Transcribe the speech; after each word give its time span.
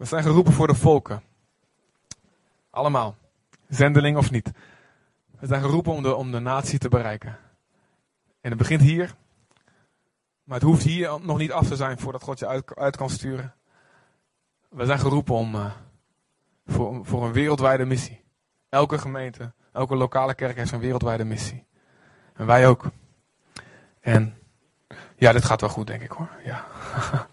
We 0.00 0.06
zijn 0.06 0.22
geroepen 0.22 0.52
voor 0.52 0.66
de 0.66 0.74
volken. 0.74 1.22
Allemaal. 2.70 3.16
Zendeling 3.68 4.16
of 4.16 4.30
niet. 4.30 4.50
We 5.38 5.46
zijn 5.46 5.62
geroepen 5.62 5.92
om 5.92 6.02
de, 6.02 6.14
om 6.14 6.32
de 6.32 6.38
natie 6.38 6.78
te 6.78 6.88
bereiken. 6.88 7.38
En 8.40 8.50
het 8.50 8.58
begint 8.58 8.80
hier. 8.80 9.14
Maar 10.44 10.58
het 10.58 10.68
hoeft 10.68 10.82
hier 10.82 11.18
nog 11.22 11.38
niet 11.38 11.52
af 11.52 11.68
te 11.68 11.76
zijn 11.76 11.98
voordat 11.98 12.22
God 12.22 12.38
je 12.38 12.46
uit, 12.46 12.76
uit 12.76 12.96
kan 12.96 13.10
sturen. 13.10 13.54
We 14.68 14.84
zijn 14.84 14.98
geroepen 14.98 15.34
om, 15.34 15.54
uh, 15.54 15.72
voor, 16.66 17.06
voor 17.06 17.24
een 17.24 17.32
wereldwijde 17.32 17.84
missie. 17.84 18.24
Elke 18.68 18.98
gemeente, 18.98 19.52
elke 19.72 19.96
lokale 19.96 20.34
kerk 20.34 20.56
heeft 20.56 20.72
een 20.72 20.80
wereldwijde 20.80 21.24
missie. 21.24 21.66
En 22.34 22.46
wij 22.46 22.68
ook. 22.68 22.90
En 24.00 24.38
ja, 25.16 25.32
dit 25.32 25.44
gaat 25.44 25.60
wel 25.60 25.70
goed, 25.70 25.86
denk 25.86 26.02
ik 26.02 26.10
hoor. 26.10 26.30
Ja. 26.44 26.66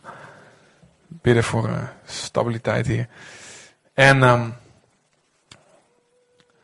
Bidden 1.27 1.43
voor 1.43 1.69
uh, 1.69 1.83
stabiliteit 2.05 2.87
hier. 2.87 3.07
En 3.93 4.23
um, 4.23 4.55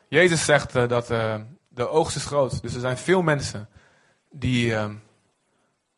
Jezus 0.08 0.46
zegt 0.46 0.76
uh, 0.76 0.88
dat 0.88 1.12
uh, 1.12 1.36
de 1.68 1.88
oogst 1.88 2.16
is 2.16 2.26
groot. 2.26 2.62
Dus 2.62 2.74
er 2.74 2.80
zijn 2.80 2.98
veel 2.98 3.22
mensen 3.22 3.70
die 4.32 4.76
um, 4.76 5.04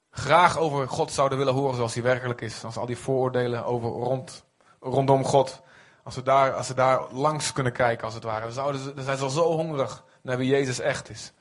graag 0.10 0.58
over 0.58 0.88
God 0.88 1.12
zouden 1.12 1.38
willen 1.38 1.54
horen 1.54 1.76
zoals 1.76 1.94
hij 1.94 2.04
werkelijk 2.04 2.42
is. 2.42 2.64
Als 2.64 2.78
al 2.78 2.86
die 2.86 2.98
vooroordelen 2.98 3.66
over 3.66 3.90
rond, 3.90 4.46
rondom 4.80 5.26
God. 5.26 5.62
Als 6.04 6.16
we, 6.16 6.22
daar, 6.22 6.54
als 6.54 6.68
daar 6.68 7.12
langs 7.12 7.52
kunnen 7.52 7.74
kijken, 7.74 8.06
als 8.06 8.14
het 8.14 8.24
ware. 8.24 8.44
Dan, 8.44 8.52
zouden 8.52 8.82
ze, 8.82 8.94
dan 8.94 9.04
zijn 9.04 9.18
ze 9.18 9.24
al 9.24 9.30
zo 9.30 9.52
hongerig 9.52 10.04
naar 10.22 10.38
wie 10.38 10.50
Jezus 10.50 10.80
echt 10.80 11.10
is. 11.10 11.34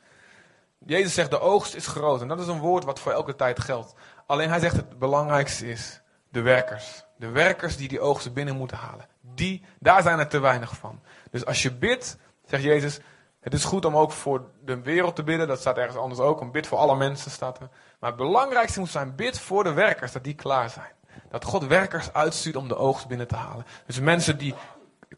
Jezus 0.78 1.14
zegt 1.14 1.30
de 1.30 1.41
oogst 1.41 1.75
is 1.75 1.86
groot. 1.86 2.20
En 2.20 2.28
dat 2.28 2.41
is 2.41 2.47
een 2.47 2.61
woord 2.61 2.84
wat 2.84 3.00
voor 3.00 3.12
elke 3.12 3.36
tijd 3.36 3.61
geldt. 3.61 3.95
Alleen 4.27 4.48
hij 4.48 4.61
zegt 4.61 4.77
het 4.77 4.98
belangrijkste 4.98 5.70
is 5.70 6.00
de 6.30 6.41
werkers. 6.41 7.03
De 7.16 7.28
werkers 7.28 7.77
die 7.77 7.88
die 7.88 8.00
oogst 8.00 8.33
binnen 8.33 8.56
moeten 8.56 8.77
halen. 8.77 9.08
Die, 9.20 9.64
daar 9.78 10.02
zijn 10.02 10.19
er 10.19 10.28
te 10.28 10.38
weinig 10.38 10.77
van. 10.77 11.00
Dus 11.30 11.47
als 11.47 11.62
je 11.62 11.72
bidt, 11.72 12.19
zegt 12.47 12.62
Jezus, 12.62 13.00
het 13.41 13.55
is 13.55 13.64
goed 13.64 13.84
om 13.84 13.97
ook 13.97 14.12
voor 14.12 14.50
de 14.64 14.80
wereld 14.80 15.16
te 15.16 15.22
bidden. 15.22 15.48
Dat 15.48 15.61
staat 15.61 15.78
ergens 15.78 15.97
anders 15.97 16.20
ook. 16.20 16.41
Om 16.41 16.50
bid 16.50 16.66
voor 16.66 16.78
alle 16.78 16.97
mensen 16.97 17.30
staat 17.30 17.61
er. 17.61 17.69
Maar 18.00 18.11
het 18.11 18.19
belangrijkste 18.19 18.80
moet 18.80 18.88
zijn, 18.88 19.14
bid 19.14 19.41
voor 19.41 19.64
de 19.64 19.72
werkers, 19.72 20.12
dat 20.12 20.25
die 20.25 20.34
klaar 20.34 20.70
zijn. 20.70 20.92
Dat 21.30 21.44
God 21.44 21.66
werkers 21.66 22.12
uitstuurt 22.12 22.56
om 22.56 22.69
de 22.69 22.77
oogst 22.77 23.06
binnen 23.06 23.28
te 23.28 23.36
halen. 23.36 23.66
Dus 23.86 24.00
mensen 24.00 24.38
die 24.38 24.55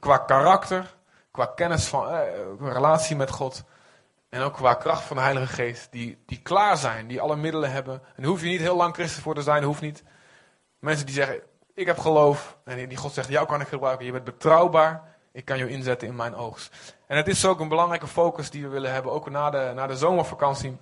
qua 0.01 0.19
karakter, 0.19 0.95
qua 1.31 1.47
kennis 1.47 1.87
van, 1.87 2.09
eh, 2.09 2.29
relatie 2.61 3.17
met 3.17 3.31
God, 3.31 3.65
en 4.29 4.41
ook 4.41 4.55
qua 4.55 4.75
kracht 4.75 5.03
van 5.03 5.17
de 5.17 5.23
Heilige 5.23 5.55
Geest, 5.55 5.89
die, 5.91 6.19
die 6.27 6.41
klaar 6.43 6.77
zijn, 6.77 7.07
die 7.07 7.21
alle 7.21 7.37
middelen 7.37 7.73
hebben. 7.73 7.95
En 7.95 8.23
daar 8.23 8.27
hoef 8.27 8.41
je 8.41 8.49
niet 8.49 8.61
heel 8.61 8.77
lang 8.77 8.95
christen 8.95 9.23
voor 9.23 9.35
te 9.35 9.43
zijn, 9.43 9.63
hoeft 9.63 9.81
niet. 9.81 10.03
Mensen 10.79 11.07
die 11.07 11.15
zeggen, 11.15 11.41
ik 11.77 11.87
heb 11.87 11.99
geloof. 11.99 12.57
En 12.65 12.89
die 12.89 12.97
God 12.97 13.13
zegt, 13.13 13.29
jou 13.29 13.47
kan 13.47 13.61
ik 13.61 13.69
gebruiken. 13.69 14.07
Je 14.07 14.13
bent 14.13 14.25
betrouwbaar. 14.25 15.03
Ik 15.33 15.45
kan 15.45 15.59
jou 15.59 15.71
inzetten 15.71 16.09
in 16.09 16.17
mijn 16.17 16.35
oogst. 16.35 16.95
En 17.07 17.17
het 17.17 17.29
is 17.29 17.45
ook 17.45 17.61
een 17.61 17.69
belangrijke 17.69 18.07
focus 18.07 18.51
die 18.51 18.63
we 18.63 18.69
willen 18.69 18.93
hebben. 18.93 19.13
Ook 19.13 19.31
na 19.31 19.51
de, 19.51 19.73
na 19.75 19.87
de 19.87 19.97
zomervakantie 19.97 20.77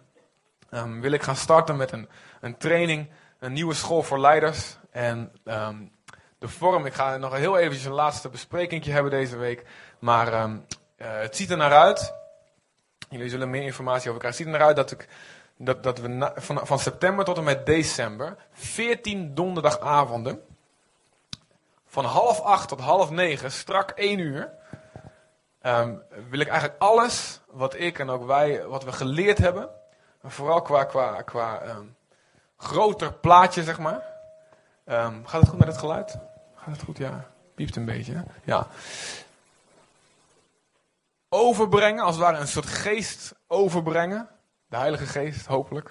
um, 0.70 1.00
wil 1.00 1.12
ik 1.12 1.22
gaan 1.22 1.37
starten 1.37 1.77
met 1.77 1.92
een, 1.92 2.09
een 2.41 2.56
training. 2.56 3.11
Een 3.39 3.53
nieuwe 3.53 3.75
school 3.75 4.03
voor 4.03 4.19
leiders. 4.19 4.77
En 4.91 5.33
um, 5.45 5.92
de 6.39 6.48
vorm, 6.48 6.87
ik 6.87 6.95
ga 6.95 7.17
nog 7.17 7.37
heel 7.37 7.59
eventjes 7.59 7.84
een 7.84 7.92
laatste 7.92 8.28
besprekingje 8.28 8.92
hebben 8.92 9.11
deze 9.11 9.37
week. 9.37 9.65
Maar 9.98 10.42
um, 10.42 10.67
uh, 10.98 11.06
het 11.20 11.37
ziet 11.37 11.50
er 11.50 11.56
naar 11.56 11.72
uit. 11.72 12.15
Jullie 13.11 13.28
zullen 13.28 13.50
meer 13.50 13.62
informatie 13.62 14.09
over 14.09 14.20
krijgen. 14.20 14.28
Het 14.28 14.37
ziet 14.37 14.47
er 14.47 14.59
naar 14.59 14.69
uit 14.69 14.77
dat, 14.77 14.91
ik, 14.91 15.09
dat, 15.56 15.83
dat 15.83 15.98
we 15.98 16.33
van, 16.34 16.67
van 16.67 16.78
september 16.78 17.25
tot 17.25 17.37
en 17.37 17.45
met 17.45 17.67
december 17.67 18.37
14 18.53 19.34
donderdagavonden 19.34 20.41
van 21.95 22.05
half 22.05 22.41
acht 22.41 22.69
tot 22.69 22.81
half 22.81 23.11
negen, 23.11 23.53
strak 23.53 23.91
één 23.91 24.19
uur, 24.19 24.50
um, 25.62 26.03
wil 26.28 26.41
ik 26.41 26.49
eigenlijk 26.49 26.82
alles 26.82 27.41
wat 27.50 27.75
ik 27.78 27.99
en 27.99 28.10
ook 28.10 28.27
wij, 28.27 28.66
wat 28.66 28.84
we 28.84 28.93
geleerd 28.93 29.38
hebben, 29.38 29.69
vooral 30.22 30.62
qua, 30.62 30.84
qua, 30.84 31.22
qua 31.22 31.62
um, 31.66 31.97
groter 32.56 33.12
plaatje, 33.12 33.62
zeg 33.62 33.78
maar. 33.78 34.03
Um, 34.84 35.27
gaat 35.27 35.41
het 35.41 35.50
goed 35.50 35.59
met 35.59 35.69
het 35.69 35.78
geluid? 35.78 36.19
Gaat 36.54 36.75
het 36.75 36.83
goed? 36.83 36.99
Ja. 36.99 37.31
Piept 37.54 37.77
een 37.77 37.84
beetje. 37.84 38.25
Ja. 38.44 38.66
Overbrengen, 41.28 42.04
als 42.04 42.15
het 42.15 42.25
ware 42.25 42.38
een 42.38 42.49
soort 42.49 42.66
geest 42.66 43.34
overbrengen. 43.47 44.28
De 44.66 44.77
Heilige 44.77 45.06
Geest, 45.06 45.47
hopelijk. 45.47 45.91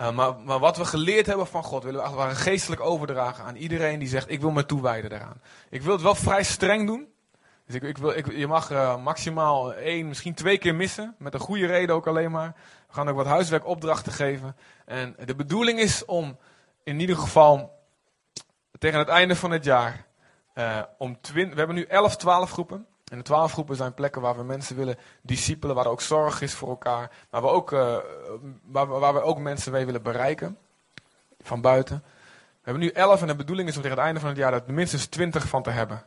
Uh, 0.00 0.10
maar, 0.44 0.58
wat 0.58 0.76
we 0.76 0.84
geleerd 0.84 1.26
hebben 1.26 1.46
van 1.46 1.62
God, 1.62 1.84
willen 1.84 2.00
we 2.00 2.06
als 2.06 2.38
geestelijk 2.38 2.80
overdragen 2.80 3.44
aan 3.44 3.56
iedereen 3.56 3.98
die 3.98 4.08
zegt: 4.08 4.30
Ik 4.30 4.40
wil 4.40 4.50
me 4.50 4.66
toewijden 4.66 5.10
daaraan. 5.10 5.40
Ik 5.70 5.82
wil 5.82 5.92
het 5.92 6.02
wel 6.02 6.14
vrij 6.14 6.42
streng 6.42 6.86
doen. 6.86 7.08
Dus 7.66 7.74
ik, 7.74 7.82
ik 7.82 7.98
wil, 7.98 8.30
je 8.30 8.46
mag 8.46 8.70
uh, 8.70 9.02
maximaal 9.02 9.74
één, 9.74 10.08
misschien 10.08 10.34
twee 10.34 10.58
keer 10.58 10.74
missen. 10.74 11.14
Met 11.18 11.34
een 11.34 11.40
goede 11.40 11.66
reden 11.66 11.94
ook 11.94 12.06
alleen 12.06 12.30
maar. 12.30 12.54
We 12.86 12.94
gaan 12.94 13.08
ook 13.08 13.16
wat 13.16 13.26
huiswerkopdrachten 13.26 14.12
geven. 14.12 14.56
En 14.84 15.16
de 15.24 15.34
bedoeling 15.34 15.78
is 15.78 16.04
om 16.04 16.38
in 16.84 17.00
ieder 17.00 17.16
geval 17.16 17.78
tegen 18.78 18.98
het 18.98 19.08
einde 19.08 19.36
van 19.36 19.50
het 19.50 19.64
jaar. 19.64 20.06
Uh, 20.54 20.82
om 20.98 21.18
we 21.32 21.40
hebben 21.54 21.74
nu 21.74 21.82
11, 21.82 22.16
12 22.16 22.50
groepen. 22.50 22.86
En 23.10 23.18
de 23.18 23.24
twaalf 23.24 23.52
groepen 23.52 23.76
zijn 23.76 23.94
plekken 23.94 24.22
waar 24.22 24.36
we 24.36 24.42
mensen 24.42 24.76
willen 24.76 24.96
discipelen, 25.22 25.74
waar 25.74 25.84
er 25.84 25.90
ook 25.90 26.00
zorg 26.00 26.40
is 26.40 26.54
voor 26.54 26.68
elkaar. 26.68 27.10
Waar 27.30 27.42
we 27.42 27.48
ook, 27.48 27.72
uh, 27.72 27.96
waar, 28.64 28.86
waar 28.86 29.14
we 29.14 29.20
ook 29.20 29.38
mensen 29.38 29.72
mee 29.72 29.84
willen 29.84 30.02
bereiken. 30.02 30.58
Van 31.40 31.60
buiten. 31.60 32.02
We 32.50 32.74
hebben 32.74 32.82
nu 32.82 32.90
elf 32.90 33.20
en 33.20 33.26
de 33.26 33.36
bedoeling 33.36 33.68
is 33.68 33.76
om 33.76 33.82
tegen 33.82 33.96
het 33.96 34.06
einde 34.06 34.20
van 34.20 34.28
het 34.28 34.38
jaar 34.38 34.52
er 34.52 34.62
minstens 34.66 35.06
twintig 35.06 35.48
van 35.48 35.62
te 35.62 35.70
hebben. 35.70 36.02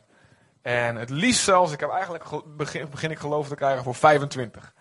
En 0.62 0.96
het 0.96 1.10
liefst 1.10 1.42
zelfs, 1.42 1.72
ik 1.72 1.80
heb 1.80 1.90
eigenlijk 1.90 2.24
begin, 2.56 2.88
begin 2.90 3.10
ik 3.10 3.18
geloof 3.18 3.48
te 3.48 3.54
krijgen 3.54 3.84
voor 3.84 3.94
25. 3.94 4.72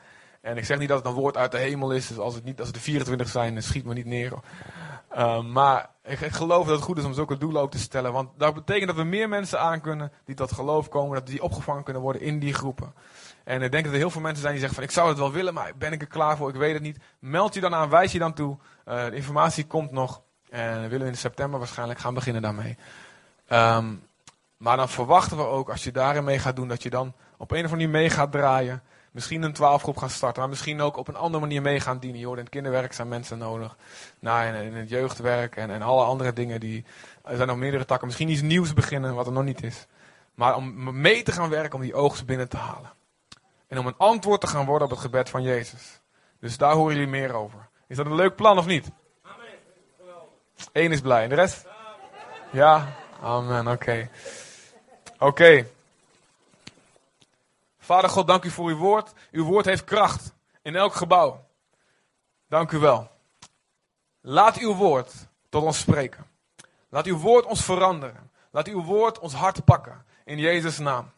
En 0.42 0.58
ik 0.58 0.66
zeg 0.66 0.80
niet 0.80 0.88
dat 0.88 0.98
het 0.98 1.08
een 1.08 1.14
woord 1.14 1.38
uit 1.38 1.52
de 1.52 1.58
hemel 1.58 1.92
is, 1.92 2.08
dus 2.08 2.18
als 2.18 2.36
het, 2.36 2.44
niet, 2.44 2.60
als 2.60 2.70
er 2.70 2.80
24 2.80 3.30
zijn, 3.30 3.64
schiet 3.64 3.86
me 3.86 3.94
niet 3.94 4.06
neer. 4.06 4.34
Uh, 5.16 5.44
maar 5.44 5.90
ik, 6.04 6.18
geloof 6.18 6.66
dat 6.66 6.76
het 6.76 6.86
goed 6.86 6.98
is 6.98 7.04
om 7.04 7.14
zulke 7.14 7.38
doelen 7.38 7.62
ook 7.62 7.72
te 7.72 7.80
stellen. 7.80 8.14
Want 8.14 8.30
dat 8.38 8.54
betekent 8.54 8.88
dat 8.88 8.96
we 8.96 9.04
meer 9.04 9.30
mensen 9.30 9.60
aan 9.60 9.82
kunnen 9.82 10.12
die 10.26 10.36
tot 10.36 10.52
geloof 10.52 10.90
komen. 10.90 11.16
Dat 11.16 11.28
die 11.28 11.44
opgevangen 11.44 11.84
kunnen 11.84 12.02
worden 12.02 12.22
in 12.22 12.40
die 12.40 12.54
groepen. 12.54 12.94
En 13.44 13.62
ik 13.62 13.72
denk 13.72 13.84
dat 13.84 13.94
er 13.94 14.00
heel 14.00 14.10
veel 14.10 14.22
mensen 14.22 14.42
zijn 14.42 14.54
die 14.54 14.62
zeggen 14.62 14.80
van 14.80 14.90
ik 14.90 14.96
zou 14.96 15.10
het 15.10 15.18
wel 15.18 15.32
willen, 15.32 15.54
maar 15.54 15.72
ben 15.78 15.92
ik 15.92 16.02
er 16.02 16.08
klaar 16.08 16.38
voor? 16.38 16.50
Ik 16.50 16.56
weet 16.56 16.74
het 16.74 16.82
niet. 16.84 16.98
Meld 17.20 17.54
je 17.54 17.62
dan 17.62 17.76
aan, 17.76 17.90
wijs 17.90 18.12
je 18.12 18.20
dan 18.20 18.34
toe. 18.34 18.58
Uh, 18.88 19.06
de 19.06 19.16
informatie 19.16 19.68
komt 19.68 19.92
nog. 19.92 20.22
En 20.50 20.82
we 20.82 20.88
willen 20.88 21.08
in 21.08 21.18
september 21.18 21.60
waarschijnlijk 21.60 22.00
gaan 22.00 22.14
beginnen 22.14 22.42
daarmee. 22.42 22.78
Um, 23.50 24.04
maar 24.58 24.78
dan 24.78 24.90
verwachten 24.90 25.38
we 25.38 25.44
ook, 25.44 25.70
als 25.70 25.84
je 25.84 25.92
daarin 25.92 26.24
mee 26.24 26.40
gaat 26.40 26.56
doen, 26.56 26.68
dat 26.68 26.84
je 26.84 26.90
dan 26.90 27.14
op 27.38 27.52
een 27.52 27.66
of 27.66 27.72
andere 27.72 27.76
manier 27.76 27.90
mee 27.90 28.10
gaat 28.10 28.32
draaien. 28.32 28.84
Misschien 29.12 29.44
een 29.44 29.54
twaalfgroep 29.54 29.98
gaan 29.98 30.10
starten, 30.10 30.42
maar 30.42 30.50
misschien 30.50 30.82
ook 30.82 30.98
op 30.98 31.08
een 31.08 31.16
andere 31.16 31.40
manier 31.40 31.62
mee 31.62 31.80
gaan 31.80 32.00
dienen. 32.00 32.20
Joh, 32.20 32.32
in 32.32 32.40
het 32.40 32.50
kinderwerk 32.50 32.94
zijn 32.94 33.08
mensen 33.08 33.38
nodig. 33.38 33.78
Nou, 34.20 34.56
in, 34.56 34.74
het 34.74 34.90
jeugdwerk 34.90 35.56
en, 35.56 35.70
en 35.70 35.82
alle 35.82 36.04
andere 36.04 36.34
dingen. 36.34 36.60
Die, 36.60 36.86
er 37.24 37.36
zijn 37.36 37.48
nog 37.48 37.58
meerdere 37.58 37.86
takken. 37.86 38.08
Misschien 38.08 38.30
iets 38.30 38.42
nieuws 38.42 38.74
beginnen 38.74 39.16
wat 39.16 39.26
er 39.26 39.32
nog 39.32 39.44
niet 39.44 39.64
is. 39.64 39.88
Maar 40.36 40.56
om 40.56 41.02
mee 41.02 41.24
te 41.24 41.32
gaan 41.32 41.50
werken 41.50 41.76
om 41.76 41.82
die 41.82 41.94
oogst 41.94 42.26
binnen 42.26 42.50
te 42.50 42.58
halen. 42.58 42.92
En 43.68 43.78
om 43.78 43.88
een 43.88 43.98
antwoord 43.98 44.42
te 44.42 44.48
gaan 44.48 44.66
worden 44.66 44.88
op 44.88 44.94
het 44.94 45.02
gebed 45.02 45.30
van 45.30 45.44
Jezus. 45.44 46.02
Dus 46.40 46.58
daar 46.58 46.74
horen 46.74 46.94
jullie 46.94 47.10
meer 47.10 47.34
over. 47.34 47.70
Is 47.88 47.98
dat 47.98 48.06
een 48.06 48.16
leuk 48.16 48.36
plan 48.36 48.58
of 48.58 48.66
niet? 48.66 48.92
Amen. 49.22 49.48
Eén 50.72 50.92
is 50.92 51.02
blij. 51.02 51.24
En 51.24 51.30
de 51.30 51.36
rest? 51.36 51.68
Ja? 52.52 52.96
Amen, 53.22 53.68
oké. 53.68 54.10
Oké. 55.20 55.66
Vader 57.84 58.10
God, 58.10 58.28
dank 58.28 58.44
u 58.44 58.50
voor 58.50 58.70
uw 58.70 58.78
woord. 58.78 59.14
Uw 59.32 59.46
woord 59.46 59.66
heeft 59.66 59.84
kracht 59.84 60.34
in 60.62 60.76
elk 60.76 60.94
gebouw. 60.94 61.48
Dank 62.48 62.72
u 62.72 62.78
wel. 62.78 63.12
Laat 64.22 64.58
uw 64.58 64.76
woord 64.76 65.14
tot 65.50 65.64
ons 65.64 65.80
spreken. 65.80 66.28
Laat 66.90 67.06
uw 67.06 67.18
woord 67.18 67.46
ons 67.46 67.64
veranderen. 67.64 68.32
Laat 68.52 68.68
uw 68.68 68.84
woord 68.84 69.20
ons 69.20 69.34
hart 69.34 69.66
pakken. 69.66 70.06
In 70.26 70.38
Jezus' 70.38 70.78
naam. 70.78 71.12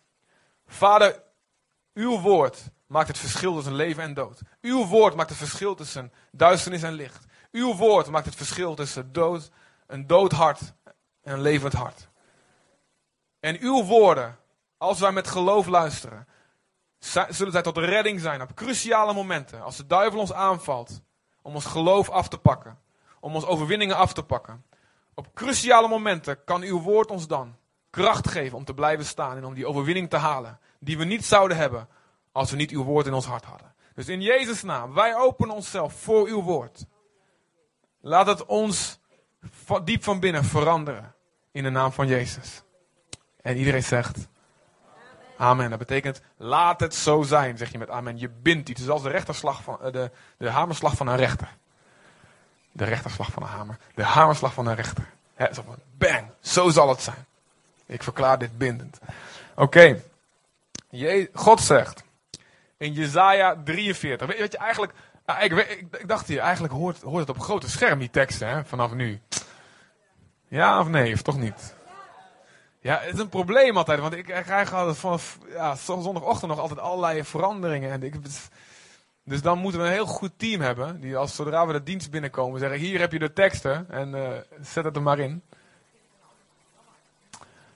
Vader, 0.68 1.24
uw 1.94 2.20
woord 2.20 2.64
maakt 2.88 3.08
het 3.08 3.18
verschil 3.18 3.56
tussen 3.56 3.76
leven 3.76 4.04
en 4.04 4.14
dood. 4.14 4.42
Uw 4.62 4.86
woord 4.86 5.16
maakt 5.16 5.30
het 5.30 5.38
verschil 5.38 5.76
tussen 5.76 6.14
duisternis 6.32 6.84
en 6.84 6.94
licht. 6.94 7.26
Uw 7.52 7.76
woord 7.76 8.08
maakt 8.08 8.26
het 8.26 8.36
verschil 8.36 8.76
tussen 8.76 9.14
dood, 9.14 9.52
een 9.88 10.08
dood 10.08 10.32
hart 10.32 10.74
en 11.22 11.34
een 11.34 11.42
levend 11.42 11.74
hart. 11.74 12.08
En 13.40 13.58
uw 13.60 13.84
woorden, 13.84 14.38
als 14.78 15.00
wij 15.00 15.12
met 15.12 15.28
geloof 15.28 15.68
luisteren, 15.68 16.28
zullen 17.30 17.52
zij 17.52 17.62
tot 17.62 17.78
redding 17.78 18.20
zijn 18.20 18.42
op 18.42 18.56
cruciale 18.56 19.14
momenten. 19.14 19.62
Als 19.62 19.78
de 19.78 19.86
duivel 19.86 20.20
ons 20.20 20.34
aanvalt 20.34 21.02
om 21.42 21.56
ons 21.56 21.66
geloof 21.66 22.10
af 22.10 22.28
te 22.28 22.38
pakken, 22.38 22.80
om 23.20 23.36
ons 23.36 23.46
overwinningen 23.46 23.96
af 23.96 24.14
te 24.14 24.24
pakken. 24.24 24.66
Op 25.14 25.34
cruciale 25.34 25.88
momenten 25.88 26.44
kan 26.44 26.62
uw 26.62 26.82
woord 26.82 27.12
ons 27.12 27.28
dan 27.28 27.56
kracht 27.90 28.28
geven 28.28 28.58
om 28.58 28.66
te 28.66 28.74
blijven 28.74 29.06
staan 29.06 29.38
en 29.38 29.46
om 29.46 29.54
die 29.54 29.68
overwinning 29.68 30.10
te 30.10 30.18
halen. 30.18 30.60
Die 30.80 30.98
we 30.98 31.04
niet 31.04 31.26
zouden 31.26 31.58
hebben 31.58 31.88
als 32.32 32.52
we 32.52 32.58
niet 32.58 32.72
uw 32.72 32.84
woord 32.84 33.06
in 33.06 33.14
ons 33.14 33.26
hart 33.26 33.46
hadden. 33.46 33.74
Dus 33.96 34.08
in 34.08 34.22
Jezus' 34.22 34.64
naam, 34.64 34.94
wij 34.94 35.16
openen 35.16 35.56
onszelf 35.56 35.94
voor 35.94 36.28
uw 36.28 36.42
woord. 36.42 36.86
Laat 38.02 38.28
het 38.28 38.46
ons 38.46 39.00
diep 39.84 40.04
van 40.04 40.20
binnen 40.20 40.44
veranderen 40.44 41.16
in 41.52 41.64
de 41.64 41.70
naam 41.70 41.92
van 41.92 42.08
Jezus. 42.08 42.64
En 43.42 43.58
iedereen 43.58 43.84
zegt, 43.84 44.28
amen. 45.44 45.69
Dat 45.69 45.80
betekent, 45.80 46.22
laat 46.38 46.80
het 46.80 46.95
zo 46.95 47.22
zijn, 47.22 47.57
zeg 47.57 47.72
je 47.72 47.78
met 47.78 47.90
amen. 47.90 48.19
Je 48.19 48.30
bindt 48.30 48.69
iets. 48.69 48.80
Het 48.80 48.88
is 48.88 48.94
als 48.94 49.04
de, 49.04 49.10
rechterslag 49.10 49.63
van, 49.63 49.80
de, 49.92 50.12
de 50.38 50.50
hamerslag 50.50 50.95
van 50.95 51.07
een 51.07 51.18
rechter. 51.18 51.48
De 52.72 52.86
rechterslag 52.86 53.31
van 53.31 53.44
een 53.44 53.50
hamer. 53.50 53.78
De 53.95 54.04
hamerslag 54.04 54.54
van 54.54 54.68
een 54.68 54.75
rechter. 54.75 55.10
He, 55.34 55.54
zo 55.54 55.63
van, 55.66 55.75
bang, 55.98 56.25
zo 56.40 56.69
zal 56.69 56.90
het 56.90 57.01
zijn. 57.01 57.25
Ik 57.86 58.04
verklaar 58.04 58.38
dit 58.38 58.57
bindend. 58.57 59.00
Oké. 59.56 60.01
God 61.34 61.62
zegt 61.62 62.04
in 62.78 62.94
Jezaja 62.94 63.56
43. 63.63 64.28
Weet, 64.28 64.51
je 64.51 64.57
eigenlijk, 64.57 64.94
ik, 65.42 65.54
ik, 65.92 66.07
dacht 66.07 66.28
hier, 66.28 66.39
eigenlijk 66.39 66.74
hoort, 66.74 67.01
hoort 67.01 67.28
het 67.28 67.38
op 67.38 67.44
grote 67.44 67.69
scherm 67.69 68.00
die 68.00 68.10
teksten 68.10 68.48
hè, 68.48 68.66
vanaf 68.66 68.94
nu. 68.94 69.22
Ja 70.48 70.80
of 70.80 70.88
nee, 70.88 71.13
of 71.13 71.22
toch 71.22 71.38
niet? 71.38 71.75
Ja, 72.84 73.00
het 73.00 73.14
is 73.14 73.20
een 73.20 73.30
probleem 73.30 73.78
altijd, 73.78 74.00
want 74.00 74.14
ik 74.14 74.24
krijg 74.24 74.74
altijd 74.74 74.98
vanaf 74.98 75.38
ja, 75.50 75.76
zondagochtend 75.76 76.52
nog 76.52 76.60
altijd 76.60 76.80
allerlei 76.80 77.24
veranderingen. 77.24 77.92
En 77.92 78.04
ik, 78.04 78.16
dus 79.24 79.42
dan 79.42 79.58
moeten 79.58 79.82
we 79.82 79.86
een 79.86 79.94
heel 79.94 80.06
goed 80.06 80.32
team 80.38 80.62
hebben, 80.62 81.00
die 81.00 81.18
als 81.18 81.36
zodra 81.36 81.68
we 81.68 81.74
de 81.74 81.84
dienst 81.84 82.12
binnenkomen 82.12 82.60
zeggen, 82.60 82.80
hier 82.80 83.00
heb 83.00 83.12
je 83.12 83.20
de 83.20 83.34
teksten 83.34 83.90
en 83.90 84.16
uh, 84.16 84.30
zet 84.62 84.84
het 84.84 84.96
er 84.96 85.02
maar 85.02 85.20
in. 85.20 85.44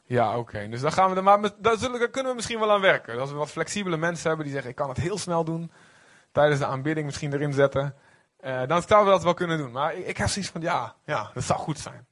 Ja, 0.05 0.37
oké. 0.37 0.67
Dus 0.69 0.81
dan 0.81 0.91
gaan 0.91 1.09
we 1.09 1.15
er 1.15 1.23
maar. 1.23 1.51
Daar, 1.57 1.77
zullen, 1.77 2.11
kunnen 2.11 2.31
we 2.31 2.35
misschien 2.35 2.59
wel 2.59 2.71
aan 2.71 2.81
werken. 2.81 3.19
Als 3.19 3.29
we 3.29 3.35
wat 3.35 3.51
flexibele 3.51 3.97
mensen 3.97 4.27
hebben 4.27 4.45
die 4.45 4.53
zeggen: 4.53 4.71
ik 4.71 4.77
kan 4.77 4.89
het 4.89 4.97
heel 4.97 5.17
snel 5.17 5.43
doen. 5.43 5.71
Tijdens 6.31 6.59
de 6.59 6.65
aanbidding 6.65 7.05
misschien 7.05 7.33
erin 7.33 7.53
zetten. 7.53 7.95
Uh, 8.41 8.61
dan 8.67 8.81
zouden 8.81 9.05
we 9.05 9.11
dat 9.11 9.23
wel 9.23 9.33
kunnen 9.33 9.57
doen. 9.57 9.71
Maar 9.71 9.95
ik, 9.95 10.07
ik 10.07 10.17
heb 10.17 10.27
zoiets 10.27 10.51
van: 10.51 10.61
ja, 10.61 10.95
ja, 11.05 11.31
dat 11.33 11.43
zou 11.43 11.59
goed 11.59 11.79
zijn. 11.79 12.06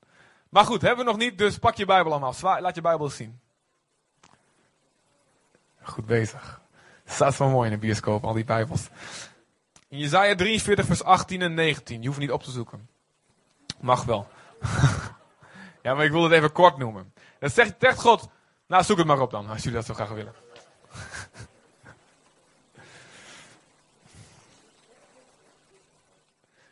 Maar 0.55 0.65
goed, 0.65 0.81
hebben 0.81 1.05
we 1.05 1.11
nog 1.11 1.19
niet, 1.19 1.37
dus 1.37 1.57
pak 1.57 1.75
je 1.75 1.85
Bijbel 1.85 2.11
allemaal. 2.11 2.33
Zwaar, 2.33 2.61
laat 2.61 2.75
je 2.75 2.81
Bijbel 2.81 3.09
zien. 3.09 3.39
Goed 5.81 6.05
bezig. 6.05 6.61
Dat 7.03 7.13
staat 7.13 7.33
zo 7.33 7.49
mooi 7.49 7.69
in 7.69 7.73
de 7.73 7.79
bioscoop, 7.85 8.23
al 8.23 8.33
die 8.33 8.43
Bijbels. 8.43 8.87
In 9.87 9.97
Jezaja 9.97 10.35
43, 10.35 10.85
vers 10.85 11.03
18 11.03 11.41
en 11.41 11.53
19. 11.53 12.01
Je 12.01 12.07
hoeft 12.07 12.19
niet 12.19 12.31
op 12.31 12.43
te 12.43 12.51
zoeken. 12.51 12.89
Mag 13.79 14.03
wel. 14.03 14.27
ja, 15.83 15.93
maar 15.93 16.05
ik 16.05 16.11
wil 16.11 16.23
het 16.23 16.31
even 16.31 16.51
kort 16.51 16.77
noemen. 16.77 17.13
Dan 17.39 17.49
zegt 17.49 17.99
God, 17.99 18.29
nou 18.67 18.83
zoek 18.83 18.97
het 18.97 19.07
maar 19.07 19.21
op 19.21 19.31
dan, 19.31 19.49
als 19.49 19.63
jullie 19.63 19.77
dat 19.77 19.85
zo 19.85 19.93
graag 19.93 20.09
willen. 20.09 20.33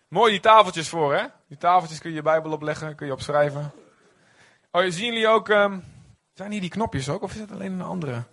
Mooi 0.08 0.32
die 0.32 0.40
tafeltjes 0.42 0.90
voor, 0.90 1.14
hè? 1.16 1.26
Die 1.54 1.62
tafeltjes 1.62 2.00
kun 2.00 2.10
je 2.10 2.16
je 2.16 2.22
Bijbel 2.22 2.52
opleggen, 2.52 2.96
kun 2.96 3.08
je 3.08 3.14
opschrijven. 3.14 3.72
Oh, 4.72 4.82
zien 4.88 5.06
jullie 5.06 5.28
ook. 5.28 5.50
Um, 5.50 5.84
zijn 6.34 6.52
hier 6.52 6.62
die 6.62 6.70
knopjes 6.70 7.10
ook, 7.10 7.22
of 7.22 7.34
is 7.34 7.40
het 7.40 7.52
alleen 7.52 7.72
een 7.72 7.82
andere? 7.82 8.24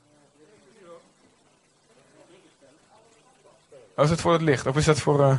Oh, 3.96 4.05
is 4.05 4.11
het 4.11 4.20
voor 4.20 4.32
het 4.32 4.43
licht, 4.43 4.67
of 4.67 4.76
is 4.76 4.84
dat 4.84 5.00
voor. 5.00 5.20
Uh, 5.20 5.38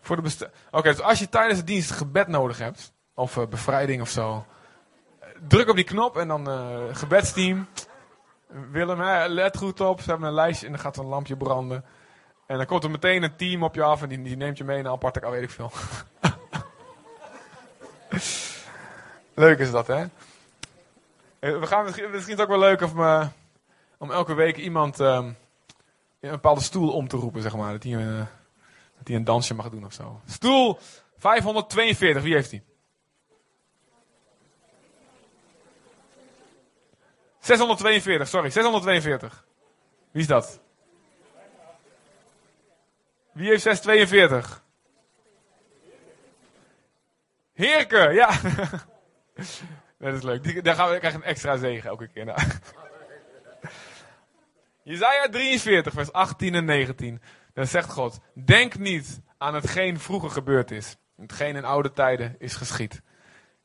voor 0.00 0.22
de. 0.22 0.50
Oké, 0.70 0.90
dus 0.90 1.00
als 1.00 1.18
je 1.18 1.28
tijdens 1.28 1.58
de 1.58 1.64
dienst 1.64 1.90
gebed 1.90 2.28
nodig 2.28 2.58
hebt, 2.58 2.92
of 3.14 3.36
uh, 3.36 3.46
bevrijding 3.46 4.02
of 4.02 4.08
zo, 4.08 4.46
druk 5.48 5.68
op 5.68 5.76
die 5.76 5.84
knop 5.84 6.16
en 6.16 6.28
dan 6.28 6.48
uh, 6.48 6.80
gebedsteam. 6.92 7.66
Willem, 8.70 9.02
let 9.28 9.56
goed 9.56 9.80
op. 9.80 10.00
Ze 10.00 10.10
hebben 10.10 10.28
een 10.28 10.34
lijstje 10.34 10.66
en 10.66 10.72
dan 10.72 10.80
gaat 10.80 10.96
een 10.96 11.06
lampje 11.06 11.36
branden. 11.36 11.84
En 12.46 12.56
dan 12.56 12.66
komt 12.66 12.84
er 12.84 12.90
meteen 12.90 13.22
een 13.22 13.36
team 13.36 13.62
op 13.62 13.74
je 13.74 13.82
af 13.82 14.02
en 14.02 14.08
die, 14.08 14.36
neemt 14.36 14.58
je 14.58 14.64
mee 14.64 14.76
naar 14.76 14.86
een 14.86 14.92
aparte, 14.92 15.30
weet 15.30 15.42
ik 15.42 15.50
veel. 15.50 15.72
leuk 19.34 19.58
is 19.58 19.70
dat, 19.70 19.86
hè? 19.86 20.04
Eh, 21.38 21.58
we 21.58 21.66
gaan 21.66 21.84
misschien, 21.84 22.10
misschien 22.10 22.32
is 22.32 22.38
het 22.38 22.40
ook 22.40 22.58
wel 22.58 22.68
leuk 22.68 22.80
om, 22.80 23.00
uh, 23.00 23.26
om 23.98 24.10
elke 24.10 24.34
week 24.34 24.56
iemand 24.56 25.00
uh, 25.00 25.16
in 25.16 25.34
een 26.20 26.30
bepaalde 26.30 26.60
stoel 26.60 26.92
om 26.92 27.08
te 27.08 27.16
roepen, 27.16 27.42
zeg 27.42 27.56
maar. 27.56 27.72
Dat 27.72 27.82
hij, 27.82 27.92
hij 29.04 29.16
een 29.16 29.24
dansje 29.24 29.54
mag 29.54 29.70
doen 29.70 29.84
of 29.84 29.92
zo. 29.92 30.20
Stoel 30.26 30.78
542, 31.16 32.22
wie 32.22 32.34
heeft 32.34 32.50
die? 32.50 32.62
642, 37.42 38.28
sorry, 38.28 38.50
642. 38.50 39.44
Wie 40.10 40.22
is 40.22 40.28
dat? 40.28 40.60
Wie 43.32 43.48
heeft 43.48 43.62
642? 43.62 44.62
Heerke, 47.52 48.10
ja. 48.12 48.40
dat 49.98 50.14
is 50.14 50.22
leuk. 50.22 50.64
Daar 50.64 50.74
gaan 50.74 50.90
we 50.90 50.98
krijgen 50.98 51.20
een 51.20 51.26
extra 51.26 51.56
zegen 51.56 51.90
elke 51.90 52.08
keer. 52.08 52.24
Nou. 52.24 52.40
Jezaja 54.84 55.28
43, 55.28 55.92
vers 55.92 56.12
18 56.12 56.54
en 56.54 56.64
19. 56.64 57.22
Dan 57.52 57.66
zegt 57.66 57.90
God, 57.90 58.20
denk 58.34 58.78
niet 58.78 59.20
aan 59.38 59.54
hetgeen 59.54 60.00
vroeger 60.00 60.30
gebeurd 60.30 60.70
is. 60.70 60.96
Hetgeen 61.16 61.56
in 61.56 61.64
oude 61.64 61.92
tijden 61.92 62.36
is 62.38 62.54
geschied. 62.54 63.02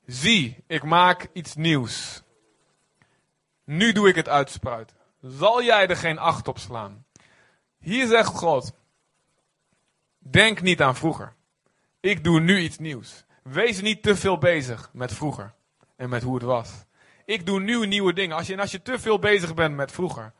Zie, 0.06 0.64
ik 0.68 0.84
maak 0.84 1.28
iets 1.34 1.56
nieuws. 1.56 2.24
Nu 3.64 3.92
doe 3.92 4.08
ik 4.08 4.16
het 4.16 4.30
uitspruiten. 4.30 4.98
Zal 5.22 5.64
jij 5.64 5.88
er 5.88 5.98
geen 5.98 6.20
acht 6.20 6.48
op 6.48 6.60
slaan? 6.60 7.06
Hier 7.80 8.08
zegt 8.08 8.28
God, 8.28 8.74
denk 10.18 10.62
niet 10.62 10.82
aan 10.82 10.96
vroeger. 10.96 11.36
Ik 12.00 12.24
doe 12.24 12.40
nu 12.40 12.60
iets 12.60 12.78
nieuws. 12.78 13.26
Wees 13.52 13.82
niet 13.82 14.04
te 14.04 14.16
veel 14.16 14.38
bezig 14.38 14.90
met 14.94 15.14
vroeger 15.14 15.54
en 15.96 16.10
met 16.10 16.24
hoe 16.24 16.36
het 16.36 16.44
was. 16.44 16.86
Ik 17.26 17.46
doe 17.46 17.60
nu 17.60 17.88
nieuwe 17.88 18.14
dingen. 18.14 18.36
Als 18.36 18.48
je, 18.48 18.58
als 18.58 18.72
je 18.72 18.82
te 18.82 19.00
veel 19.00 19.20
bezig 19.20 19.54
bent 19.54 19.76
met 19.76 19.92
vroeger, 19.92 20.34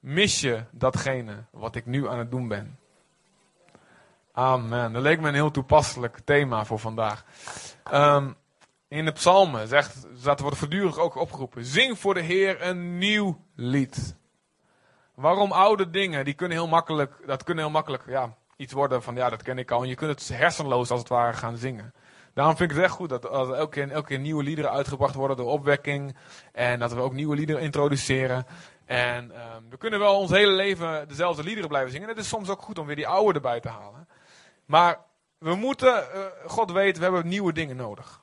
mis 0.00 0.40
je 0.40 0.64
datgene 0.70 1.44
wat 1.50 1.76
ik 1.76 1.86
nu 1.86 2.08
aan 2.08 2.18
het 2.18 2.30
doen 2.30 2.48
ben. 2.48 2.78
Amen. 4.32 4.92
Dat 4.92 5.02
leek 5.02 5.20
me 5.20 5.28
een 5.28 5.34
heel 5.34 5.50
toepasselijk 5.50 6.18
thema 6.24 6.64
voor 6.64 6.78
vandaag. 6.78 7.24
Um, 7.92 8.36
in 8.88 9.04
de 9.04 9.12
psalmen 9.12 9.68
zegt, 9.68 10.06
dat 10.24 10.40
wordt 10.40 10.56
voortdurend 10.56 10.98
ook 10.98 11.16
opgeroepen. 11.16 11.64
Zing 11.64 11.98
voor 11.98 12.14
de 12.14 12.20
Heer 12.20 12.62
een 12.62 12.98
nieuw 12.98 13.44
lied. 13.54 14.16
Waarom 15.14 15.52
oude 15.52 15.90
dingen? 15.90 16.24
Die 16.24 16.34
kunnen 16.34 16.56
heel 16.56 16.68
makkelijk, 16.68 17.14
dat 17.26 17.44
kunnen 17.44 17.64
heel 17.64 17.72
makkelijk 17.72 18.02
ja, 18.06 18.36
iets 18.56 18.72
worden 18.72 19.02
van 19.02 19.14
ja, 19.14 19.30
dat 19.30 19.42
ken 19.42 19.58
ik 19.58 19.70
al. 19.70 19.82
En 19.82 19.88
je 19.88 19.94
kunt 19.94 20.10
het 20.10 20.38
hersenloos 20.38 20.90
als 20.90 21.00
het 21.00 21.08
ware 21.08 21.32
gaan 21.32 21.56
zingen. 21.56 21.92
Daarom 22.34 22.56
vind 22.56 22.70
ik 22.70 22.76
het 22.76 22.84
echt 22.84 22.94
goed 22.94 23.08
dat 23.08 23.28
als 23.28 23.50
elke 23.50 23.70
keer, 23.70 23.90
elke 23.90 24.06
keer 24.06 24.18
nieuwe 24.18 24.42
liederen 24.42 24.70
uitgebracht 24.70 25.14
worden 25.14 25.36
door 25.36 25.50
opwekking. 25.50 26.16
En 26.52 26.78
dat 26.78 26.92
we 26.92 27.00
ook 27.00 27.12
nieuwe 27.12 27.36
liederen 27.36 27.62
introduceren. 27.62 28.46
En 28.84 29.24
um, 29.24 29.70
we 29.70 29.76
kunnen 29.76 29.98
wel 29.98 30.18
ons 30.18 30.30
hele 30.30 30.52
leven 30.52 31.08
dezelfde 31.08 31.42
liederen 31.42 31.68
blijven 31.68 31.92
zingen. 31.92 32.08
Het 32.08 32.18
is 32.18 32.28
soms 32.28 32.48
ook 32.48 32.62
goed 32.62 32.78
om 32.78 32.86
weer 32.86 32.96
die 32.96 33.08
oude 33.08 33.34
erbij 33.34 33.60
te 33.60 33.68
halen. 33.68 34.08
Maar 34.64 34.98
we 35.38 35.54
moeten, 35.54 36.06
uh, 36.14 36.24
God 36.46 36.70
weet, 36.70 36.96
we 36.96 37.02
hebben 37.02 37.28
nieuwe 37.28 37.52
dingen 37.52 37.76
nodig. 37.76 38.20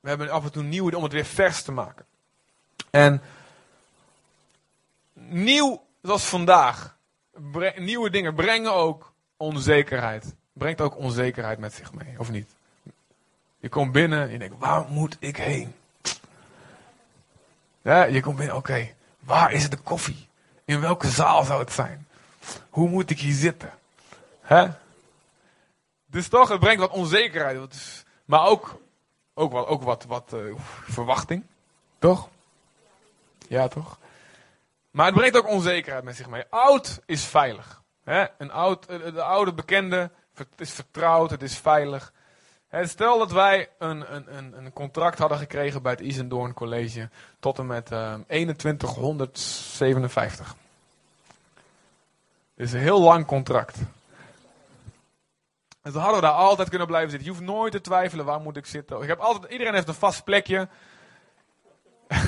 We 0.00 0.08
hebben 0.08 0.30
af 0.30 0.44
en 0.44 0.52
toe 0.52 0.62
nieuw 0.62 0.90
om 0.90 1.02
het 1.02 1.12
weer 1.12 1.24
vers 1.24 1.62
te 1.62 1.72
maken. 1.72 2.06
En 2.90 3.22
nieuw 5.14 5.86
zoals 6.02 6.24
vandaag. 6.24 6.96
nieuwe 7.76 8.10
dingen 8.10 8.34
brengen 8.34 8.72
ook 8.72 9.12
onzekerheid. 9.36 10.34
Brengt 10.52 10.80
ook 10.80 10.96
onzekerheid 10.96 11.58
met 11.58 11.72
zich 11.72 11.92
mee, 11.92 12.18
of 12.18 12.30
niet? 12.30 12.56
Je 13.64 13.70
komt 13.70 13.92
binnen 13.92 14.22
en 14.22 14.30
je 14.30 14.38
denkt, 14.38 14.58
waar 14.58 14.84
moet 14.88 15.16
ik 15.18 15.36
heen? 15.36 15.74
Ja, 17.82 18.04
je 18.04 18.20
komt 18.20 18.36
binnen, 18.36 18.56
oké, 18.56 18.90
waar 19.20 19.52
is 19.52 19.70
de 19.70 19.76
koffie? 19.76 20.28
In 20.64 20.80
welke 20.80 21.08
zaal 21.08 21.44
zou 21.44 21.60
het 21.60 21.72
zijn? 21.72 22.08
Hoe 22.70 22.88
moet 22.88 23.10
ik 23.10 23.18
hier 23.18 23.34
zitten? 23.34 23.72
Hè? 24.40 24.68
Dus 26.06 26.28
toch, 26.28 26.48
het 26.48 26.60
brengt 26.60 26.80
wat 26.80 26.90
onzekerheid. 26.90 28.04
Maar 28.24 28.46
ook 28.46 28.80
ook 29.34 29.52
wat, 29.52 29.66
ook 29.66 29.82
wat, 29.82 30.04
wat 30.04 30.32
uh, 30.34 30.54
verwachting. 30.82 31.44
Toch? 31.98 32.28
Ja, 33.48 33.68
toch? 33.68 33.98
Maar 34.90 35.06
het 35.06 35.14
brengt 35.14 35.36
ook 35.36 35.48
onzekerheid 35.48 36.04
met 36.04 36.16
zich 36.16 36.28
mee. 36.28 36.44
Oud 36.50 37.00
is 37.06 37.24
veilig. 37.24 37.82
Hè? 38.02 38.24
Een 38.38 38.50
oud, 38.50 38.86
eh, 38.86 39.14
de 39.14 39.22
oude 39.22 39.52
bekende, 39.52 40.10
het 40.34 40.48
is 40.56 40.72
vertrouwd, 40.72 41.30
het 41.30 41.42
is 41.42 41.58
veilig. 41.58 42.12
Hè, 42.74 42.86
stel 42.86 43.18
dat 43.18 43.32
wij 43.32 43.68
een, 43.78 44.14
een, 44.14 44.54
een, 44.56 44.72
contract 44.72 45.18
hadden 45.18 45.38
gekregen 45.38 45.82
bij 45.82 45.92
het 45.92 46.00
Isendoorn 46.00 46.54
College 46.54 47.08
tot 47.40 47.58
en 47.58 47.66
met 47.66 47.92
uh, 47.92 48.14
2157. 48.26 50.56
Dit 52.54 52.66
is 52.66 52.72
een 52.72 52.80
heel 52.80 53.00
lang 53.00 53.26
contract. 53.26 53.76
En 55.82 55.92
dan 55.92 56.02
hadden 56.02 56.20
we 56.20 56.26
daar 56.26 56.36
altijd 56.36 56.68
kunnen 56.68 56.86
blijven 56.86 57.10
zitten. 57.10 57.28
Je 57.28 57.34
hoeft 57.34 57.46
nooit 57.46 57.72
te 57.72 57.80
twijfelen, 57.80 58.24
waar 58.24 58.40
moet 58.40 58.56
ik 58.56 58.66
zitten. 58.66 59.02
Ik 59.02 59.08
heb 59.08 59.18
altijd, 59.18 59.52
iedereen 59.52 59.74
heeft 59.74 59.88
een 59.88 59.94
vast 59.94 60.24
plekje. 60.24 60.68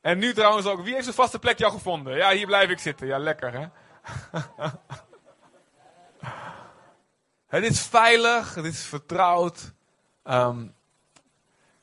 en 0.00 0.18
nu 0.18 0.34
trouwens 0.34 0.66
ook, 0.66 0.82
wie 0.82 0.94
heeft 0.94 1.06
een 1.06 1.12
vaste 1.12 1.38
plekje 1.38 1.64
al 1.64 1.70
gevonden? 1.70 2.16
Ja, 2.16 2.30
hier 2.30 2.46
blijf 2.46 2.70
ik 2.70 2.78
zitten. 2.78 3.06
Ja, 3.06 3.18
lekker 3.18 3.52
hè. 3.52 3.66
het 7.48 7.64
is 7.64 7.80
veilig, 7.80 8.54
het 8.54 8.64
is 8.64 8.84
vertrouwd. 8.84 9.72
Um, 10.24 10.74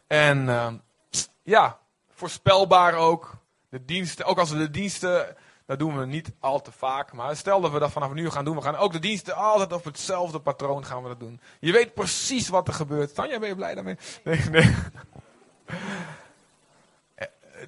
en 0.08 0.50
um, 0.50 0.82
ja, 1.44 1.80
voorspelbaar 2.10 2.94
ook. 2.94 3.34
De 3.70 3.86
diensten, 3.86 4.26
ook 4.26 4.38
als 4.38 4.50
we 4.50 4.58
de 4.58 4.70
diensten, 4.70 5.36
dat 5.66 5.80
doen 5.80 5.98
we 5.98 6.06
niet 6.06 6.32
al 6.40 6.62
te 6.62 6.72
vaak. 6.72 7.14
Maar 7.14 7.36
stel 7.36 7.62
dat 7.62 7.72
we 7.72 7.80
dat 7.80 7.92
vanaf 7.92 8.14
nu 8.14 8.30
gaan 8.30 8.46
doen. 8.46 8.56
We 8.56 8.62
gaan 8.62 8.76
ook 8.76 8.92
de 8.92 9.00
diensten 9.00 9.36
altijd 9.36 9.74
op 9.74 9.84
hetzelfde 9.84 10.40
patroon 10.40 10.86
gaan 10.86 11.02
we 11.02 11.08
dat 11.08 11.20
doen. 11.20 11.42
Je 11.60 11.72
weet 11.72 11.94
precies 11.94 12.50
wat 12.50 12.68
er 12.68 12.74
gebeurt. 12.74 13.16
Tanja, 13.16 13.40
ben 13.40 13.50
je 13.50 13.56
blij 13.56 13.76
daarmee? 13.76 13.98
Nee, 14.24 14.40
nee. 14.50 14.76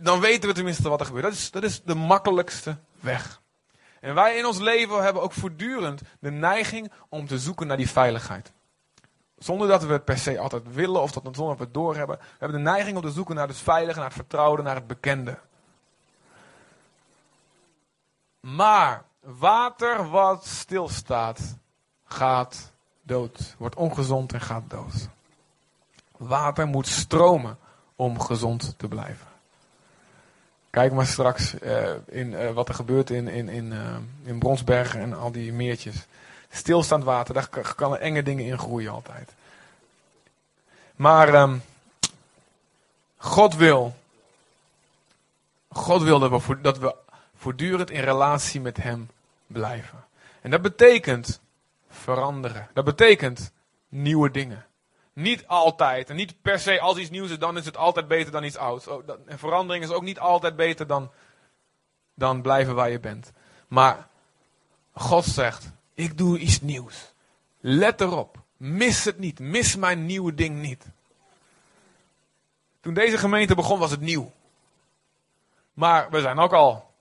Dan 0.02 0.20
weten 0.20 0.50
we 0.50 0.56
tenminste 0.56 0.90
wat 0.90 1.00
er 1.00 1.06
gebeurt. 1.06 1.26
Dat 1.26 1.34
is, 1.34 1.52
dat 1.52 1.64
is 1.64 1.84
de 1.84 1.96
makkelijkste 1.96 2.78
weg. 3.00 3.42
En 4.08 4.14
wij 4.14 4.38
in 4.38 4.46
ons 4.46 4.60
leven 4.60 5.04
hebben 5.04 5.22
ook 5.22 5.32
voortdurend 5.32 6.02
de 6.20 6.32
neiging 6.32 6.92
om 7.10 7.28
te 7.28 7.40
zoeken 7.40 7.68
naar 7.68 7.78
die 7.78 7.90
veiligheid. 7.90 8.52
Zonder 9.38 9.68
dat 9.68 9.84
we 9.84 9.94
het 9.94 10.06
per 10.06 10.18
se 10.18 10.40
altijd 10.40 10.74
willen 10.74 11.02
of 11.02 11.12
dat 11.12 11.24
we 11.24 11.30
zonder 11.34 11.58
we 11.58 11.64
het 11.64 11.74
doorhebben. 11.74 12.18
We 12.18 12.24
hebben 12.38 12.58
de 12.58 12.70
neiging 12.70 12.96
om 12.96 13.02
te 13.02 13.12
zoeken 13.12 13.36
naar 13.36 13.48
het 13.48 13.58
veilige, 13.58 13.98
naar 13.98 14.08
het 14.08 14.18
vertrouwde, 14.18 14.62
naar 14.62 14.76
het 14.76 14.88
bekende. 14.88 15.40
Maar 18.40 19.04
water 19.20 20.10
wat 20.10 20.46
stilstaat, 20.46 21.58
gaat 22.06 22.72
dood. 23.02 23.56
Wordt 23.58 23.76
ongezond 23.76 24.34
en 24.34 24.42
gaat 24.42 24.70
dood. 24.70 25.10
Water 26.18 26.68
moet 26.68 26.88
stromen 26.88 27.58
om 27.96 28.20
gezond 28.20 28.74
te 28.78 28.88
blijven. 28.88 29.37
Kijk 30.70 30.92
maar 30.92 31.08
straks 31.08 31.54
uh, 31.62 31.90
in, 32.06 32.32
uh, 32.32 32.52
wat 32.52 32.70
er 32.70 32.76
gebeurt 32.76 33.10
in, 33.10 33.28
in, 33.28 33.50
in, 33.50 33.72
uh, 33.72 33.96
in 34.24 34.40
Bronsbergen 34.40 35.00
en 35.00 35.14
al 35.14 35.32
die 35.32 35.54
meertjes. 35.54 36.06
Stilstaand 36.50 37.04
water, 37.04 37.34
daar 37.34 37.76
kan 37.76 37.94
er 37.94 38.00
enge 38.00 38.24
dingen 38.24 38.46
in 38.46 38.60
groeien 38.60 38.92
altijd. 38.92 39.34
Maar 40.96 41.34
um, 41.34 41.62
God 43.18 43.56
wil. 43.56 43.96
God 45.70 46.02
wil 46.02 46.20
dat 46.20 46.46
we, 46.46 46.62
dat 46.62 46.78
we 46.78 46.96
voortdurend 47.38 47.90
in 47.90 48.02
relatie 48.02 48.62
met 48.62 48.78
Hem 48.78 49.10
blijven. 49.48 50.06
En 50.42 50.52
dat 50.52 50.62
betekent 50.62 51.40
veranderen. 51.90 52.68
Dat 52.74 52.86
betekent 52.86 53.52
nieuwe 53.90 54.32
dingen. 54.32 54.66
Niet 55.18 55.48
altijd. 55.48 56.10
En 56.10 56.16
niet 56.16 56.42
per 56.42 56.60
se 56.60 56.80
als 56.80 56.98
iets 56.98 57.10
nieuws 57.10 57.30
is, 57.30 57.40
dan 57.40 57.58
is 57.58 57.66
het 57.66 57.78
altijd 57.78 58.08
beter 58.08 58.32
dan 58.32 58.44
iets 58.44 58.58
ouds. 58.58 58.88
En 59.26 59.40
verandering 59.40 59.84
is 59.84 59.92
ook 59.92 60.04
niet 60.04 60.20
altijd 60.20 60.56
beter 60.56 60.88
dan, 60.88 61.12
dan 62.14 62.42
blijven 62.42 62.76
waar 62.76 62.90
je 62.90 63.00
bent. 63.00 63.32
Maar 63.68 64.08
God 64.92 65.26
zegt, 65.26 65.72
ik 65.94 66.18
doe 66.18 66.38
iets 66.38 66.62
nieuws. 66.62 67.14
Let 67.60 68.02
erop. 68.02 68.38
Mis 68.58 69.04
het 69.04 69.20
niet. 69.20 69.40
Mis 69.40 69.76
mijn 69.76 70.06
nieuwe 70.06 70.34
ding 70.34 70.62
niet. 70.62 70.86
Toen 72.82 72.94
deze 72.94 73.18
gemeente 73.18 73.56
begon 73.56 73.80
was 73.80 73.92
het 73.92 74.02
nieuw. 74.02 74.32
Maar 75.74 76.10
we 76.10 76.22
zijn 76.22 76.40
ook 76.40 76.54
al. 76.54 76.92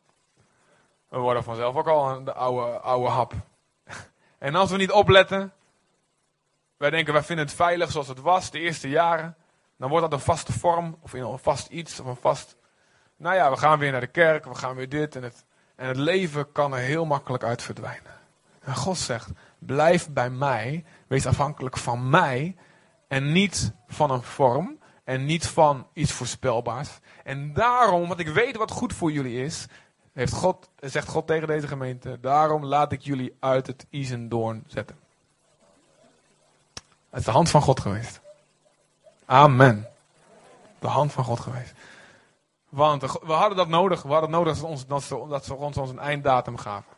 We 1.09 1.19
worden 1.19 1.45
vanzelf 1.45 1.77
ook 1.77 1.89
al 1.89 2.25
de 2.25 2.33
oude, 2.33 2.79
oude 2.79 3.09
hap. 3.09 3.33
En 4.39 4.55
als 4.55 4.71
we 4.71 4.77
niet 4.77 4.93
opletten, 4.93 5.53
wij 6.77 6.91
denken, 6.91 7.13
wij 7.13 7.23
vinden 7.23 7.45
het 7.45 7.55
veilig 7.55 7.91
zoals 7.91 8.09
het 8.09 8.21
was 8.21 8.51
de 8.51 8.61
eerste 8.61 8.89
jaren. 8.89 9.37
Dan 9.79 9.91
wordt 9.91 10.11
dat 10.11 10.19
een 10.19 10.25
vaste 10.25 10.53
vorm, 10.53 10.99
of 11.01 11.13
een 11.13 11.39
vast 11.39 11.69
iets, 11.69 12.01
of 12.01 12.07
een 12.07 12.17
vast... 12.17 12.57
Nou 13.17 13.35
ja, 13.35 13.51
we 13.51 13.57
gaan 13.57 13.79
weer 13.79 13.93
naar 13.93 14.01
de 14.01 14.07
kerk, 14.07 14.45
we 14.45 14.55
gaan 14.55 14.75
weer 14.75 14.89
dit 14.89 15.17
en 15.17 15.23
het. 15.23 15.45
En 15.77 15.89
het 15.89 15.97
leven 15.97 16.53
kan 16.53 16.73
er 16.75 16.79
heel 16.79 17.05
makkelijk 17.05 17.45
uit 17.45 17.63
verdwijnen. 17.63 18.13
En 18.61 18.75
God 18.75 18.99
zegt, 18.99 19.31
blijf 19.59 20.11
bij 20.11 20.31
mij, 20.31 20.85
wees 21.07 21.27
afhankelijk 21.27 21.77
van 21.77 22.11
mij. 22.11 22.57
En 23.09 23.33
niet 23.33 23.73
van 23.87 24.11
een 24.11 24.23
vorm, 24.23 24.79
en 25.05 25.25
niet 25.25 25.47
van 25.47 25.87
iets 25.93 26.13
voorspelbaars. 26.13 26.99
En 27.25 27.53
daarom, 27.53 28.09
want 28.09 28.21
ik 28.21 28.29
weet 28.29 28.57
wat 28.57 28.71
goed 28.71 28.93
voor 28.93 29.13
jullie 29.13 29.45
is, 29.45 29.67
heeft 30.13 30.33
God, 30.33 30.71
zegt 30.81 31.09
God 31.09 31.27
tegen 31.27 31.49
deze 31.49 31.67
gemeente, 31.67 32.21
daarom 32.21 32.65
laat 32.65 32.93
ik 32.93 33.01
jullie 33.01 33.37
uit 33.41 33.67
het 33.67 33.87
Isendoorn 33.91 34.65
zetten. 34.67 35.06
Het 37.17 37.25
is 37.25 37.31
de 37.31 37.37
hand 37.37 37.51
van 37.51 37.63
God 37.63 37.81
geweest. 37.81 38.21
Amen. 39.25 39.89
De 40.79 40.87
hand 40.87 41.13
van 41.13 41.25
God 41.25 41.41
geweest. 41.41 41.73
Want 42.69 43.03
we 43.03 43.33
hadden 43.33 43.57
dat 43.57 43.69
nodig. 43.69 44.03
We 44.03 44.13
hadden 44.13 44.31
nodig 44.31 44.53
dat 44.53 44.59
ze 44.59 44.67
ons, 44.67 44.87
dat 44.87 45.47
dat 45.47 45.77
ons, 45.77 45.91
een 45.91 45.99
einddatum 45.99 46.57
gaven. 46.57 46.93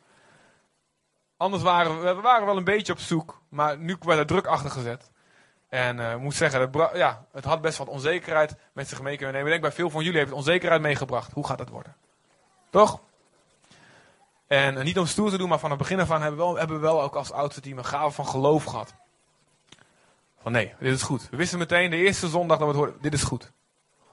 Anders 1.36 1.62
waren 1.62 2.00
we, 2.00 2.14
we 2.14 2.20
waren 2.20 2.46
wel 2.46 2.56
een 2.56 2.64
beetje 2.64 2.92
op 2.92 2.98
zoek. 2.98 3.40
Maar 3.48 3.78
nu 3.78 3.96
werd 4.00 4.18
er 4.18 4.26
druk 4.26 4.46
achter 4.46 4.70
gezet. 4.70 5.10
En 5.68 5.98
uh, 5.98 6.12
ik 6.12 6.18
moet 6.20 6.34
zeggen, 6.34 6.70
ja, 6.94 7.24
het 7.32 7.44
had 7.44 7.60
best 7.60 7.78
wat 7.78 7.88
onzekerheid 7.88 8.56
met 8.72 8.88
zich 8.88 9.02
mee 9.02 9.16
kunnen 9.16 9.34
nemen. 9.34 9.46
Ik 9.46 9.60
denk 9.60 9.74
bij 9.74 9.84
veel 9.84 9.90
van 9.90 10.02
jullie 10.02 10.18
heeft 10.18 10.30
het 10.30 10.38
onzekerheid 10.38 10.80
meegebracht. 10.80 11.32
Hoe 11.32 11.46
gaat 11.46 11.58
het 11.58 11.68
worden? 11.70 11.96
Toch? 12.70 13.00
En 14.46 14.76
uh, 14.76 14.84
niet 14.84 14.98
om 14.98 15.06
stoer 15.06 15.30
te 15.30 15.38
doen, 15.38 15.48
maar 15.48 15.58
van 15.58 15.70
het 15.70 15.78
begin 15.78 16.00
af 16.00 16.10
aan 16.10 16.22
hebben 16.22 16.38
we 16.38 16.44
wel, 16.44 16.56
hebben 16.56 16.76
we 16.76 16.82
wel 16.82 17.02
ook 17.02 17.14
als 17.14 17.32
oudste 17.32 17.60
team 17.60 17.78
een 17.78 17.84
gave 17.84 18.10
van 18.10 18.26
geloof 18.26 18.64
gehad. 18.64 18.94
Van 20.38 20.52
nee, 20.52 20.74
dit 20.80 20.94
is 20.94 21.02
goed. 21.02 21.28
We 21.30 21.36
wisten 21.36 21.58
meteen 21.58 21.90
de 21.90 21.96
eerste 21.96 22.28
zondag 22.28 22.58
dat 22.58 22.66
we 22.66 22.72
het 22.72 22.82
hoorden, 22.82 23.02
dit 23.02 23.12
is 23.12 23.22
goed. 23.22 23.52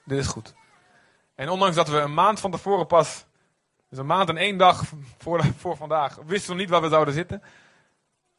Dit 0.04 0.20
is 0.20 0.28
goed. 0.28 0.54
En 1.36 1.50
ondanks 1.50 1.76
dat 1.76 1.88
we 1.88 1.98
een 1.98 2.14
maand 2.14 2.40
van 2.40 2.52
tevoren 2.52 2.88
pas, 2.88 3.26
dus 3.90 4.00
een 4.00 4.06
maand 4.06 4.30
en 4.30 4.38
één 4.38 4.58
dag 4.58 4.84
voor, 5.18 5.44
voor 5.58 5.78
vandaag, 5.78 6.18
wisten 6.26 6.56
we 6.56 6.60
niet 6.60 6.70
waar 6.70 6.82
we 6.82 6.90
zouden 6.90 7.14
zitten. 7.14 7.42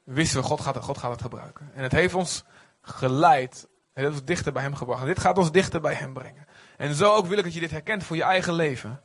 Wisten 0.05 0.41
we, 0.41 0.47
God 0.47 0.61
gaat, 0.61 0.77
God 0.77 0.99
gaat 0.99 1.11
het 1.11 1.23
gebruiken. 1.23 1.71
En 1.75 1.83
het 1.83 1.93
heeft 1.93 2.15
ons 2.15 2.45
geleid. 2.81 3.69
Het 3.93 4.05
heeft 4.05 4.11
ons 4.11 4.25
dichter 4.25 4.53
bij 4.53 4.63
hem 4.63 4.75
gebracht. 4.75 5.05
Dit 5.05 5.21
gaat 5.21 5.39
ons 5.39 5.53
dichter 5.53 5.81
bij 5.81 5.95
hem 5.95 6.13
brengen. 6.13 6.47
En 6.77 6.95
zo 6.95 7.15
ook 7.15 7.27
wil 7.27 7.39
ik 7.39 7.45
dat 7.45 7.55
je 7.55 7.61
dit 7.61 7.71
herkent 7.71 8.05
voor 8.05 8.17
je 8.17 8.23
eigen 8.23 8.55
leven. 8.55 9.01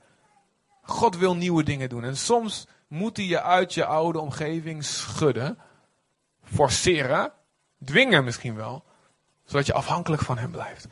God 0.81 1.17
wil 1.17 1.35
nieuwe 1.35 1.63
dingen 1.63 1.89
doen. 1.89 2.03
En 2.03 2.17
soms 2.17 2.67
moet 2.87 3.17
hij 3.17 3.25
je 3.25 3.41
uit 3.41 3.73
je 3.73 3.85
oude 3.85 4.19
omgeving 4.19 4.83
schudden. 4.83 5.57
Forceren. 6.43 7.31
Dwingen 7.83 8.23
misschien 8.23 8.55
wel. 8.55 8.83
Zodat 9.43 9.65
je 9.65 9.73
afhankelijk 9.73 10.21
van 10.21 10.37
hem 10.37 10.51
blijft. 10.51 10.87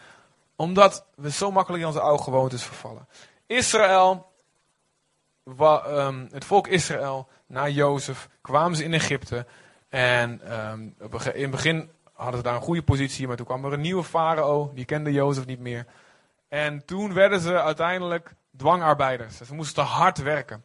Omdat 0.56 1.06
we 1.16 1.32
zo 1.32 1.52
makkelijk 1.52 1.82
in 1.82 1.88
onze 1.88 2.02
oude 2.02 2.24
gewoontes 2.24 2.64
vervallen. 2.64 3.08
Israël, 3.46 4.32
um, 5.88 6.28
het 6.32 6.46
volk 6.46 6.68
Israël, 6.68 7.28
na 7.46 7.68
Jozef, 7.68 8.30
kwamen 8.42 8.78
ze 8.78 8.84
in 8.84 8.94
Egypte. 8.94 9.46
En 9.90 10.62
um, 10.70 10.96
in 11.34 11.42
het 11.42 11.52
begin 11.52 11.92
hadden 12.14 12.38
ze 12.38 12.44
daar 12.44 12.56
een 12.56 12.62
goede 12.62 12.84
positie. 12.84 13.28
Maar 13.28 13.36
toen 13.36 13.46
kwam 13.46 13.66
er 13.66 13.74
een 13.74 13.82
nieuwe 13.82 14.04
farao. 14.04 14.72
Die 14.74 14.86
kende 14.86 15.12
Jozef 15.12 15.46
niet 15.46 15.60
meer. 15.60 15.86
En 16.48 16.86
toen 16.86 17.14
werden 17.14 17.40
ze 17.40 17.62
uiteindelijk 17.62 18.34
dwangarbeiders. 18.58 19.38
Ze 19.38 19.56
moesten 19.56 19.84
hard 19.84 20.18
werken. 20.18 20.64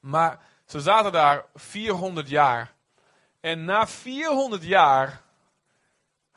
Maar 0.00 0.38
ze 0.64 0.80
zaten 0.80 1.12
daar 1.12 1.44
400 1.54 2.28
jaar. 2.28 2.74
En 3.40 3.64
na 3.64 3.86
400 3.86 4.64
jaar 4.64 5.22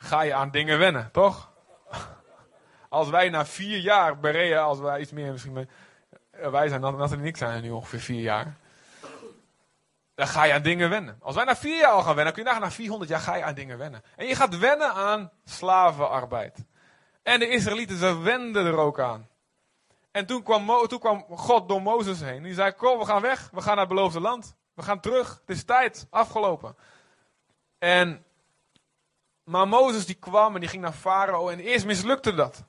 ga 0.02 0.22
je 0.22 0.34
aan 0.34 0.50
dingen 0.50 0.78
wennen, 0.78 1.08
toch? 1.12 1.50
Als 2.88 3.08
wij 3.08 3.28
na 3.28 3.46
vier 3.46 3.78
jaar 3.78 4.18
Berea, 4.18 4.62
als 4.62 4.78
wij 4.78 5.00
iets 5.00 5.12
meer 5.12 5.32
misschien. 5.32 5.68
Wij 6.30 6.68
zijn, 6.68 6.80
Nathalie 6.80 7.16
en 7.16 7.24
ik 7.24 7.36
zijn 7.36 7.62
nu 7.62 7.70
ongeveer 7.70 8.00
vier 8.00 8.20
jaar. 8.20 8.56
Dan 10.14 10.26
ga 10.26 10.44
je 10.44 10.52
aan 10.52 10.62
dingen 10.62 10.90
wennen. 10.90 11.16
Als 11.20 11.34
wij 11.34 11.44
na 11.44 11.56
vier 11.56 11.78
jaar 11.78 11.90
al 11.90 12.02
gaan 12.02 12.14
wennen, 12.14 12.34
kun 12.34 12.42
je 12.42 12.48
nagaan, 12.48 12.64
na 12.64 12.70
400 12.70 13.10
jaar 13.10 13.20
ga 13.20 13.34
je 13.34 13.42
aan 13.42 13.54
dingen 13.54 13.78
wennen. 13.78 14.02
En 14.16 14.26
je 14.26 14.34
gaat 14.34 14.58
wennen 14.58 14.92
aan 14.92 15.30
slavenarbeid. 15.44 16.64
En 17.22 17.38
de 17.38 17.48
Israëlieten, 17.48 17.96
ze 17.96 18.18
wenden 18.18 18.66
er 18.66 18.76
ook 18.76 19.00
aan. 19.00 19.28
En 20.10 20.26
toen 20.26 20.42
kwam, 20.42 20.88
toen 20.88 20.98
kwam 20.98 21.24
God 21.30 21.68
door 21.68 21.82
Mozes 21.82 22.20
heen. 22.20 22.42
Die 22.42 22.54
zei, 22.54 22.72
kom, 22.72 22.98
we 22.98 23.04
gaan 23.04 23.22
weg. 23.22 23.50
We 23.52 23.60
gaan 23.60 23.76
naar 23.76 23.86
het 23.86 23.94
beloofde 23.94 24.20
land. 24.20 24.56
We 24.74 24.82
gaan 24.82 25.00
terug. 25.00 25.40
Het 25.46 25.56
is 25.56 25.64
tijd. 25.64 26.06
Afgelopen. 26.10 26.76
En, 27.78 28.24
maar 29.50 29.68
Mozes 29.68 30.06
die 30.06 30.14
kwam 30.14 30.54
en 30.54 30.60
die 30.60 30.68
ging 30.68 30.82
naar 30.82 30.92
Farao. 30.92 31.48
En 31.48 31.58
eerst 31.58 31.86
mislukte 31.86 32.34
dat. 32.34 32.64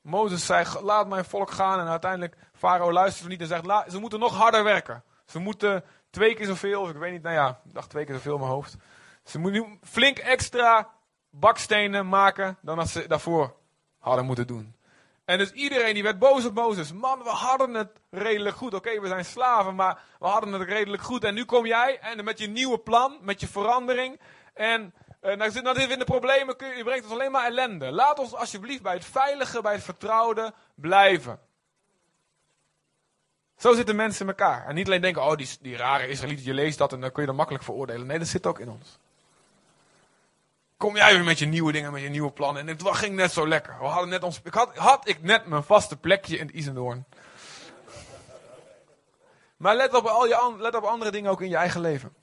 Mozes 0.00 0.46
zei, 0.46 0.66
laat 0.82 1.08
mijn 1.08 1.24
volk 1.24 1.50
gaan. 1.50 1.80
En 1.80 1.86
uiteindelijk, 1.86 2.36
Farao 2.52 2.92
luisterde 2.92 3.30
niet 3.30 3.40
en 3.40 3.46
zegt, 3.46 3.90
ze 3.90 3.98
moeten 3.98 4.18
nog 4.18 4.36
harder 4.36 4.64
werken. 4.64 5.04
Ze 5.26 5.38
moeten 5.38 5.84
twee 6.10 6.34
keer 6.34 6.46
zoveel, 6.46 6.80
of 6.80 6.90
ik 6.90 6.96
weet 6.96 7.12
niet, 7.12 7.22
nou 7.22 7.34
ja, 7.34 7.60
ik 7.64 7.74
dacht 7.74 7.90
twee 7.90 8.04
keer 8.04 8.14
zoveel 8.14 8.34
in 8.34 8.40
mijn 8.40 8.52
hoofd. 8.52 8.76
Ze 9.24 9.38
moeten 9.38 9.78
flink 9.82 10.18
extra 10.18 10.90
bakstenen 11.30 12.08
maken 12.08 12.58
dan 12.60 12.76
dat 12.76 12.88
ze 12.88 13.06
daarvoor 13.06 13.54
hadden 13.98 14.24
moeten 14.24 14.46
doen. 14.46 14.76
En 15.24 15.38
dus 15.38 15.52
iedereen 15.52 15.94
die 15.94 16.02
werd 16.02 16.18
boos 16.18 16.44
op 16.44 16.54
Mozes. 16.54 16.92
Man, 16.92 17.22
we 17.22 17.28
hadden 17.28 17.74
het 17.74 17.90
redelijk 18.10 18.56
goed. 18.56 18.74
Oké, 18.74 19.00
we 19.00 19.08
zijn 19.08 19.24
slaven, 19.24 19.74
maar 19.74 19.98
we 20.18 20.26
hadden 20.26 20.52
het 20.52 20.68
redelijk 20.68 21.02
goed. 21.02 21.24
En 21.24 21.34
nu 21.34 21.44
kom 21.44 21.66
jij 21.66 21.98
en 21.98 22.24
met 22.24 22.38
je 22.38 22.48
nieuwe 22.48 22.78
plan, 22.78 23.18
met 23.20 23.40
je 23.40 23.46
verandering. 23.46 24.20
En 24.54 24.94
uh, 25.24 25.36
nou, 25.36 25.50
zitten 25.50 25.74
we 25.74 25.82
in 25.82 25.98
de 25.98 26.04
problemen. 26.04 26.56
Je 26.76 26.84
brengt 26.84 27.04
ons 27.04 27.12
alleen 27.12 27.30
maar 27.30 27.46
ellende. 27.46 27.92
Laat 27.92 28.18
ons 28.18 28.34
alsjeblieft 28.34 28.82
bij 28.82 28.94
het 28.94 29.04
veilige, 29.04 29.62
bij 29.62 29.72
het 29.72 29.82
vertrouwde 29.82 30.52
blijven. 30.74 31.40
Zo 33.56 33.74
zitten 33.74 33.96
mensen 33.96 34.20
in 34.20 34.28
elkaar. 34.28 34.66
En 34.66 34.74
niet 34.74 34.86
alleen 34.86 35.00
denken, 35.00 35.22
oh 35.22 35.36
die, 35.36 35.48
die 35.60 35.76
rare 35.76 36.08
Israëlieten, 36.08 36.46
je 36.46 36.54
leest 36.54 36.78
dat 36.78 36.92
en 36.92 37.00
dan 37.00 37.12
kun 37.12 37.20
je 37.22 37.28
dat 37.28 37.36
makkelijk 37.36 37.64
veroordelen. 37.64 38.06
Nee, 38.06 38.18
dat 38.18 38.28
zit 38.28 38.46
ook 38.46 38.58
in 38.58 38.68
ons. 38.68 38.98
kom 40.76 40.96
jij 40.96 41.14
weer 41.14 41.24
met 41.24 41.38
je 41.38 41.46
nieuwe 41.46 41.72
dingen, 41.72 41.92
met 41.92 42.02
je 42.02 42.08
nieuwe 42.08 42.30
plannen. 42.30 42.62
En 42.62 42.68
het 42.68 42.96
ging 42.96 43.14
net 43.14 43.32
zo 43.32 43.48
lekker. 43.48 43.78
We 43.78 43.84
hadden 43.84 44.08
net 44.08 44.22
ons, 44.22 44.40
ik 44.44 44.54
had, 44.54 44.76
had 44.76 45.08
ik 45.08 45.22
net 45.22 45.46
mijn 45.46 45.62
vaste 45.62 45.96
plekje 45.96 46.38
in 46.38 46.46
het 46.46 46.54
Isendoorn. 46.54 47.04
Maar 49.56 49.76
let 49.76 49.94
op, 49.94 50.06
al 50.06 50.26
je, 50.26 50.54
let 50.58 50.74
op 50.74 50.84
andere 50.84 51.10
dingen 51.10 51.30
ook 51.30 51.40
in 51.40 51.48
je 51.48 51.56
eigen 51.56 51.80
leven. 51.80 52.14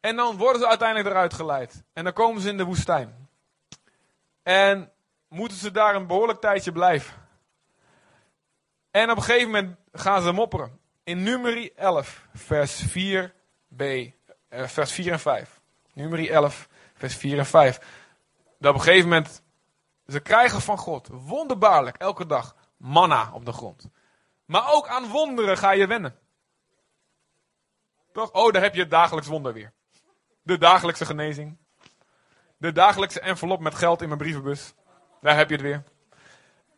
En 0.00 0.16
dan 0.16 0.36
worden 0.36 0.60
ze 0.60 0.68
uiteindelijk 0.68 1.08
eruit 1.08 1.34
geleid. 1.34 1.84
En 1.92 2.04
dan 2.04 2.12
komen 2.12 2.42
ze 2.42 2.48
in 2.48 2.56
de 2.56 2.64
woestijn. 2.64 3.28
En 4.42 4.92
moeten 5.28 5.58
ze 5.58 5.70
daar 5.70 5.94
een 5.94 6.06
behoorlijk 6.06 6.40
tijdje 6.40 6.72
blijven. 6.72 7.14
En 8.90 9.10
op 9.10 9.16
een 9.16 9.22
gegeven 9.22 9.50
moment 9.50 9.76
gaan 9.92 10.22
ze 10.22 10.32
mopperen. 10.32 10.80
In 11.04 11.22
nummer 11.22 11.76
11, 11.76 12.26
vers 12.34 12.82
4b, 12.88 14.12
eh, 14.48 14.66
vers 14.66 14.92
4 14.92 15.12
en 15.12 15.20
5. 15.20 15.60
Nummer 15.92 16.30
11, 16.30 16.68
vers 16.94 17.16
4 17.16 17.38
en 17.38 17.46
5. 17.46 17.78
Dat 18.58 18.74
op 18.74 18.78
een 18.78 18.84
gegeven 18.84 19.08
moment, 19.08 19.42
ze 20.06 20.20
krijgen 20.20 20.60
van 20.60 20.78
God, 20.78 21.08
wonderbaarlijk, 21.12 21.96
elke 21.96 22.26
dag, 22.26 22.56
manna 22.76 23.30
op 23.32 23.44
de 23.44 23.52
grond. 23.52 23.90
Maar 24.44 24.72
ook 24.72 24.88
aan 24.88 25.08
wonderen 25.08 25.56
ga 25.56 25.70
je 25.70 25.86
wennen. 25.86 26.18
Toch? 28.12 28.32
Oh, 28.32 28.52
daar 28.52 28.62
heb 28.62 28.74
je 28.74 28.80
het 28.80 28.90
dagelijks 28.90 29.28
wonder 29.28 29.52
weer. 29.52 29.72
De 30.42 30.58
dagelijkse 30.58 31.06
genezing. 31.06 31.56
De 32.56 32.72
dagelijkse 32.72 33.20
envelop 33.20 33.60
met 33.60 33.74
geld 33.74 34.02
in 34.02 34.06
mijn 34.06 34.20
brievenbus. 34.20 34.74
Daar 35.20 35.36
heb 35.36 35.48
je 35.48 35.54
het 35.54 35.64
weer. 35.64 35.84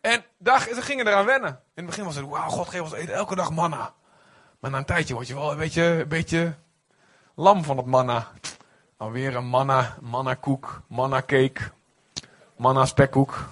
En 0.00 0.24
daar, 0.38 0.60
ze 0.60 0.82
gingen 0.82 1.06
eraan 1.06 1.24
wennen. 1.24 1.50
In 1.50 1.58
het 1.74 1.86
begin 1.86 2.04
was 2.04 2.16
het, 2.16 2.26
wauw, 2.26 2.48
God 2.48 2.68
geeft 2.68 2.82
ons 2.82 2.92
eten 2.92 3.14
elke 3.14 3.34
dag 3.34 3.50
manna. 3.50 3.94
Maar 4.60 4.70
na 4.70 4.78
een 4.78 4.84
tijdje 4.84 5.14
word 5.14 5.26
je 5.26 5.34
wel 5.34 5.50
een 5.50 5.58
beetje, 5.58 5.82
een 5.82 6.08
beetje 6.08 6.54
lam 7.34 7.64
van 7.64 7.76
het 7.76 7.86
manna. 7.86 8.26
Alweer 8.96 9.36
een 9.36 9.46
manna, 9.46 9.96
manna 10.00 10.34
koek, 10.34 10.82
manna 10.86 11.20
cake, 11.20 11.60
manna 12.56 12.84
spekkoek, 12.84 13.48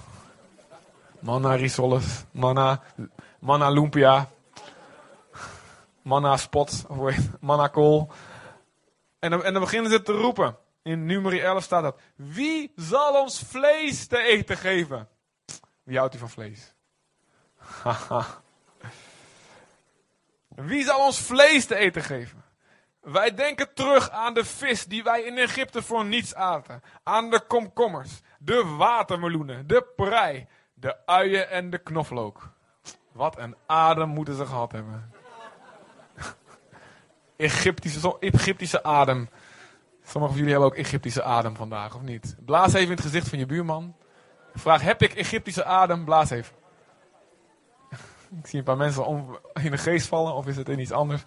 manna 1.20 1.54
risoles, 1.54 2.24
manna, 2.30 2.82
manna 3.38 3.70
lumpia, 3.70 4.28
manna 6.02 6.36
spot, 6.36 6.86
manna 7.40 7.66
kool. 7.66 8.10
En 9.20 9.30
dan, 9.30 9.44
en 9.44 9.52
dan 9.52 9.62
beginnen 9.62 9.90
ze 9.90 10.02
te 10.02 10.12
roepen. 10.12 10.58
In 10.82 11.06
nummer 11.06 11.42
11 11.42 11.62
staat 11.62 11.82
dat. 11.82 12.00
Wie 12.14 12.72
zal 12.76 13.20
ons 13.22 13.42
vlees 13.46 14.06
te 14.06 14.18
eten 14.18 14.56
geven? 14.56 15.08
Wie 15.82 15.98
houdt 15.98 16.14
u 16.14 16.18
van 16.18 16.30
vlees? 16.30 16.74
Wie 20.48 20.84
zal 20.84 21.04
ons 21.06 21.20
vlees 21.20 21.66
te 21.66 21.76
eten 21.76 22.02
geven? 22.02 22.44
Wij 23.00 23.34
denken 23.34 23.74
terug 23.74 24.10
aan 24.10 24.34
de 24.34 24.44
vis 24.44 24.84
die 24.84 25.02
wij 25.02 25.22
in 25.22 25.38
Egypte 25.38 25.82
voor 25.82 26.04
niets 26.04 26.34
aten. 26.34 26.82
Aan 27.02 27.30
de 27.30 27.40
komkommers, 27.40 28.20
de 28.38 28.64
watermeloenen, 28.64 29.66
de 29.66 29.86
prei, 29.96 30.48
de 30.74 31.06
uien 31.06 31.50
en 31.50 31.70
de 31.70 31.78
knoflook. 31.78 32.50
Wat 33.12 33.38
een 33.38 33.56
adem 33.66 34.08
moeten 34.08 34.34
ze 34.34 34.46
gehad 34.46 34.72
hebben. 34.72 35.12
Egyptische, 37.40 38.16
Egyptische 38.20 38.82
adem. 38.82 39.28
Sommigen 40.04 40.36
van 40.36 40.36
jullie 40.36 40.50
hebben 40.50 40.68
ook 40.68 40.76
Egyptische 40.76 41.22
adem 41.22 41.56
vandaag, 41.56 41.94
of 41.94 42.02
niet? 42.02 42.36
Blaas 42.44 42.72
even 42.72 42.86
in 42.86 42.90
het 42.90 43.00
gezicht 43.00 43.28
van 43.28 43.38
je 43.38 43.46
buurman. 43.46 43.96
Vraag, 44.54 44.82
heb 44.82 45.02
ik 45.02 45.14
Egyptische 45.14 45.64
adem? 45.64 46.04
Blaas 46.04 46.30
even. 46.30 46.54
Ik 48.40 48.46
zie 48.46 48.58
een 48.58 48.64
paar 48.64 48.76
mensen 48.76 49.38
in 49.62 49.70
de 49.70 49.78
geest 49.78 50.06
vallen, 50.06 50.34
of 50.34 50.46
is 50.46 50.56
het 50.56 50.68
in 50.68 50.78
iets 50.78 50.92
anders? 50.92 51.22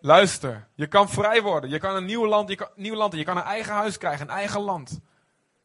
Luister, 0.00 0.68
je 0.74 0.86
kan 0.86 1.08
vrij 1.08 1.42
worden. 1.42 1.70
Je 1.70 1.78
kan 1.78 1.96
een 1.96 2.04
nieuw 2.04 2.26
land, 2.26 2.48
je 2.48 2.54
kan, 2.54 2.68
nieuw 2.74 2.94
land, 2.94 3.14
je 3.14 3.24
kan 3.24 3.36
een 3.36 3.42
eigen 3.42 3.72
huis 3.72 3.98
krijgen, 3.98 4.28
een 4.28 4.34
eigen 4.34 4.60
land. 4.60 5.00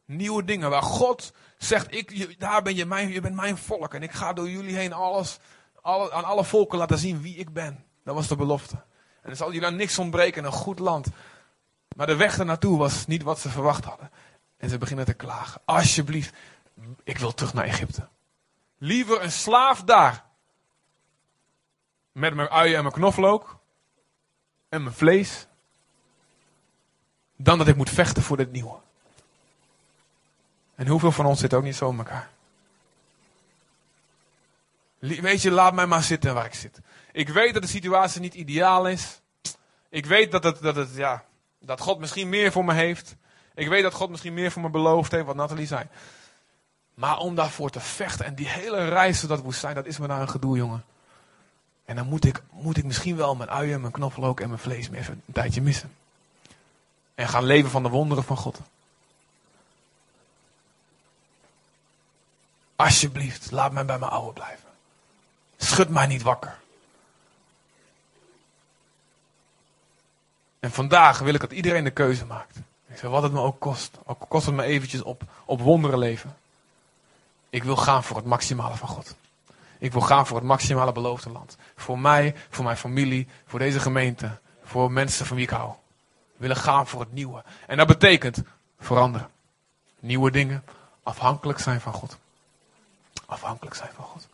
Nieuwe 0.06 0.44
dingen 0.44 0.70
waar 0.70 0.82
God 0.82 1.32
zegt, 1.58 1.94
ik, 1.94 2.40
daar 2.40 2.62
ben 2.62 2.74
je, 2.74 2.86
mijn, 2.86 3.08
je 3.08 3.20
bent 3.20 3.34
mijn 3.34 3.56
volk 3.56 3.94
en 3.94 4.02
ik 4.02 4.12
ga 4.12 4.32
door 4.32 4.50
jullie 4.50 4.76
heen 4.76 4.92
alles, 4.92 5.38
alle, 5.80 6.12
aan 6.12 6.24
alle 6.24 6.44
volken 6.44 6.78
laten 6.78 6.98
zien 6.98 7.22
wie 7.22 7.36
ik 7.36 7.52
ben. 7.52 7.84
Dat 8.04 8.14
was 8.14 8.28
de 8.28 8.36
belofte. 8.36 8.74
En 9.22 9.30
er 9.30 9.36
zal 9.36 9.50
je 9.50 9.60
dan 9.60 9.76
niks 9.76 9.98
ontbreken, 9.98 10.44
een 10.44 10.52
goed 10.52 10.78
land. 10.78 11.06
Maar 11.96 12.06
de 12.06 12.16
weg 12.16 12.38
ernaartoe 12.38 12.78
was 12.78 13.06
niet 13.06 13.22
wat 13.22 13.38
ze 13.38 13.48
verwacht 13.48 13.84
hadden. 13.84 14.10
En 14.56 14.68
ze 14.68 14.78
beginnen 14.78 15.04
te 15.04 15.14
klagen. 15.14 15.60
Alsjeblieft, 15.64 16.34
ik 17.04 17.18
wil 17.18 17.34
terug 17.34 17.54
naar 17.54 17.64
Egypte. 17.64 18.08
Liever 18.78 19.22
een 19.22 19.32
slaaf 19.32 19.82
daar. 19.82 20.24
Met 22.12 22.34
mijn 22.34 22.48
uien 22.48 22.76
en 22.76 22.82
mijn 22.82 22.94
knoflook. 22.94 23.58
En 24.68 24.82
mijn 24.82 24.94
vlees. 24.94 25.46
Dan 27.36 27.58
dat 27.58 27.68
ik 27.68 27.76
moet 27.76 27.90
vechten 27.90 28.22
voor 28.22 28.36
dit 28.36 28.52
nieuwe. 28.52 28.84
En 30.76 30.86
hoeveel 30.86 31.12
van 31.12 31.26
ons 31.26 31.40
zit 31.40 31.54
ook 31.54 31.62
niet 31.62 31.76
zo 31.76 31.90
in 31.90 31.98
elkaar? 31.98 32.28
Weet 34.98 35.42
je, 35.42 35.50
laat 35.50 35.74
mij 35.74 35.86
maar 35.86 36.02
zitten 36.02 36.34
waar 36.34 36.44
ik 36.44 36.54
zit. 36.54 36.80
Ik 37.12 37.28
weet 37.28 37.52
dat 37.52 37.62
de 37.62 37.68
situatie 37.68 38.20
niet 38.20 38.34
ideaal 38.34 38.88
is. 38.88 39.20
Ik 39.88 40.06
weet 40.06 40.30
dat, 40.30 40.44
het, 40.44 40.62
dat, 40.62 40.76
het, 40.76 40.94
ja, 40.94 41.24
dat 41.60 41.80
God 41.80 41.98
misschien 41.98 42.28
meer 42.28 42.52
voor 42.52 42.64
me 42.64 42.72
heeft. 42.72 43.16
Ik 43.54 43.68
weet 43.68 43.82
dat 43.82 43.94
God 43.94 44.10
misschien 44.10 44.34
meer 44.34 44.50
voor 44.50 44.62
me 44.62 44.68
beloofd 44.68 45.12
heeft, 45.12 45.26
wat 45.26 45.36
Nathalie 45.36 45.66
zei. 45.66 45.84
Maar 46.94 47.18
om 47.18 47.34
daarvoor 47.34 47.70
te 47.70 47.80
vechten 47.80 48.26
en 48.26 48.34
die 48.34 48.48
hele 48.48 48.88
reis 48.88 49.20
door 49.20 49.28
dat 49.28 49.40
woestijn, 49.40 49.74
dat 49.74 49.86
is 49.86 49.98
me 49.98 50.06
daar 50.06 50.20
een 50.20 50.28
gedoe, 50.28 50.56
jongen. 50.56 50.84
En 51.84 51.96
dan 51.96 52.06
moet 52.06 52.24
ik, 52.24 52.42
moet 52.50 52.76
ik 52.76 52.84
misschien 52.84 53.16
wel 53.16 53.34
mijn 53.34 53.50
uien, 53.50 53.80
mijn 53.80 53.92
knoflook 53.92 54.40
en 54.40 54.48
mijn 54.48 54.60
vlees 54.60 54.88
meer 54.88 55.00
even 55.00 55.22
een 55.26 55.32
tijdje 55.32 55.62
missen. 55.62 55.92
En 57.14 57.28
gaan 57.28 57.44
leven 57.44 57.70
van 57.70 57.82
de 57.82 57.88
wonderen 57.88 58.24
van 58.24 58.36
God. 58.36 58.60
Alsjeblieft, 62.76 63.50
laat 63.50 63.72
mij 63.72 63.84
bij 63.84 63.98
mijn 63.98 64.10
oude 64.10 64.32
blijven. 64.32 64.68
Schud 65.56 65.88
mij 65.88 66.06
niet 66.06 66.22
wakker. 66.22 66.58
En 70.60 70.72
vandaag 70.72 71.18
wil 71.18 71.34
ik 71.34 71.40
dat 71.40 71.52
iedereen 71.52 71.84
de 71.84 71.90
keuze 71.90 72.24
maakt. 72.24 72.56
Ik 72.88 72.98
zeg, 72.98 73.10
wat 73.10 73.22
het 73.22 73.32
me 73.32 73.40
ook 73.40 73.60
kost. 73.60 73.98
Ook 74.04 74.24
kost 74.28 74.46
het 74.46 74.54
me 74.54 74.62
eventjes 74.62 75.02
op, 75.02 75.22
op 75.44 75.60
wonderen 75.60 75.98
leven. 75.98 76.36
Ik 77.50 77.64
wil 77.64 77.76
gaan 77.76 78.04
voor 78.04 78.16
het 78.16 78.26
maximale 78.26 78.76
van 78.76 78.88
God. 78.88 79.14
Ik 79.78 79.92
wil 79.92 80.00
gaan 80.00 80.26
voor 80.26 80.36
het 80.36 80.46
maximale 80.46 80.92
beloofde 80.92 81.30
land. 81.30 81.56
Voor 81.76 81.98
mij, 81.98 82.34
voor 82.50 82.64
mijn 82.64 82.76
familie, 82.76 83.28
voor 83.46 83.58
deze 83.58 83.80
gemeente. 83.80 84.38
Voor 84.64 84.92
mensen 84.92 85.26
van 85.26 85.36
wie 85.36 85.44
ik 85.44 85.50
hou. 85.50 85.70
We 86.32 86.36
willen 86.36 86.56
gaan 86.56 86.86
voor 86.86 87.00
het 87.00 87.12
nieuwe. 87.12 87.44
En 87.66 87.76
dat 87.76 87.86
betekent 87.86 88.42
veranderen. 88.78 89.30
Nieuwe 90.00 90.30
dingen. 90.30 90.64
Afhankelijk 91.02 91.58
zijn 91.58 91.80
van 91.80 91.92
God. 91.92 92.18
Afhankelijk 93.26 93.76
zijn 93.76 93.92
van 93.92 94.04
God. 94.04 94.28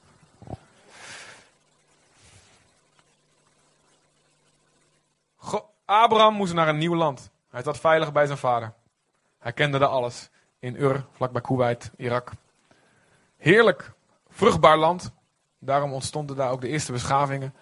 Abraham 5.85 6.35
moest 6.35 6.52
naar 6.52 6.68
een 6.68 6.78
nieuw 6.78 6.94
land. 6.94 7.31
Hij 7.50 7.62
zat 7.62 7.78
veilig 7.78 8.12
bij 8.12 8.26
zijn 8.26 8.38
vader. 8.38 8.72
Hij 9.38 9.52
kende 9.52 9.78
daar 9.78 9.88
alles. 9.88 10.31
In 10.59 10.74
Ur, 10.76 11.05
vlakbij 11.12 11.40
Kuwait, 11.40 11.90
Irak. 11.96 12.31
Heerlijk, 13.37 13.92
vruchtbaar 14.28 14.76
land. 14.76 15.12
Daarom 15.59 15.92
ontstonden 15.92 16.37
daar 16.37 16.50
ook 16.50 16.61
de 16.61 16.68
eerste 16.68 16.92
beschavingen. 16.92 17.55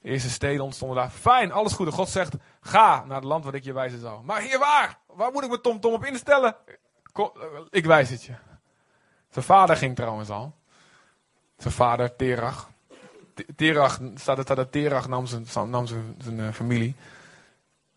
De 0.00 0.08
eerste 0.08 0.30
steden 0.30 0.64
ontstonden 0.64 0.96
daar. 0.96 1.10
Fijn, 1.10 1.52
alles 1.52 1.72
goed. 1.72 1.92
God 1.92 2.08
zegt, 2.08 2.34
ga 2.60 3.04
naar 3.04 3.16
het 3.16 3.24
land 3.24 3.44
wat 3.44 3.54
ik 3.54 3.64
je 3.64 3.72
wijzen 3.72 4.00
zal. 4.00 4.22
Maar 4.22 4.40
hier 4.40 4.58
waar? 4.58 4.98
Waar 5.06 5.32
moet 5.32 5.42
ik 5.42 5.48
mijn 5.48 5.60
tomtom 5.60 5.92
op 5.92 6.04
instellen? 6.04 6.56
ik 7.70 7.84
wijs 7.84 8.10
het 8.10 8.24
je. 8.24 8.34
Zijn 9.30 9.44
vader 9.44 9.76
ging 9.76 9.96
trouwens 9.96 10.30
al. 10.30 10.54
Zijn 11.58 11.74
vader, 11.74 12.16
Terach. 12.16 12.68
Terach, 13.56 14.00
staat 14.14 14.48
er 14.48 14.54
dat 14.54 14.72
Terach 14.72 15.08
nam 15.08 15.26
zijn, 15.26 15.46
zijn, 15.46 16.38
uh, 16.38 16.52
familie 16.52 16.94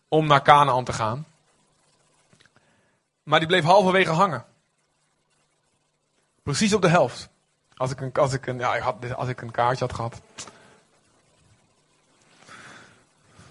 om 0.08 0.26
naar 0.26 0.42
Canaan 0.42 0.84
te 0.84 0.92
gaan. 0.92 1.26
Maar 3.22 3.38
die 3.38 3.48
bleef 3.48 3.64
halverwege 3.64 4.10
hangen. 4.10 4.44
Precies 6.42 6.74
op 6.74 6.82
de 6.82 6.88
helft. 6.88 7.28
Als 7.76 7.90
ik 7.90 8.00
een, 8.00 8.12
als 8.12 8.32
ik 8.32 8.46
een, 8.46 8.58
ja, 8.58 8.76
ik 8.76 8.82
had, 8.82 9.14
als 9.14 9.28
ik 9.28 9.40
een 9.40 9.50
kaartje 9.50 9.84
had 9.84 9.94
gehad. 9.94 10.20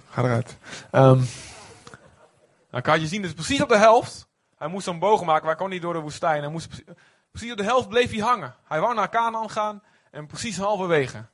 Ga 0.09 0.23
eruit. 0.23 0.57
Um, 0.91 1.27
dan 2.69 2.81
kan 2.81 2.99
je 2.99 3.07
zien, 3.07 3.21
dus 3.21 3.33
precies 3.33 3.61
op 3.61 3.69
de 3.69 3.77
helft. 3.77 4.27
Hij 4.57 4.67
moest 4.67 4.87
een 4.87 4.99
boog 4.99 5.23
maken, 5.23 5.45
maar 5.45 5.55
hij 5.55 5.63
kon 5.63 5.69
niet 5.69 5.81
door 5.81 5.93
de 5.93 5.99
woestijn. 5.99 6.51
Moest, 6.51 6.83
precies 7.31 7.51
op 7.51 7.57
de 7.57 7.63
helft 7.63 7.87
bleef 7.87 8.11
hij 8.11 8.19
hangen. 8.19 8.55
Hij 8.63 8.79
wou 8.79 8.93
naar 8.93 9.09
Canaan 9.09 9.49
gaan 9.49 9.81
en 10.11 10.27
precies 10.27 10.57
halverwege. 10.57 11.25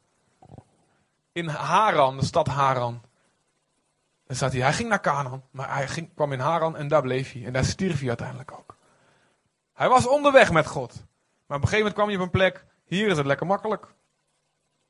In 1.31 1.47
Haran, 1.47 2.17
de 2.17 2.25
stad 2.25 2.47
Haran. 2.47 3.01
Dan 4.25 4.35
staat 4.35 4.51
hij, 4.51 4.61
hij 4.61 4.73
ging 4.73 4.89
naar 4.89 5.01
Canaan, 5.01 5.43
maar 5.51 5.73
hij 5.73 5.87
ging, 5.87 6.13
kwam 6.13 6.31
in 6.31 6.39
Haran 6.39 6.77
en 6.77 6.87
daar 6.87 7.01
bleef 7.01 7.31
hij. 7.31 7.45
En 7.45 7.53
daar 7.53 7.65
stierf 7.65 7.99
hij 7.99 8.07
uiteindelijk 8.07 8.51
ook. 8.51 8.77
Hij 9.73 9.89
was 9.89 10.07
onderweg 10.07 10.51
met 10.51 10.67
God. 10.67 10.93
Maar 11.45 11.57
op 11.57 11.63
een 11.63 11.69
gegeven 11.69 11.77
moment 11.77 11.93
kwam 11.93 12.07
hij 12.07 12.15
op 12.15 12.23
een 12.23 12.29
plek, 12.29 12.65
hier 12.85 13.07
is 13.07 13.17
het 13.17 13.25
lekker 13.25 13.47
makkelijk. 13.47 13.87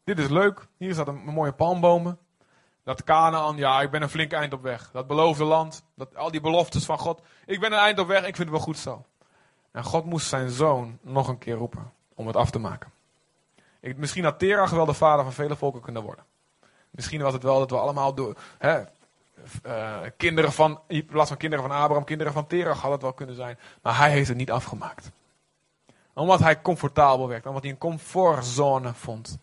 Dit 0.03 0.19
is 0.19 0.29
leuk, 0.29 0.67
hier 0.77 0.93
zaten 0.93 1.15
mooie 1.15 1.53
palmbomen. 1.53 2.19
Dat 2.83 3.03
Canaan, 3.03 3.57
ja, 3.57 3.81
ik 3.81 3.91
ben 3.91 4.01
een 4.01 4.09
flink 4.09 4.31
eind 4.31 4.53
op 4.53 4.61
weg. 4.61 4.91
Dat 4.91 5.07
beloofde 5.07 5.43
land, 5.43 5.83
dat, 5.95 6.15
al 6.15 6.31
die 6.31 6.41
beloftes 6.41 6.85
van 6.85 6.97
God. 6.99 7.21
Ik 7.45 7.59
ben 7.59 7.71
een 7.71 7.79
eind 7.79 7.99
op 7.99 8.07
weg, 8.07 8.17
ik 8.17 8.35
vind 8.35 8.37
het 8.37 8.49
wel 8.49 8.59
goed 8.59 8.77
zo. 8.77 9.05
En 9.71 9.83
God 9.83 10.05
moest 10.05 10.27
zijn 10.27 10.49
zoon 10.49 10.97
nog 11.01 11.27
een 11.27 11.37
keer 11.37 11.55
roepen 11.55 11.93
om 12.15 12.27
het 12.27 12.35
af 12.35 12.49
te 12.49 12.59
maken. 12.59 12.91
Misschien 13.95 14.23
had 14.23 14.39
Terach 14.39 14.69
wel 14.69 14.85
de 14.85 14.93
vader 14.93 15.23
van 15.23 15.33
vele 15.33 15.55
volken 15.55 15.81
kunnen 15.81 16.03
worden. 16.03 16.25
Misschien 16.89 17.21
was 17.21 17.33
het 17.33 17.43
wel 17.43 17.59
dat 17.59 17.69
we 17.69 17.77
allemaal 17.77 18.13
door, 18.13 18.37
hè, 18.57 18.83
uh, 19.65 19.97
kinderen 20.17 20.51
van, 20.51 20.79
in 20.87 21.05
plaats 21.05 21.27
van 21.27 21.37
kinderen 21.37 21.67
van 21.67 21.77
Abraham, 21.77 22.03
kinderen 22.03 22.33
van 22.33 22.47
Terach 22.47 22.81
had 22.81 22.91
het 22.91 23.01
wel 23.01 23.13
kunnen 23.13 23.35
zijn. 23.35 23.59
Maar 23.81 23.97
hij 23.97 24.11
heeft 24.11 24.27
het 24.27 24.37
niet 24.37 24.51
afgemaakt. 24.51 25.11
Omdat 26.13 26.39
hij 26.39 26.61
comfortabel 26.61 27.27
werd, 27.27 27.45
omdat 27.45 27.61
hij 27.61 27.71
een 27.71 27.77
comfortzone 27.77 28.93
vond. 28.93 29.37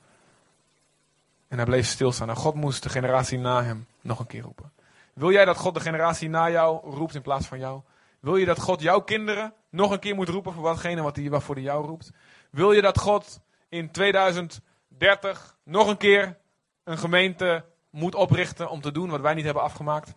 En 1.48 1.56
hij 1.56 1.66
bleef 1.66 1.86
stilstaan. 1.86 2.28
En 2.28 2.36
God 2.36 2.54
moest 2.54 2.82
de 2.82 2.88
generatie 2.88 3.38
na 3.38 3.62
hem 3.62 3.86
nog 4.00 4.18
een 4.18 4.26
keer 4.26 4.42
roepen. 4.42 4.72
Wil 5.12 5.32
jij 5.32 5.44
dat 5.44 5.56
God 5.56 5.74
de 5.74 5.80
generatie 5.80 6.28
na 6.28 6.50
jou 6.50 6.90
roept 6.90 7.14
in 7.14 7.22
plaats 7.22 7.46
van 7.46 7.58
jou? 7.58 7.80
Wil 8.20 8.36
je 8.36 8.46
dat 8.46 8.60
God 8.60 8.80
jouw 8.80 9.00
kinderen 9.00 9.52
nog 9.70 9.90
een 9.90 9.98
keer 9.98 10.14
moet 10.14 10.28
roepen 10.28 10.52
voor 10.52 10.62
watgene 10.62 11.02
wat 11.02 11.16
hij, 11.16 11.30
waarvoor 11.30 11.54
hij 11.54 11.64
jou 11.64 11.86
roept? 11.86 12.10
Wil 12.50 12.72
je 12.72 12.82
dat 12.82 12.98
God 12.98 13.40
in 13.74 13.90
2030 13.90 15.56
nog 15.62 15.88
een 15.88 15.96
keer 15.96 16.36
een 16.84 16.98
gemeente 16.98 17.64
moet 17.90 18.14
oprichten 18.14 18.70
om 18.70 18.80
te 18.80 18.92
doen 18.92 19.10
wat 19.10 19.20
wij 19.20 19.34
niet 19.34 19.44
hebben 19.44 19.62
afgemaakt? 19.62 20.14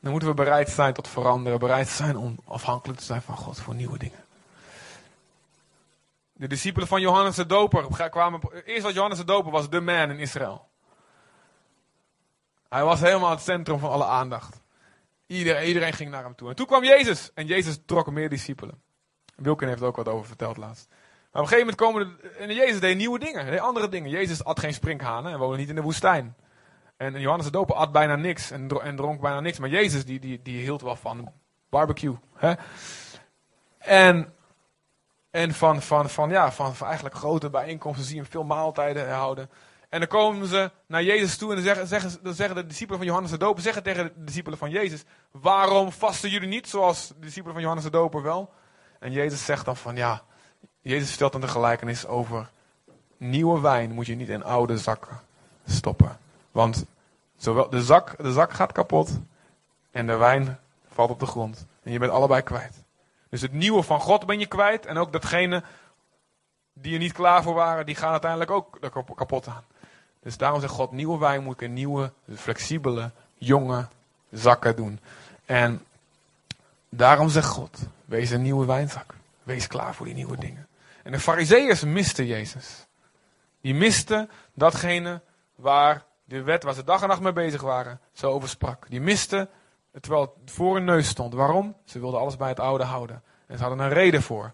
Dan 0.00 0.10
moeten 0.10 0.28
we 0.28 0.34
bereid 0.34 0.68
zijn 0.68 0.94
tot 0.94 1.08
veranderen, 1.08 1.58
bereid 1.58 1.88
zijn 1.88 2.16
om 2.16 2.38
afhankelijk 2.44 2.98
te 2.98 3.04
zijn 3.04 3.22
van 3.22 3.36
God 3.36 3.60
voor 3.60 3.74
nieuwe 3.74 3.98
dingen. 3.98 4.24
De 6.32 6.46
discipelen 6.46 6.88
van 6.88 7.00
Johannes 7.00 7.36
de 7.36 7.46
Doper 7.46 8.08
kwamen. 8.10 8.40
Eerst 8.64 8.82
was 8.82 8.92
Johannes 8.92 9.18
de 9.18 9.24
Doper 9.24 9.50
was 9.50 9.70
de 9.70 9.80
man 9.80 10.10
in 10.10 10.18
Israël. 10.18 10.68
Hij 12.68 12.84
was 12.84 13.00
helemaal 13.00 13.30
het 13.30 13.40
centrum 13.40 13.78
van 13.78 13.90
alle 13.90 14.04
aandacht. 14.04 14.60
Iedereen, 15.26 15.66
iedereen 15.66 15.92
ging 15.92 16.10
naar 16.10 16.24
hem 16.24 16.34
toe. 16.34 16.48
En 16.48 16.56
toen 16.56 16.66
kwam 16.66 16.84
Jezus. 16.84 17.30
En 17.34 17.46
Jezus 17.46 17.78
trok 17.86 18.10
meer 18.10 18.28
discipelen. 18.28 18.82
Wilken 19.40 19.68
heeft 19.68 19.82
ook 19.82 19.96
wat 19.96 20.08
over 20.08 20.26
verteld 20.26 20.56
laatst. 20.56 20.88
Maar 20.88 21.42
op 21.42 21.48
een 21.50 21.56
gegeven 21.56 21.76
moment 21.76 21.76
komen 21.76 22.18
er, 22.22 22.36
en 22.36 22.54
Jezus 22.54 22.80
deed 22.80 22.96
nieuwe 22.96 23.18
dingen, 23.18 23.46
deed 23.46 23.60
andere 23.60 23.88
dingen. 23.88 24.10
Jezus 24.10 24.44
at 24.44 24.60
geen 24.60 24.74
sprinkhanen 24.74 25.32
en 25.32 25.38
woonde 25.38 25.56
niet 25.56 25.68
in 25.68 25.74
de 25.74 25.82
woestijn. 25.82 26.36
En 26.96 27.20
Johannes 27.20 27.46
de 27.46 27.52
Doper 27.52 27.74
at 27.74 27.92
bijna 27.92 28.16
niks 28.16 28.50
en, 28.50 28.68
en 28.68 28.96
dronk 28.96 29.20
bijna 29.20 29.40
niks. 29.40 29.58
Maar 29.58 29.68
Jezus 29.68 30.04
die, 30.04 30.20
die, 30.20 30.42
die 30.42 30.62
hield 30.62 30.82
wel 30.82 30.96
van 30.96 31.32
barbecue. 31.68 32.16
Hè? 32.34 32.52
En, 33.78 34.34
en 35.30 35.54
van, 35.54 35.82
van, 35.82 36.10
van, 36.10 36.30
ja, 36.30 36.52
van, 36.52 36.74
van 36.74 36.86
eigenlijk 36.86 37.16
grote 37.16 37.50
bijeenkomsten 37.50 38.04
zie 38.04 38.14
je 38.14 38.20
hem 38.20 38.30
veel 38.30 38.44
maaltijden 38.44 39.10
houden. 39.10 39.50
En 39.88 39.98
dan 39.98 40.08
komen 40.08 40.46
ze 40.46 40.70
naar 40.86 41.02
Jezus 41.02 41.36
toe 41.36 41.54
en 41.54 41.62
zeggen, 41.62 41.86
zeggen, 41.86 42.18
dan 42.22 42.34
zeggen 42.34 42.56
de 42.56 42.66
discipelen 42.66 42.98
van 42.98 43.06
Johannes 43.06 43.30
de 43.30 43.38
Doper 43.38 43.62
zeggen 43.62 43.82
tegen 43.82 44.04
de 44.04 44.24
discipelen 44.24 44.58
van 44.58 44.70
Jezus: 44.70 45.04
Waarom 45.30 45.92
vasten 45.92 46.30
jullie 46.30 46.48
niet 46.48 46.68
zoals 46.68 47.08
de 47.08 47.18
discipelen 47.18 47.52
van 47.52 47.62
Johannes 47.62 47.84
de 47.84 47.90
Doper 47.90 48.22
wel? 48.22 48.52
En 49.00 49.12
Jezus 49.12 49.44
zegt 49.44 49.64
dan 49.64 49.76
van 49.76 49.96
ja, 49.96 50.22
Jezus 50.80 51.08
vertelt 51.08 51.32
dan 51.32 51.40
de 51.40 51.48
gelijkenis 51.48 52.06
over 52.06 52.50
nieuwe 53.16 53.60
wijn 53.60 53.92
moet 53.92 54.06
je 54.06 54.14
niet 54.14 54.28
in 54.28 54.44
oude 54.44 54.78
zakken 54.78 55.20
stoppen. 55.66 56.18
Want 56.50 56.84
zowel 57.36 57.70
de, 57.70 57.82
zak, 57.82 58.14
de 58.22 58.32
zak 58.32 58.52
gaat 58.52 58.72
kapot 58.72 59.18
en 59.90 60.06
de 60.06 60.16
wijn 60.16 60.58
valt 60.88 61.10
op 61.10 61.20
de 61.20 61.26
grond. 61.26 61.66
En 61.82 61.92
je 61.92 61.98
bent 61.98 62.12
allebei 62.12 62.42
kwijt. 62.42 62.82
Dus 63.28 63.40
het 63.40 63.52
nieuwe 63.52 63.82
van 63.82 64.00
God 64.00 64.26
ben 64.26 64.38
je 64.38 64.46
kwijt. 64.46 64.86
En 64.86 64.96
ook 64.96 65.12
datgene 65.12 65.62
die 66.72 66.92
er 66.92 66.98
niet 66.98 67.12
klaar 67.12 67.42
voor 67.42 67.54
waren, 67.54 67.86
die 67.86 67.94
gaan 67.94 68.10
uiteindelijk 68.10 68.50
ook 68.50 68.78
kapot 69.14 69.48
aan. 69.48 69.64
Dus 70.22 70.36
daarom 70.36 70.60
zegt 70.60 70.72
God, 70.72 70.92
nieuwe 70.92 71.18
wijn 71.18 71.42
moet 71.42 71.54
ik 71.54 71.60
in 71.60 71.72
nieuwe, 71.72 72.12
flexibele, 72.34 73.10
jonge 73.34 73.86
zakken 74.30 74.76
doen. 74.76 75.00
En 75.44 75.84
daarom 76.90 77.28
zegt 77.28 77.48
God, 77.48 77.78
wees 78.04 78.30
een 78.30 78.42
nieuwe 78.42 78.66
wijnzak. 78.66 79.14
Wees 79.42 79.66
klaar 79.66 79.94
voor 79.94 80.06
die 80.06 80.14
nieuwe 80.14 80.36
dingen. 80.36 80.68
En 81.02 81.12
de 81.12 81.20
fariseeërs 81.20 81.84
misten 81.84 82.26
Jezus. 82.26 82.86
Die 83.60 83.74
misten 83.74 84.30
datgene 84.54 85.22
waar 85.54 86.04
de 86.24 86.42
wet, 86.42 86.62
waar 86.62 86.74
ze 86.74 86.84
dag 86.84 87.02
en 87.02 87.08
nacht 87.08 87.20
mee 87.20 87.32
bezig 87.32 87.60
waren, 87.60 88.00
zo 88.12 88.30
over 88.30 88.48
sprak. 88.48 88.86
Die 88.88 89.00
misten 89.00 89.48
terwijl 90.00 90.36
het 90.40 90.50
voor 90.50 90.74
hun 90.74 90.84
neus 90.84 91.08
stond. 91.08 91.34
Waarom? 91.34 91.76
Ze 91.84 92.00
wilden 92.00 92.20
alles 92.20 92.36
bij 92.36 92.48
het 92.48 92.60
oude 92.60 92.84
houden. 92.84 93.22
En 93.46 93.56
ze 93.56 93.62
hadden 93.64 93.84
een 93.86 93.92
reden 93.92 94.22
voor. 94.22 94.52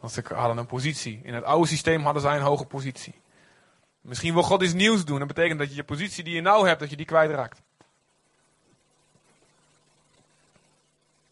Want 0.00 0.12
ze 0.12 0.22
hadden 0.34 0.56
een 0.58 0.66
positie. 0.66 1.20
In 1.22 1.34
het 1.34 1.44
oude 1.44 1.66
systeem 1.66 2.02
hadden 2.02 2.22
zij 2.22 2.36
een 2.36 2.42
hoge 2.42 2.64
positie. 2.64 3.20
Misschien 4.00 4.34
wil 4.34 4.42
God 4.42 4.62
iets 4.62 4.72
nieuws 4.72 5.04
doen. 5.04 5.18
Dat 5.18 5.28
betekent 5.28 5.58
dat 5.58 5.68
je 5.68 5.74
je 5.74 5.84
positie 5.84 6.24
die 6.24 6.34
je 6.34 6.40
nou 6.40 6.66
hebt, 6.66 6.80
dat 6.80 6.90
je 6.90 6.96
die 6.96 7.06
kwijtraakt. 7.06 7.62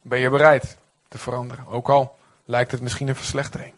Ben 0.09 0.19
je 0.19 0.31
bereid 0.31 0.79
te 1.09 1.19
veranderen? 1.19 1.67
Ook 1.67 1.89
al 1.89 2.19
lijkt 2.45 2.71
het 2.71 2.81
misschien 2.81 3.09
een 3.09 3.17
verslechtering. 3.17 3.75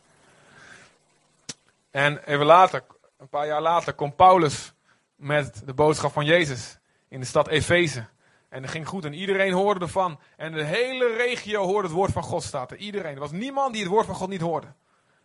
En 1.91 2.25
even 2.25 2.47
later, 2.47 2.83
een 3.19 3.29
paar 3.29 3.47
jaar 3.47 3.61
later, 3.61 3.93
komt 3.93 4.17
Paulus 4.17 4.73
met 5.17 5.63
de 5.65 5.75
boodschap 5.75 6.13
van 6.13 6.25
Jezus 6.25 6.79
in 7.09 7.21
de 7.21 7.27
stad 7.27 7.49
Efeze. 7.49 8.05
En 8.49 8.63
dat 8.63 8.71
ging 8.71 8.89
goed 8.89 9.05
en 9.05 9.15
iedereen 9.15 9.53
hoorde 9.53 9.81
ervan. 9.81 10.21
En 10.37 10.53
de 10.53 10.65
hele 10.65 11.17
regio 11.17 11.65
hoorde 11.65 11.89
het 11.89 11.97
woord 11.97 12.13
van 12.13 12.23
God 12.23 12.43
staat 12.43 12.71
er. 12.71 12.77
Iedereen. 12.77 13.15
Er 13.15 13.21
was 13.21 13.31
niemand 13.31 13.73
die 13.73 13.83
het 13.83 13.91
woord 13.91 14.07
van 14.07 14.15
God 14.15 14.29
niet 14.29 14.41
hoorde. 14.41 14.73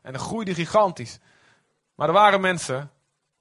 En 0.01 0.13
dat 0.13 0.21
groeide 0.21 0.53
gigantisch. 0.53 1.19
Maar 1.95 2.07
er 2.07 2.13
waren 2.13 2.41
mensen, 2.41 2.91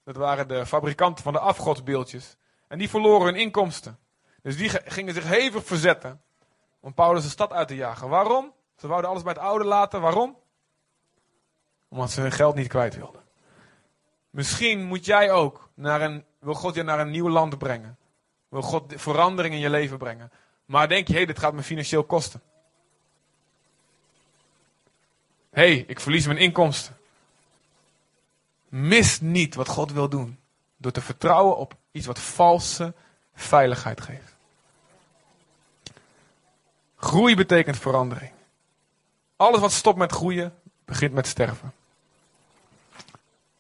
dat 0.05 0.16
waren 0.16 0.48
de 0.48 0.66
fabrikanten 0.66 1.24
van 1.24 1.33
de 1.33 1.38
afgodsbeeldjes. 1.38 2.37
En 2.68 2.79
die 2.79 2.88
verloren 2.88 3.27
hun 3.27 3.37
inkomsten. 3.37 3.98
Dus 4.42 4.57
die 4.57 4.68
gingen 4.68 5.14
zich 5.14 5.24
hevig 5.24 5.64
verzetten 5.64 6.22
om 6.84 6.94
Paulus 6.94 7.22
de 7.22 7.28
stad 7.28 7.52
uit 7.52 7.68
te 7.68 7.74
jagen. 7.74 8.08
Waarom? 8.08 8.52
Ze 8.76 8.86
wouden 8.86 9.10
alles 9.10 9.22
bij 9.22 9.32
het 9.32 9.42
oude 9.42 9.64
laten. 9.64 10.00
Waarom? 10.00 10.36
Omdat 11.88 12.10
ze 12.10 12.20
hun 12.20 12.32
geld 12.32 12.54
niet 12.54 12.68
kwijt 12.68 12.96
wilden. 12.96 13.22
Misschien 14.30 14.84
moet 14.84 15.04
jij 15.04 15.32
ook 15.32 15.68
naar 15.74 16.00
een, 16.00 16.24
wil 16.38 16.54
God 16.54 16.74
je 16.74 16.82
naar 16.82 17.00
een 17.00 17.10
nieuw 17.10 17.28
land 17.28 17.58
brengen. 17.58 17.98
Wil 18.48 18.62
God 18.62 18.92
verandering 18.96 19.54
in 19.54 19.60
je 19.60 19.70
leven 19.70 19.98
brengen. 19.98 20.32
Maar 20.64 20.88
denk 20.88 21.06
je, 21.06 21.12
hé, 21.12 21.18
hey, 21.18 21.26
dit 21.26 21.38
gaat 21.38 21.52
me 21.52 21.62
financieel 21.62 22.04
kosten. 22.04 22.42
Hé, 25.50 25.74
hey, 25.74 25.84
ik 25.86 26.00
verlies 26.00 26.26
mijn 26.26 26.38
inkomsten. 26.38 26.96
Mis 28.68 29.20
niet 29.20 29.54
wat 29.54 29.68
God 29.68 29.92
wil 29.92 30.08
doen. 30.08 30.38
Door 30.76 30.92
te 30.92 31.00
vertrouwen 31.00 31.56
op 31.56 31.76
iets 31.90 32.06
wat 32.06 32.18
valse 32.18 32.94
veiligheid 33.34 34.00
geeft. 34.00 34.33
Groei 37.04 37.36
betekent 37.36 37.78
verandering. 37.78 38.30
Alles 39.36 39.60
wat 39.60 39.72
stopt 39.72 39.98
met 39.98 40.12
groeien, 40.12 40.54
begint 40.84 41.12
met 41.12 41.26
sterven. 41.26 41.72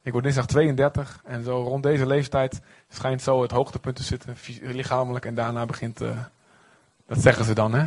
Ik 0.02 0.12
word 0.12 0.24
dinsdag 0.24 0.46
32 0.46 1.20
en 1.24 1.44
zo 1.44 1.62
rond 1.62 1.82
deze 1.82 2.06
leeftijd 2.06 2.60
schijnt 2.88 3.22
zo 3.22 3.42
het 3.42 3.50
hoogtepunt 3.50 3.96
te 3.96 4.02
zitten, 4.02 4.36
lichamelijk. 4.60 5.24
En 5.24 5.34
daarna 5.34 5.66
begint, 5.66 6.00
uh, 6.00 6.18
dat 7.06 7.18
zeggen 7.18 7.44
ze 7.44 7.54
dan 7.54 7.74
hè. 7.74 7.86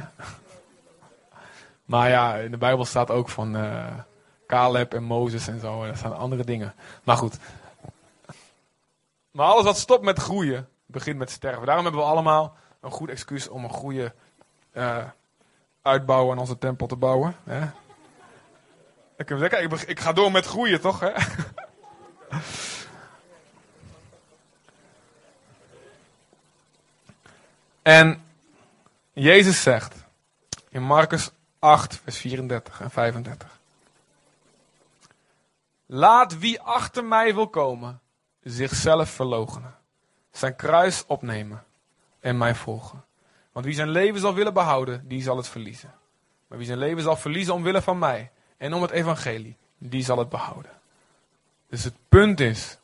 Maar 1.86 2.10
ja, 2.10 2.36
in 2.36 2.52
de 2.52 2.58
Bijbel 2.58 2.86
staat 2.86 3.12
ook 3.12 3.30
van 3.30 3.56
uh, 3.56 3.86
Caleb 4.48 4.94
en 4.94 5.04
Mozes 5.04 5.48
en 5.48 5.60
zo. 5.60 5.84
Er 5.84 5.98
staan 5.98 6.18
andere 6.18 6.44
dingen. 6.44 6.74
Maar 7.04 7.18
goed. 7.18 7.38
Maar 9.32 9.46
alles 9.46 9.64
wat 9.64 9.78
stopt 9.78 10.04
met 10.04 10.20
groeien, 10.20 10.70
begint 10.86 11.18
met 11.18 11.32
sterven. 11.32 11.66
Daarom 11.66 11.84
hebben 11.84 12.02
we 12.02 12.08
allemaal 12.08 12.56
een 12.80 12.92
goed 12.92 13.10
excuus 13.10 13.48
om 13.48 13.64
een 13.64 13.70
goede 13.70 14.14
uh, 14.74 15.04
uitbouw 15.88 16.32
aan 16.32 16.38
onze 16.38 16.58
tempel 16.58 16.88
te 16.88 16.96
bouwen. 16.96 17.36
Hè? 17.44 17.66
Ik, 19.18 19.28
zeggen, 19.28 19.90
ik 19.90 20.00
ga 20.00 20.14
door 20.14 20.32
met 20.32 20.46
groeien, 20.46 20.82
toch? 20.82 21.00
Hè? 21.00 21.12
En 27.88 28.24
Jezus 29.14 29.62
zegt 29.62 29.96
in 30.70 30.84
Marcus 30.84 31.32
8, 31.60 32.00
vers 32.04 32.18
34 32.18 32.82
en 32.82 32.92
35. 32.92 33.60
Laat 35.86 36.40
wie 36.40 36.62
achter 36.62 37.06
mij 37.06 37.36
wil 37.36 37.48
komen, 37.48 38.00
zichzelf 38.44 39.10
verloochenen, 39.10 39.76
zijn 40.32 40.56
kruis 40.56 41.06
opnemen 41.06 41.66
en 42.20 42.38
mij 42.38 42.56
volgen. 42.56 43.06
Want 43.58 43.70
wie 43.70 43.78
zijn 43.78 43.90
leven 43.90 44.20
zal 44.20 44.34
willen 44.34 44.54
behouden, 44.54 45.08
die 45.08 45.22
zal 45.22 45.38
het 45.38 45.48
verliezen. 45.48 45.94
Maar 46.48 46.58
wie 46.58 46.68
zijn 46.68 46.80
leven 46.80 47.04
zal 47.04 47.16
verliezen 47.16 47.54
omwille 47.54 47.82
van 47.82 47.98
mij 48.00 48.32
en 48.58 48.74
om 48.74 48.82
het 48.82 48.92
evangelie, 48.92 49.56
die 49.78 50.04
zal 50.04 50.18
het 50.18 50.30
behouden. 50.30 50.72
Dus 51.70 51.84
het 51.84 51.94
punt 52.10 52.40
is, 52.40 52.78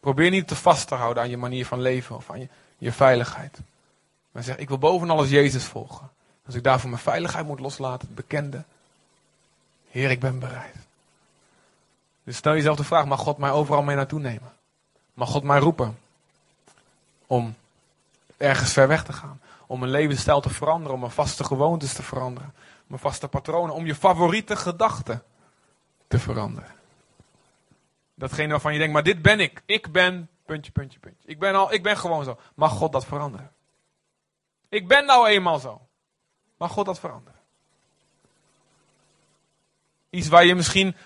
probeer 0.00 0.30
niet 0.30 0.48
te 0.48 0.56
vast 0.56 0.88
te 0.88 0.94
houden 0.94 1.22
aan 1.22 1.30
je 1.30 1.36
manier 1.36 1.66
van 1.66 1.80
leven 1.80 2.16
of 2.16 2.30
aan 2.30 2.40
je, 2.40 2.48
je 2.78 2.92
veiligheid. 2.92 3.58
Maar 4.30 4.42
zeg, 4.42 4.56
ik 4.56 4.68
wil 4.68 4.78
boven 4.78 5.10
alles 5.10 5.30
Jezus 5.30 5.64
volgen. 5.64 6.10
Als 6.46 6.54
ik 6.54 6.62
daarvoor 6.62 6.90
mijn 6.90 7.02
veiligheid 7.02 7.46
moet 7.46 7.60
loslaten, 7.60 8.06
het 8.06 8.16
bekende. 8.16 8.64
Heer, 9.90 10.10
ik 10.10 10.20
ben 10.20 10.38
bereid. 10.38 10.76
Dus 12.24 12.36
stel 12.36 12.54
jezelf 12.54 12.76
de 12.76 12.84
vraag, 12.84 13.06
mag 13.06 13.20
God 13.20 13.38
mij 13.38 13.50
overal 13.50 13.82
mee 13.82 13.96
naartoe 13.96 14.20
nemen? 14.20 14.52
Mag 15.14 15.30
God 15.30 15.42
mij 15.42 15.58
roepen 15.58 15.98
om 17.26 17.54
ergens 18.38 18.72
ver 18.72 18.88
weg 18.88 19.04
te 19.04 19.12
gaan? 19.12 19.40
Om 19.66 19.78
mijn 19.78 19.90
levensstijl 19.90 20.40
te 20.40 20.50
veranderen, 20.50 20.94
om 20.94 21.00
mijn 21.00 21.12
vaste 21.12 21.44
gewoontes 21.44 21.92
te 21.92 22.02
veranderen, 22.02 22.54
mijn 22.86 23.00
vaste 23.00 23.28
patronen, 23.28 23.74
om 23.74 23.86
je 23.86 23.94
favoriete 23.94 24.56
gedachten 24.56 25.22
te 26.08 26.18
veranderen. 26.18 26.70
Datgene 28.14 28.50
waarvan 28.50 28.72
je 28.72 28.78
denkt, 28.78 28.92
maar 28.94 29.02
dit 29.02 29.22
ben 29.22 29.40
ik. 29.40 29.62
Ik 29.66 29.92
ben, 29.92 30.28
puntje, 30.46 30.72
puntje, 30.72 30.98
puntje. 30.98 31.28
Ik 31.28 31.38
ben, 31.38 31.54
al, 31.54 31.72
ik 31.72 31.82
ben 31.82 31.96
gewoon 31.96 32.24
zo. 32.24 32.38
Mag 32.54 32.72
God 32.72 32.92
dat 32.92 33.04
veranderen? 33.04 33.52
Ik 34.68 34.88
ben 34.88 35.06
nou 35.06 35.28
eenmaal 35.28 35.58
zo. 35.58 35.88
Mag 36.56 36.70
God 36.70 36.86
dat 36.86 37.00
veranderen? 37.00 37.40
Iets 40.10 40.28
waar 40.28 40.44
je 40.44 40.54
misschien, 40.54 40.96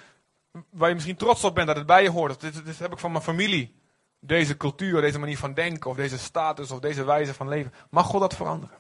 waar 0.71 0.89
je 0.89 0.95
misschien 0.95 1.17
trots 1.17 1.45
op 1.45 1.55
bent 1.55 1.67
dat 1.67 1.77
het 1.77 1.87
bij 1.87 2.03
je 2.03 2.11
hoort. 2.11 2.41
Dit, 2.41 2.65
dit 2.65 2.79
heb 2.79 2.93
ik 2.93 2.99
van 2.99 3.13
mijn 3.13 3.25
familie. 3.25 3.82
Deze 4.25 4.57
cultuur, 4.57 5.01
deze 5.01 5.19
manier 5.19 5.39
van 5.39 5.55
denken, 5.55 5.91
of 5.91 5.97
deze 5.97 6.19
status, 6.19 6.71
of 6.71 6.81
deze 6.81 7.05
wijze 7.05 7.35
van 7.35 7.49
leven. 7.49 7.73
Mag 7.89 8.07
God 8.07 8.21
dat 8.21 8.35
veranderen? 8.35 8.77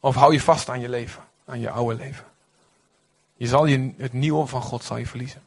Of 0.00 0.14
hou 0.14 0.32
je 0.32 0.40
vast 0.40 0.68
aan 0.68 0.80
je 0.80 0.88
leven, 0.88 1.24
aan 1.44 1.60
je 1.60 1.70
oude 1.70 1.94
leven? 1.94 2.24
Je 3.36 3.46
zal 3.46 3.66
je, 3.66 3.92
het 3.96 4.12
nieuwe 4.12 4.46
van 4.46 4.62
God 4.62 4.84
zal 4.84 4.96
je 4.96 5.06
verliezen. 5.06 5.42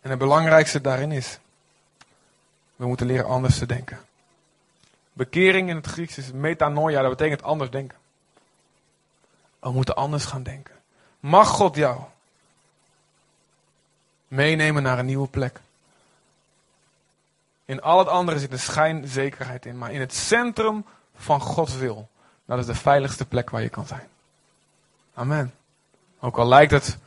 En 0.00 0.10
het 0.10 0.18
belangrijkste 0.18 0.80
daarin 0.80 1.12
is, 1.12 1.38
we 2.76 2.86
moeten 2.86 3.06
leren 3.06 3.26
anders 3.26 3.58
te 3.58 3.66
denken. 3.66 4.00
Bekering 5.12 5.68
in 5.68 5.76
het 5.76 5.86
Grieks 5.86 6.18
is 6.18 6.32
metanoia, 6.32 7.00
dat 7.00 7.10
betekent 7.10 7.42
anders 7.42 7.70
denken. 7.70 7.98
We 9.58 9.70
moeten 9.70 9.94
anders 9.94 10.24
gaan 10.24 10.42
denken. 10.42 10.74
Mag 11.20 11.48
God 11.48 11.76
jou 11.76 12.00
meenemen 14.32 14.82
naar 14.82 14.98
een 14.98 15.06
nieuwe 15.06 15.28
plek? 15.28 15.60
In 17.64 17.82
al 17.82 17.98
het 17.98 18.08
andere 18.08 18.38
zit 18.38 18.52
een 18.52 18.58
schijnzekerheid 18.58 19.66
in, 19.66 19.78
maar 19.78 19.92
in 19.92 20.00
het 20.00 20.14
centrum 20.14 20.84
van 21.14 21.40
Gods 21.40 21.76
wil, 21.76 22.08
dat 22.44 22.58
is 22.58 22.66
de 22.66 22.74
veiligste 22.74 23.26
plek 23.26 23.50
waar 23.50 23.62
je 23.62 23.68
kan 23.68 23.86
zijn. 23.86 24.08
Amen. 25.14 25.54
Ook 26.20 26.36
al 26.36 26.46
lijkt 26.46 26.72
het, 26.72 26.98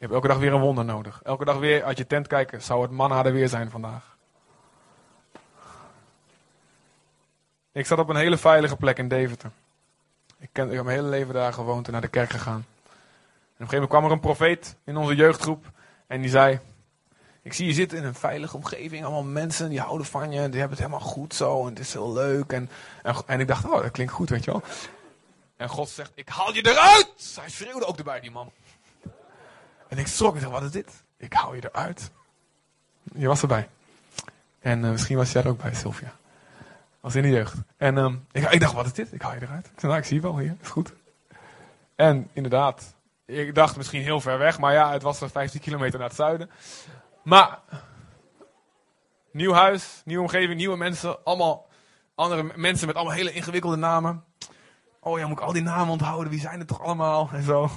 je 0.00 0.06
hebt 0.06 0.12
elke 0.12 0.28
dag 0.28 0.38
weer 0.38 0.52
een 0.52 0.60
wonder 0.60 0.84
nodig. 0.84 1.20
Elke 1.24 1.44
dag 1.44 1.58
weer 1.58 1.84
uit 1.84 1.98
je 1.98 2.06
tent 2.06 2.26
kijken, 2.26 2.62
zou 2.62 2.82
het 2.82 2.90
manna 2.90 3.24
er 3.24 3.32
weer 3.32 3.48
zijn 3.48 3.70
vandaag. 3.70 4.16
Ik 7.72 7.86
zat 7.86 7.98
op 7.98 8.08
een 8.08 8.16
hele 8.16 8.38
veilige 8.38 8.76
plek 8.76 8.98
in 8.98 9.08
Deventer. 9.08 9.50
Ik, 10.38 10.48
ken, 10.52 10.68
ik 10.68 10.74
heb 10.74 10.84
mijn 10.84 10.96
hele 10.96 11.08
leven 11.08 11.34
daar 11.34 11.52
gewoond 11.52 11.86
en 11.86 11.92
naar 11.92 12.00
de 12.00 12.08
kerk 12.08 12.30
gegaan. 12.30 12.66
En 13.60 13.66
een 13.66 13.72
gegeven 13.72 13.90
moment 13.90 13.90
kwam 13.90 14.04
er 14.04 14.10
een 14.10 14.36
profeet 14.36 14.76
in 14.84 14.96
onze 14.96 15.14
jeugdgroep. 15.14 15.70
En 16.06 16.20
die 16.20 16.30
zei, 16.30 16.60
ik 17.42 17.52
zie 17.52 17.66
je 17.66 17.72
zitten 17.72 17.98
in 17.98 18.04
een 18.04 18.14
veilige 18.14 18.56
omgeving. 18.56 19.04
Allemaal 19.04 19.22
mensen 19.22 19.68
die 19.68 19.80
houden 19.80 20.06
van 20.06 20.32
je. 20.32 20.48
Die 20.48 20.58
hebben 20.58 20.78
het 20.78 20.78
helemaal 20.78 21.08
goed 21.08 21.34
zo. 21.34 21.60
En 21.60 21.68
het 21.68 21.78
is 21.78 21.92
heel 21.92 22.12
leuk. 22.12 22.52
En, 22.52 22.70
en, 23.02 23.14
en 23.26 23.40
ik 23.40 23.46
dacht, 23.46 23.64
oh 23.64 23.82
dat 23.82 23.90
klinkt 23.90 24.12
goed 24.12 24.28
weet 24.28 24.44
je 24.44 24.50
wel. 24.50 24.62
En 25.56 25.68
God 25.68 25.88
zegt, 25.88 26.12
ik 26.14 26.28
haal 26.28 26.54
je 26.54 26.66
eruit. 26.66 27.36
Hij 27.40 27.50
schreeuwde 27.50 27.86
ook 27.86 27.98
erbij 27.98 28.20
die 28.20 28.30
man. 28.30 28.52
En 29.88 29.98
ik 29.98 30.06
schrok. 30.06 30.34
Ik 30.34 30.40
dacht, 30.40 30.52
wat 30.52 30.62
is 30.62 30.70
dit? 30.70 31.02
Ik 31.16 31.32
haal 31.32 31.54
je 31.54 31.70
eruit. 31.70 32.10
Je 33.14 33.26
was 33.26 33.42
erbij. 33.42 33.68
En 34.60 34.84
uh, 34.84 34.90
misschien 34.90 35.16
was 35.16 35.32
jij 35.32 35.42
er 35.42 35.48
ook 35.48 35.62
bij, 35.62 35.74
Sylvia. 35.74 36.16
Als 37.00 37.14
in 37.14 37.22
de 37.22 37.28
jeugd. 37.28 37.54
En 37.76 37.96
um, 37.96 38.26
ik, 38.32 38.50
ik, 38.50 38.60
dacht, 38.60 38.72
wat 38.72 38.86
is 38.86 38.92
dit? 38.92 39.12
Ik 39.12 39.22
haal 39.22 39.34
je 39.34 39.42
eruit. 39.42 39.66
Ik 39.66 39.80
zei, 39.80 39.92
nou, 39.92 39.98
ik 39.98 40.08
zie 40.08 40.16
je 40.16 40.22
wel 40.22 40.38
hier. 40.38 40.56
Is 40.60 40.68
goed. 40.68 40.92
En 41.94 42.28
inderdaad, 42.32 42.94
ik 43.30 43.54
dacht 43.54 43.76
misschien 43.76 44.02
heel 44.02 44.20
ver 44.20 44.38
weg, 44.38 44.58
maar 44.58 44.72
ja, 44.72 44.92
het 44.92 45.02
was 45.02 45.20
er 45.20 45.30
15 45.30 45.60
kilometer 45.60 45.98
naar 45.98 46.08
het 46.08 46.16
zuiden. 46.16 46.50
Maar, 47.22 47.58
nieuw 49.30 49.52
huis, 49.52 50.02
nieuwe 50.04 50.22
omgeving, 50.22 50.54
nieuwe 50.54 50.76
mensen, 50.76 51.24
allemaal 51.24 51.68
andere 52.14 52.52
mensen 52.56 52.86
met 52.86 52.96
allemaal 52.96 53.14
hele 53.14 53.32
ingewikkelde 53.32 53.76
namen. 53.76 54.24
Oh 55.00 55.18
ja, 55.18 55.26
moet 55.26 55.38
ik 55.38 55.44
al 55.44 55.52
die 55.52 55.62
namen 55.62 55.92
onthouden? 55.92 56.30
Wie 56.30 56.40
zijn 56.40 56.58
het 56.58 56.68
toch 56.68 56.82
allemaal? 56.82 57.28
En 57.32 57.42
zo. 57.42 57.70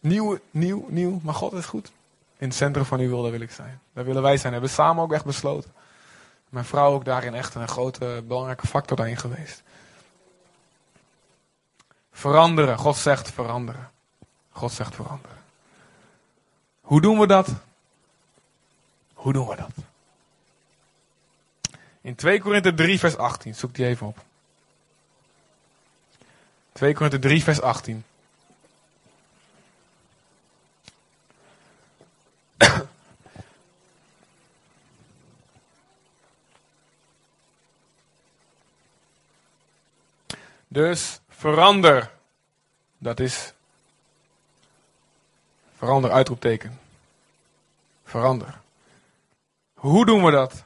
Nieuw, 0.00 0.38
nieuw, 0.50 0.86
nieuw, 0.88 1.20
maar 1.22 1.34
God 1.34 1.52
is 1.52 1.64
goed. 1.64 1.92
In 2.38 2.48
het 2.48 2.56
centrum 2.56 2.84
van 2.84 3.00
uw 3.00 3.08
wil, 3.08 3.30
wil 3.30 3.40
ik 3.40 3.50
zijn. 3.50 3.80
Daar 3.92 4.04
willen 4.04 4.22
wij 4.22 4.36
zijn. 4.36 4.52
We 4.52 4.58
hebben 4.58 4.70
samen 4.70 5.02
ook 5.02 5.12
echt 5.12 5.24
besloten. 5.24 5.72
Mijn 6.48 6.64
vrouw 6.64 6.92
ook 6.92 7.04
daarin 7.04 7.34
echt 7.34 7.54
een 7.54 7.68
grote, 7.68 8.24
belangrijke 8.26 8.66
factor 8.66 8.96
daarin 8.96 9.16
geweest. 9.16 9.62
Veranderen. 12.22 12.78
God 12.78 12.96
zegt 12.96 13.30
veranderen. 13.30 13.90
God 14.50 14.72
zegt 14.72 14.94
veranderen. 14.94 15.36
Hoe 16.80 17.00
doen 17.00 17.18
we 17.18 17.26
dat? 17.26 17.48
Hoe 19.14 19.32
doen 19.32 19.48
we 19.48 19.56
dat? 19.56 19.70
In 22.00 22.14
2 22.14 22.40
Korinther 22.40 22.74
3 22.74 22.98
vers 22.98 23.16
18. 23.16 23.54
Zoek 23.54 23.74
die 23.74 23.86
even 23.86 24.06
op. 24.06 24.18
2 26.72 26.94
Korinther 26.94 27.20
3 27.20 27.42
vers 27.42 27.60
18. 27.60 28.04
Dus 40.68 41.20
verander. 41.42 42.10
Dat 42.98 43.20
is. 43.20 43.52
Verander, 45.76 46.10
uitroepteken. 46.10 46.80
Verander. 48.04 48.60
Hoe 49.74 50.06
doen 50.06 50.24
we 50.24 50.30
dat? 50.30 50.64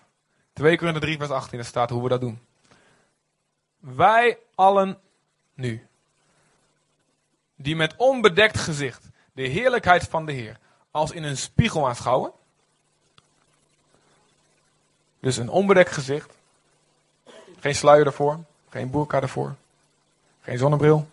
2 0.53 0.77
Korinther 0.77 1.03
3 1.03 1.17
vers 1.17 1.31
18, 1.31 1.59
daar 1.59 1.67
staat 1.67 1.91
hoe 1.91 2.03
we 2.03 2.09
dat 2.09 2.21
doen. 2.21 2.39
Wij 3.79 4.39
allen 4.55 4.99
nu, 5.55 5.87
die 7.55 7.77
met 7.77 7.95
onbedekt 7.97 8.59
gezicht 8.59 9.09
de 9.33 9.43
heerlijkheid 9.43 10.05
van 10.05 10.27
de 10.27 10.33
Heer 10.33 10.59
als 10.91 11.11
in 11.11 11.23
een 11.23 11.37
spiegel 11.37 11.89
aanschouwen. 11.89 12.33
Dus 15.21 15.37
een 15.37 15.49
onbedekt 15.49 15.93
gezicht. 15.93 16.35
Geen 17.61 17.75
sluier 17.75 18.07
ervoor, 18.07 18.45
geen 18.69 18.91
boerka 18.91 19.21
ervoor. 19.21 19.57
Geen 20.47 20.59
zonnebril. 20.59 21.09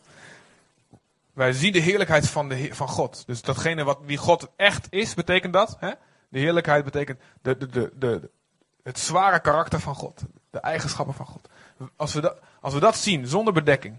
Wij 1.33 1.53
zien 1.53 1.71
de 1.71 1.79
heerlijkheid 1.79 2.29
van, 2.29 2.49
de, 2.49 2.75
van 2.75 2.87
God. 2.87 3.23
Dus 3.25 3.41
datgene 3.41 3.83
wat, 3.83 3.99
wie 4.05 4.17
God 4.17 4.47
echt 4.55 4.87
is, 4.89 5.13
betekent 5.13 5.53
dat. 5.53 5.75
Hè? 5.79 5.91
De 6.29 6.39
heerlijkheid 6.39 6.83
betekent 6.83 7.19
de, 7.41 7.57
de, 7.57 7.67
de, 7.67 7.91
de, 7.95 8.29
het 8.83 8.99
zware 8.99 9.39
karakter 9.39 9.79
van 9.79 9.95
God. 9.95 10.21
De 10.49 10.59
eigenschappen 10.59 11.15
van 11.15 11.25
God. 11.25 11.49
Als 11.95 12.13
we, 12.13 12.21
dat, 12.21 12.39
als 12.61 12.73
we 12.73 12.79
dat 12.79 12.97
zien 12.97 13.27
zonder 13.27 13.53
bedekking. 13.53 13.97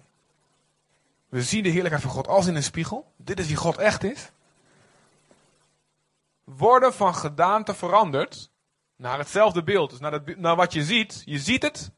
We 1.29 1.43
zien 1.43 1.63
de 1.63 1.69
heerlijkheid 1.69 2.03
van 2.03 2.13
God 2.13 2.29
als 2.29 2.47
in 2.47 2.55
een 2.55 2.63
spiegel. 2.63 3.13
Dit 3.17 3.39
is 3.39 3.47
wie 3.47 3.57
God 3.57 3.79
echt 3.79 4.05
is. 4.05 4.31
Worden 6.45 6.95
van 6.95 7.15
gedaante 7.15 7.75
veranderd 7.75 8.51
naar 8.97 9.19
hetzelfde 9.19 9.63
beeld. 9.63 9.91
Dus 9.91 10.01
naar, 10.01 10.13
het, 10.13 10.39
naar 10.39 10.57
wat 10.57 10.73
je 10.73 10.85
ziet. 10.85 11.23
Je 11.25 11.39
ziet 11.39 11.63
het. 11.63 11.91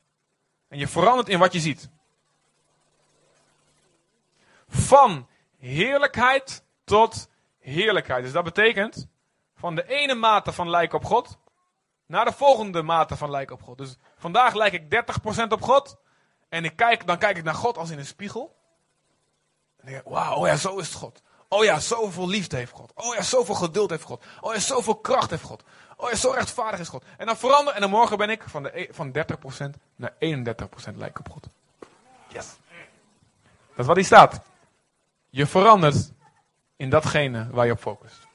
En 0.69 0.79
je 0.79 0.89
verandert 0.89 1.29
in 1.29 1.39
wat 1.39 1.53
je 1.53 1.61
ziet. 1.61 1.89
Van 4.77 5.29
heerlijkheid 5.59 6.65
tot 6.85 7.29
heerlijkheid. 7.59 8.25
Dus 8.25 8.33
dat 8.33 8.45
betekent 8.45 9.09
van 9.57 9.75
de 9.75 9.87
ene 9.89 10.15
mate 10.15 10.53
van 10.53 10.71
lijken 10.71 10.99
op 10.99 11.05
God 11.05 11.39
naar 12.07 12.25
de 12.25 12.33
volgende 12.33 12.83
mate 12.83 13.17
van 13.17 13.31
lijken 13.31 13.55
op 13.55 13.63
God. 13.63 13.79
Dus 13.79 13.97
vandaag 14.17 14.55
lijk 14.55 14.73
ik 14.73 15.05
30% 15.43 15.49
op 15.49 15.63
God. 15.63 15.97
En 16.49 16.65
ik 16.65 16.77
kijk, 16.77 17.07
dan 17.07 17.19
kijk 17.19 17.37
ik 17.37 17.45
naar 17.45 17.55
God 17.55 17.79
als 17.79 17.91
in 17.91 17.99
een 17.99 18.07
spiegel. 18.07 18.57
En 19.77 19.87
denk 19.87 19.99
ik, 19.99 20.13
wauw, 20.13 20.35
oh 20.35 20.47
ja, 20.47 20.57
zo 20.57 20.79
is 20.79 20.87
het 20.87 20.97
God. 20.97 21.23
Oh 21.49 21.65
ja, 21.65 21.81
zoveel 21.81 22.29
liefde 22.29 22.57
heeft 22.57 22.73
God. 22.73 22.93
Oh 22.95 23.15
ja, 23.15 23.23
zoveel 23.23 23.55
geduld 23.55 23.91
heeft 23.91 24.03
God. 24.03 24.25
Oh 24.41 24.55
ja, 24.55 24.61
zoveel 24.61 24.97
kracht 24.97 25.31
heeft 25.31 25.43
God. 25.43 25.63
Oh 25.97 26.11
ja, 26.11 26.17
zo 26.17 26.31
rechtvaardig 26.31 26.81
is 26.81 26.89
God. 26.89 27.05
En 27.17 27.27
dan 27.27 27.37
verander, 27.37 27.75
en 27.75 27.81
dan 27.81 27.91
morgen 27.91 28.19
ben 28.19 28.31
ik 28.31 28.43
van, 28.47 28.63
de, 28.63 28.81
e, 28.81 28.87
van 28.91 29.13
30% 29.13 29.79
naar 29.97 30.15
31% 30.19 30.97
lijk 30.97 31.19
op 31.19 31.29
God. 31.31 31.49
Yes. 32.29 32.47
Dat 33.69 33.79
is 33.79 33.87
wat 33.87 33.97
hier 33.97 34.05
staat. 34.05 34.41
Je 35.31 35.47
verandert 35.47 36.13
in 36.77 36.91
datgene 36.91 37.49
waar 37.51 37.67
je 37.67 37.73
op 37.73 37.81
focust. 37.81 38.27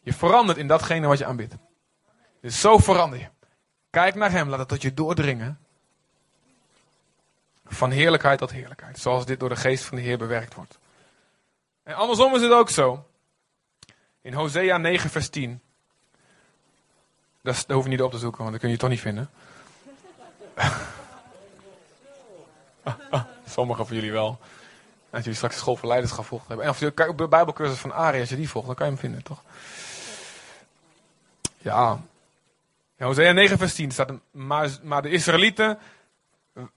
Je 0.00 0.12
verandert 0.12 0.58
in 0.58 0.66
datgene 0.66 1.06
wat 1.06 1.18
je 1.18 1.26
aanbidt. 1.26 1.54
Dus 2.40 2.60
zo 2.60 2.78
verander 2.78 3.18
je. 3.18 3.28
Kijk 3.90 4.14
naar 4.14 4.30
Hem, 4.30 4.48
laat 4.48 4.58
het 4.58 4.68
tot 4.68 4.82
je 4.82 4.94
doordringen. 4.94 5.58
Van 7.64 7.90
heerlijkheid 7.90 8.38
tot 8.38 8.50
heerlijkheid. 8.50 8.98
Zoals 8.98 9.26
dit 9.26 9.40
door 9.40 9.48
de 9.48 9.56
geest 9.56 9.84
van 9.84 9.96
de 9.96 10.02
Heer 10.02 10.18
bewerkt 10.18 10.54
wordt. 10.54 10.78
En 11.82 11.94
andersom 11.94 12.34
is 12.34 12.42
het 12.42 12.52
ook 12.52 12.70
zo. 12.70 13.06
In 14.20 14.32
Hosea 14.32 14.76
9, 14.76 15.10
vers 15.10 15.28
10. 15.28 15.60
Dat, 17.42 17.64
hoef 17.68 17.82
je 17.82 17.90
niet 17.90 18.02
op 18.02 18.10
te 18.10 18.18
zoeken, 18.18 18.40
want 18.40 18.52
dat 18.52 18.60
kun 18.60 18.70
je 18.70 18.76
toch 18.76 18.90
niet 18.90 19.00
vinden. 19.00 19.30
Sommigen 23.48 23.86
van 23.86 23.94
jullie 23.94 24.12
wel. 24.12 24.40
Als 25.16 25.24
jullie 25.24 25.38
straks 25.38 25.56
school 25.56 25.76
voor 25.76 25.88
leiderschap 25.88 26.24
volgt 26.24 26.48
hebben. 26.48 26.66
En 26.66 26.70
of 26.70 26.80
je 26.80 26.92
de 27.16 27.28
Bijbelcursus 27.28 27.78
van 27.78 27.92
Ari, 27.92 28.20
als 28.20 28.28
je 28.28 28.36
die 28.36 28.48
volgt, 28.48 28.66
dan 28.66 28.76
kan 28.76 28.86
je 28.86 28.92
hem 28.92 29.00
vinden, 29.00 29.22
toch? 29.22 29.42
Ja. 31.58 32.00
ja 32.96 33.06
Hosea 33.06 33.32
9 33.32 33.58
vers 33.58 33.74
10 33.74 33.90
staat, 33.90 34.12
maar, 34.30 34.70
maar 34.82 35.02
de 35.02 35.10
Israëlieten, 35.10 35.78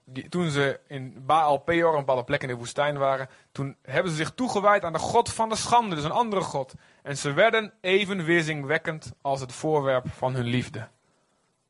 die, 0.04 0.28
toen 0.28 0.50
ze 0.50 0.80
in 0.86 1.22
Baal 1.26 1.58
Peor, 1.58 1.92
een 1.92 1.98
bepaalde 1.98 2.24
plek 2.24 2.42
in 2.42 2.48
de 2.48 2.54
woestijn 2.54 2.98
waren, 2.98 3.28
toen 3.52 3.76
hebben 3.82 4.10
ze 4.10 4.16
zich 4.16 4.32
toegewijd 4.34 4.84
aan 4.84 4.92
de 4.92 4.98
God 4.98 5.32
van 5.32 5.48
de 5.48 5.56
schande, 5.56 5.94
dus 5.94 6.04
een 6.04 6.10
andere 6.10 6.40
God. 6.40 6.74
En 7.02 7.16
ze 7.16 7.32
werden 7.32 7.72
even 7.80 8.24
weerzinwekkend 8.24 9.12
als 9.20 9.40
het 9.40 9.52
voorwerp 9.52 10.06
van 10.10 10.34
hun 10.34 10.46
liefde. 10.46 10.88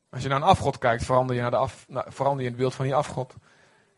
Als 0.09 0.21
je 0.21 0.27
naar 0.27 0.37
een 0.37 0.43
afgod 0.43 0.77
kijkt, 0.77 1.05
verander 1.05 1.35
je, 1.35 1.41
naar 1.41 1.51
de 1.51 1.57
af, 1.57 1.85
verander 1.89 2.39
je 2.39 2.45
in 2.45 2.53
het 2.53 2.61
beeld 2.61 2.75
van 2.75 2.85
die 2.85 2.95
afgod. 2.95 3.35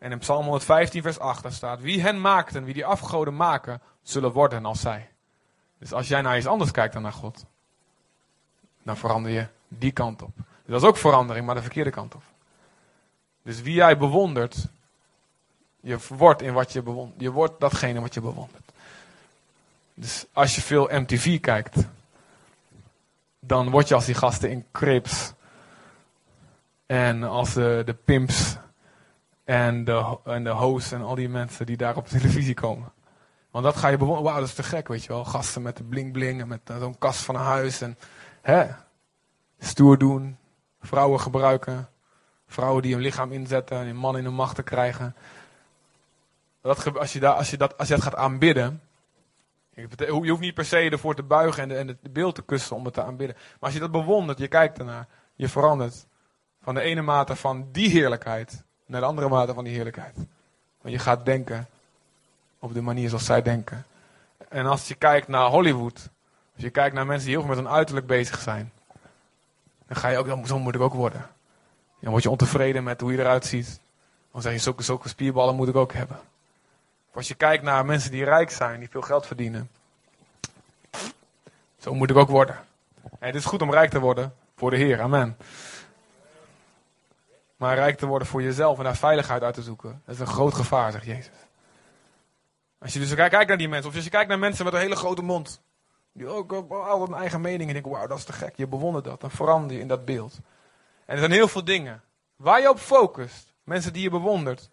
En 0.03 0.11
in 0.11 0.17
Psalm 0.17 0.43
115, 0.43 1.01
vers 1.01 1.19
8, 1.19 1.43
daar 1.43 1.51
staat: 1.51 1.81
Wie 1.81 2.01
hen 2.01 2.21
maakten, 2.21 2.63
wie 2.63 2.73
die 2.73 2.85
afgoden 2.85 3.35
maken, 3.35 3.81
zullen 4.01 4.31
worden 4.31 4.65
als 4.65 4.81
zij. 4.81 5.09
Dus 5.77 5.93
als 5.93 6.07
jij 6.07 6.21
naar 6.21 6.37
iets 6.37 6.45
anders 6.45 6.71
kijkt 6.71 6.93
dan 6.93 7.01
naar 7.01 7.13
God, 7.13 7.45
dan 8.83 8.97
verander 8.97 9.31
je 9.31 9.47
die 9.67 9.91
kant 9.91 10.21
op. 10.21 10.35
Dus 10.35 10.45
dat 10.65 10.81
is 10.81 10.87
ook 10.87 10.97
verandering, 10.97 11.45
maar 11.45 11.55
de 11.55 11.61
verkeerde 11.61 11.89
kant 11.89 12.15
op. 12.15 12.23
Dus 13.43 13.61
wie 13.61 13.73
jij 13.73 13.97
bewondert, 13.97 14.67
je 15.79 15.99
wordt 16.07 16.41
in 16.41 16.53
wat 16.53 16.71
je 16.73 16.81
bewondert. 16.81 17.21
Je 17.21 17.31
wordt 17.31 17.59
datgene 17.59 18.01
wat 18.01 18.13
je 18.13 18.21
bewondert. 18.21 18.71
Dus 19.93 20.25
als 20.33 20.55
je 20.55 20.61
veel 20.61 20.89
MTV 20.91 21.39
kijkt, 21.39 21.77
dan 23.39 23.69
word 23.69 23.87
je 23.87 23.95
als 23.95 24.05
die 24.05 24.15
gasten 24.15 24.49
in 24.49 24.65
Crips. 24.71 25.33
En 26.85 27.23
als 27.23 27.53
de, 27.53 27.81
de 27.85 27.93
pimps 27.93 28.57
en 29.43 29.83
de, 29.83 30.17
en 30.23 30.43
de 30.43 30.49
hosts 30.49 30.91
en 30.91 31.01
al 31.01 31.15
die 31.15 31.29
mensen 31.29 31.65
die 31.65 31.77
daar 31.77 31.95
op 31.95 32.07
televisie 32.07 32.53
komen. 32.53 32.91
Want 33.51 33.65
dat 33.65 33.75
ga 33.75 33.87
je 33.87 33.97
bewonderen. 33.97 34.31
Wauw, 34.31 34.39
dat 34.39 34.49
is 34.49 34.55
te 34.55 34.63
gek, 34.63 34.87
weet 34.87 35.03
je 35.03 35.07
wel. 35.07 35.25
Gasten 35.25 35.61
met 35.61 35.77
de 35.77 35.83
bling 35.83 36.11
bling 36.11 36.41
en 36.41 36.47
met 36.47 36.61
zo'n 36.79 36.97
kast 36.97 37.21
van 37.21 37.35
een 37.35 37.41
huis. 37.41 37.81
En 37.81 37.97
hè, 38.41 38.65
stoer 39.59 39.97
doen. 39.97 40.37
Vrouwen 40.81 41.19
gebruiken. 41.19 41.89
Vrouwen 42.47 42.81
die 42.81 42.93
hun 42.93 43.01
lichaam 43.01 43.31
inzetten 43.31 43.77
en 43.77 43.87
een 43.87 43.95
man 43.95 44.17
in 44.17 44.23
hun 44.23 44.33
macht 44.33 44.55
te 44.55 44.63
krijgen. 44.63 45.15
Dat, 46.61 46.97
als, 46.97 47.13
je 47.13 47.19
daar, 47.19 47.33
als, 47.33 47.49
je 47.49 47.57
dat, 47.57 47.77
als 47.77 47.87
je 47.87 47.93
dat 47.93 48.03
gaat 48.03 48.15
aanbidden. 48.15 48.81
Je 49.69 50.09
hoeft 50.09 50.41
niet 50.41 50.53
per 50.53 50.65
se 50.65 50.89
ervoor 50.89 51.15
te 51.15 51.23
buigen 51.23 51.63
en, 51.63 51.69
de, 51.69 51.75
en 51.75 51.87
het 51.87 52.13
beeld 52.13 52.35
te 52.35 52.43
kussen 52.43 52.75
om 52.75 52.85
het 52.85 52.93
te 52.93 53.03
aanbidden. 53.03 53.35
Maar 53.35 53.57
als 53.59 53.73
je 53.73 53.79
dat 53.79 53.91
bewondert, 53.91 54.39
je 54.39 54.47
kijkt 54.47 54.79
ernaar. 54.79 55.07
Je 55.35 55.49
verandert 55.49 56.07
van 56.61 56.73
de 56.73 56.81
ene 56.81 57.01
mate 57.01 57.35
van 57.35 57.67
die 57.71 57.89
heerlijkheid 57.89 58.63
naar 58.93 59.01
de 59.01 59.07
andere 59.07 59.29
mate 59.29 59.53
van 59.53 59.63
die 59.63 59.73
heerlijkheid. 59.73 60.15
Want 60.81 60.93
je 60.95 60.99
gaat 60.99 61.25
denken 61.25 61.67
op 62.59 62.73
de 62.73 62.81
manier 62.81 63.09
zoals 63.09 63.25
zij 63.25 63.41
denken. 63.41 63.85
En 64.49 64.65
als 64.65 64.87
je 64.87 64.95
kijkt 64.95 65.27
naar 65.27 65.49
Hollywood, 65.49 66.09
als 66.53 66.63
je 66.63 66.69
kijkt 66.69 66.95
naar 66.95 67.05
mensen 67.05 67.25
die 67.25 67.35
heel 67.37 67.45
veel 67.45 67.55
met 67.55 67.63
hun 67.63 67.73
uiterlijk 67.73 68.07
bezig 68.07 68.39
zijn, 68.39 68.71
dan 69.87 69.97
ga 69.97 70.07
je 70.07 70.17
ook, 70.17 70.47
zo 70.47 70.59
moet 70.59 70.75
ik 70.75 70.81
ook 70.81 70.93
worden. 70.93 71.29
Dan 71.99 72.11
word 72.11 72.23
je 72.23 72.29
ontevreden 72.29 72.83
met 72.83 73.01
hoe 73.01 73.11
je 73.11 73.19
eruit 73.19 73.45
ziet. 73.45 73.79
Dan 74.31 74.41
zeg 74.41 74.53
je, 74.53 74.59
zulke, 74.59 74.83
zulke 74.83 75.09
spierballen 75.09 75.55
moet 75.55 75.67
ik 75.67 75.75
ook 75.75 75.93
hebben. 75.93 76.19
Als 77.13 77.27
je 77.27 77.35
kijkt 77.35 77.63
naar 77.63 77.85
mensen 77.85 78.11
die 78.11 78.23
rijk 78.23 78.51
zijn, 78.51 78.79
die 78.79 78.89
veel 78.89 79.01
geld 79.01 79.27
verdienen. 79.27 79.69
Zo 81.79 81.93
moet 81.93 82.09
ik 82.09 82.15
ook 82.15 82.29
worden. 82.29 82.55
En 83.03 83.27
het 83.27 83.35
is 83.35 83.45
goed 83.45 83.61
om 83.61 83.71
rijk 83.71 83.89
te 83.89 83.99
worden 83.99 84.33
voor 84.55 84.69
de 84.69 84.77
Heer. 84.77 85.01
Amen. 85.01 85.37
Maar 87.63 87.75
rijk 87.75 87.97
te 87.97 88.05
worden 88.05 88.27
voor 88.27 88.41
jezelf 88.41 88.77
en 88.77 88.83
daar 88.83 88.95
veiligheid 88.95 89.43
uit 89.43 89.53
te 89.53 89.61
zoeken. 89.61 90.01
Dat 90.05 90.15
is 90.15 90.21
een 90.21 90.27
groot 90.27 90.53
gevaar, 90.53 90.91
zegt 90.91 91.05
Jezus. 91.05 91.35
Als 92.79 92.93
je 92.93 92.99
dus 92.99 93.13
kijkt 93.13 93.47
naar 93.47 93.57
die 93.57 93.69
mensen, 93.69 93.89
of 93.89 93.95
als 93.95 94.03
je 94.03 94.09
kijkt 94.09 94.29
naar 94.29 94.39
mensen 94.39 94.65
met 94.65 94.73
een 94.73 94.79
hele 94.79 94.95
grote 94.95 95.21
mond. 95.21 95.61
Die 96.11 96.27
ook 96.27 96.51
altijd 96.53 97.09
een 97.09 97.15
eigen 97.15 97.41
mening 97.41 97.67
en 97.67 97.73
denken, 97.73 97.91
wauw, 97.91 98.07
dat 98.07 98.17
is 98.17 98.23
te 98.23 98.33
gek. 98.33 98.55
Je 98.55 98.67
bewondert 98.67 99.05
dat, 99.05 99.21
dan 99.21 99.31
verander 99.31 99.75
je 99.75 99.81
in 99.81 99.87
dat 99.87 100.05
beeld. 100.05 100.33
En 101.05 101.13
er 101.13 101.17
zijn 101.17 101.31
heel 101.31 101.47
veel 101.47 101.63
dingen. 101.63 102.01
Waar 102.35 102.61
je 102.61 102.69
op 102.69 102.79
focust, 102.79 103.53
mensen 103.63 103.93
die 103.93 104.03
je 104.03 104.09
bewondert. 104.09 104.69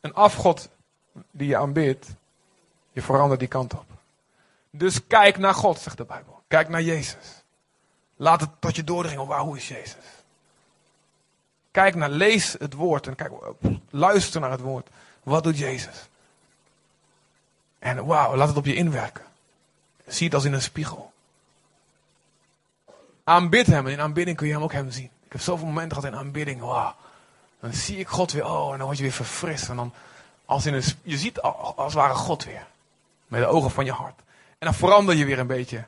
Een 0.00 0.14
afgod 0.14 0.68
die 1.30 1.48
je 1.48 1.56
aanbidt, 1.56 2.14
je 2.92 3.02
verandert 3.02 3.40
die 3.40 3.48
kant 3.48 3.72
op. 3.74 3.86
Dus 4.70 5.06
kijk 5.06 5.38
naar 5.38 5.54
God, 5.54 5.78
zegt 5.78 5.96
de 5.96 6.04
Bijbel. 6.04 6.42
Kijk 6.48 6.68
naar 6.68 6.82
Jezus. 6.82 7.44
Laat 8.16 8.40
het 8.40 8.50
tot 8.58 8.76
je 8.76 8.84
doordringen, 8.84 9.26
wauw, 9.26 9.44
hoe 9.44 9.56
is 9.56 9.68
Jezus? 9.68 10.19
Kijk 11.70 11.94
naar, 11.94 12.10
lees 12.10 12.52
het 12.58 12.74
woord 12.74 13.06
en 13.06 13.14
kijk, 13.14 13.32
luister 13.90 14.40
naar 14.40 14.50
het 14.50 14.60
woord. 14.60 14.88
Wat 15.22 15.44
doet 15.44 15.58
Jezus? 15.58 16.08
En 17.78 18.06
wauw, 18.06 18.36
laat 18.36 18.48
het 18.48 18.56
op 18.56 18.66
je 18.66 18.74
inwerken. 18.74 19.24
Zie 20.06 20.26
het 20.26 20.34
als 20.34 20.44
in 20.44 20.52
een 20.52 20.62
spiegel. 20.62 21.12
Aanbid 23.24 23.66
hem 23.66 23.86
en 23.86 23.92
in 23.92 24.00
aanbidding 24.00 24.36
kun 24.36 24.46
je 24.46 24.52
hem 24.52 24.62
ook 24.62 24.72
hem 24.72 24.90
zien. 24.90 25.10
Ik 25.24 25.32
heb 25.32 25.40
zoveel 25.40 25.66
momenten 25.66 25.96
gehad 25.96 26.12
in 26.12 26.18
aanbidding. 26.18 26.60
Wauw. 26.60 26.94
Dan 27.60 27.72
zie 27.72 27.98
ik 27.98 28.08
God 28.08 28.32
weer, 28.32 28.44
oh, 28.44 28.72
en 28.72 28.76
dan 28.76 28.86
word 28.86 28.96
je 28.96 29.02
weer 29.02 29.12
verfrist. 29.12 29.68
En 29.68 29.76
dan, 29.76 29.92
als 30.44 30.66
in 30.66 30.74
een, 30.74 30.82
je 31.02 31.18
ziet 31.18 31.40
als 31.40 31.74
het 31.76 31.92
ware 31.92 32.14
God 32.14 32.44
weer. 32.44 32.66
Met 33.26 33.40
de 33.40 33.46
ogen 33.46 33.70
van 33.70 33.84
je 33.84 33.92
hart. 33.92 34.18
En 34.58 34.66
dan 34.66 34.74
verander 34.74 35.14
je 35.14 35.24
weer 35.24 35.38
een 35.38 35.46
beetje 35.46 35.84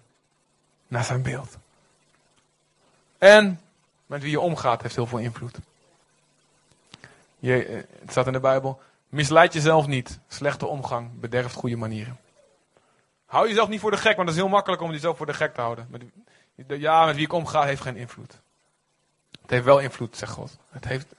naar 0.89 1.05
zijn 1.05 1.23
beeld. 1.23 1.57
En 3.19 3.61
met 4.07 4.23
wie 4.23 4.31
je 4.31 4.41
omgaat 4.41 4.83
heeft 4.83 4.95
heel 4.95 5.07
veel 5.07 5.19
invloed. 5.19 5.59
Je, 7.43 7.65
eh, 7.65 7.77
het 8.01 8.11
staat 8.11 8.27
in 8.27 8.33
de 8.33 8.41
Bijbel. 8.41 8.81
Misleid 9.09 9.53
jezelf 9.53 9.87
niet. 9.87 10.21
Slechte 10.29 10.67
omgang 10.67 11.21
bederft 11.21 11.55
goede 11.55 11.77
manieren. 11.77 12.19
Hou 13.27 13.49
jezelf 13.49 13.69
niet 13.69 13.81
voor 13.81 13.91
de 13.91 13.97
gek, 13.97 14.17
want 14.17 14.29
het 14.29 14.37
is 14.37 14.43
heel 14.43 14.53
makkelijk 14.53 14.83
om 14.83 14.91
jezelf 14.91 15.17
voor 15.17 15.27
de 15.27 15.35
gek 15.35 15.55
te 15.55 15.61
houden. 15.61 15.89
Ja, 16.67 17.05
met 17.05 17.15
wie 17.15 17.25
ik 17.25 17.33
omga 17.33 17.63
heeft 17.63 17.83
geen 17.83 17.97
invloed. 17.97 18.41
Het 19.41 19.51
heeft 19.51 19.65
wel 19.65 19.79
invloed, 19.79 20.17
zegt 20.17 20.33
God. 20.33 20.59
Het 20.71 20.85
heeft, 20.85 21.15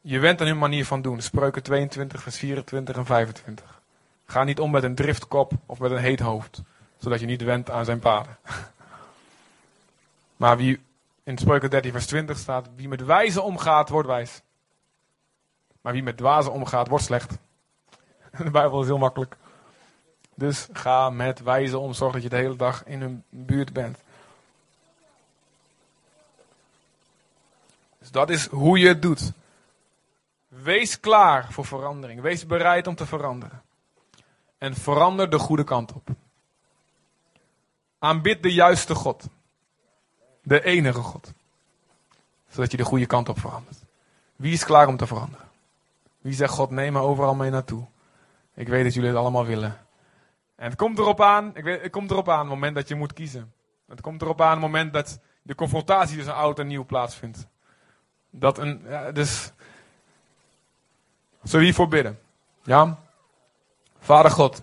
je 0.00 0.18
went 0.18 0.40
aan 0.40 0.46
hun 0.46 0.58
manier 0.58 0.86
van 0.86 1.02
doen. 1.02 1.20
Spreuken 1.20 1.62
22, 1.62 2.22
vers 2.22 2.38
24 2.38 2.96
en 2.96 3.06
25. 3.06 3.80
Ga 4.26 4.44
niet 4.44 4.60
om 4.60 4.70
met 4.70 4.82
een 4.82 4.94
driftkop 4.94 5.52
of 5.66 5.78
met 5.78 5.90
een 5.90 5.96
heet 5.96 6.20
hoofd, 6.20 6.62
zodat 6.96 7.20
je 7.20 7.26
niet 7.26 7.42
went 7.42 7.70
aan 7.70 7.84
zijn 7.84 7.98
paden. 7.98 8.38
maar 10.36 10.56
wie 10.56 10.80
in 11.22 11.38
Spreuken 11.38 11.70
13, 11.70 11.92
vers 11.92 12.06
20 12.06 12.38
staat, 12.38 12.68
wie 12.76 12.88
met 12.88 13.04
wijze 13.04 13.40
omgaat, 13.40 13.88
wordt 13.88 14.08
wijs. 14.08 14.42
Maar 15.80 15.92
wie 15.92 16.02
met 16.02 16.16
dwazen 16.16 16.52
omgaat, 16.52 16.88
wordt 16.88 17.04
slecht. 17.04 17.38
De 18.44 18.50
Bijbel 18.50 18.80
is 18.80 18.86
heel 18.86 18.98
makkelijk. 18.98 19.36
Dus 20.34 20.68
ga 20.72 21.10
met 21.10 21.40
wijze 21.42 21.78
om. 21.78 21.92
Zorg 21.92 22.12
dat 22.12 22.22
je 22.22 22.28
de 22.28 22.36
hele 22.36 22.56
dag 22.56 22.84
in 22.84 23.00
hun 23.00 23.24
buurt 23.28 23.72
bent. 23.72 23.98
Dus 27.98 28.10
dat 28.10 28.30
is 28.30 28.46
hoe 28.46 28.78
je 28.78 28.88
het 28.88 29.02
doet. 29.02 29.32
Wees 30.48 31.00
klaar 31.00 31.52
voor 31.52 31.64
verandering. 31.64 32.20
Wees 32.20 32.46
bereid 32.46 32.86
om 32.86 32.94
te 32.94 33.06
veranderen. 33.06 33.62
En 34.58 34.74
verander 34.74 35.30
de 35.30 35.38
goede 35.38 35.64
kant 35.64 35.92
op. 35.92 36.08
Aanbid 37.98 38.42
de 38.42 38.52
juiste 38.52 38.94
God. 38.94 39.24
De 40.42 40.64
enige 40.64 41.00
God. 41.00 41.32
Zodat 42.48 42.70
je 42.70 42.76
de 42.76 42.84
goede 42.84 43.06
kant 43.06 43.28
op 43.28 43.40
verandert. 43.40 43.78
Wie 44.36 44.52
is 44.52 44.64
klaar 44.64 44.88
om 44.88 44.96
te 44.96 45.06
veranderen? 45.06 45.47
Wie 46.28 46.36
zegt 46.36 46.52
God, 46.52 46.70
neem 46.70 46.92
me 46.92 47.00
overal 47.00 47.34
mee 47.34 47.50
naartoe. 47.50 47.86
Ik 48.54 48.68
weet 48.68 48.84
dat 48.84 48.94
jullie 48.94 49.08
het 49.08 49.18
allemaal 49.18 49.46
willen. 49.46 49.78
En 50.56 50.68
het 50.68 50.76
komt 50.76 50.98
erop 50.98 51.20
aan, 51.20 51.56
ik 51.56 51.64
weet, 51.64 51.82
het 51.82 51.92
komt 51.92 52.10
erop 52.10 52.28
aan 52.28 52.38
het 52.38 52.48
moment 52.48 52.74
dat 52.74 52.88
je 52.88 52.94
moet 52.94 53.12
kiezen. 53.12 53.52
Het 53.86 54.00
komt 54.00 54.22
erop 54.22 54.40
aan 54.40 54.50
het 54.50 54.60
moment 54.60 54.92
dat 54.92 55.18
de 55.42 55.54
confrontatie 55.54 56.16
tussen 56.16 56.34
oud 56.34 56.58
en 56.58 56.66
nieuw 56.66 56.84
plaatsvindt. 56.84 57.46
Dat 58.30 58.58
een, 58.58 58.82
dus, 59.12 59.52
zullen 61.42 61.58
we 61.58 61.64
hiervoor 61.64 61.88
bidden? 61.88 62.18
Ja? 62.62 62.98
Vader 63.98 64.30
God. 64.30 64.62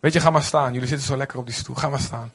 Weet 0.00 0.12
je, 0.12 0.20
ga 0.20 0.30
maar 0.30 0.42
staan. 0.42 0.72
Jullie 0.72 0.88
zitten 0.88 1.06
zo 1.06 1.16
lekker 1.16 1.38
op 1.38 1.46
die 1.46 1.54
stoel. 1.54 1.76
Ga 1.76 1.88
maar 1.88 2.00
staan. 2.00 2.32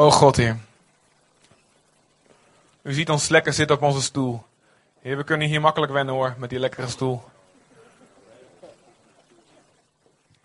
O 0.00 0.10
God, 0.10 0.36
Heer. 0.36 0.56
U 2.82 2.92
ziet 2.92 3.10
ons 3.10 3.28
lekker 3.28 3.52
zitten 3.52 3.76
op 3.76 3.82
onze 3.82 4.02
stoel. 4.02 4.42
Heer, 5.00 5.16
we 5.16 5.24
kunnen 5.24 5.48
hier 5.48 5.60
makkelijk 5.60 5.92
wennen 5.92 6.14
hoor, 6.14 6.34
met 6.38 6.50
die 6.50 6.58
lekkere 6.58 6.86
stoel. 6.86 7.24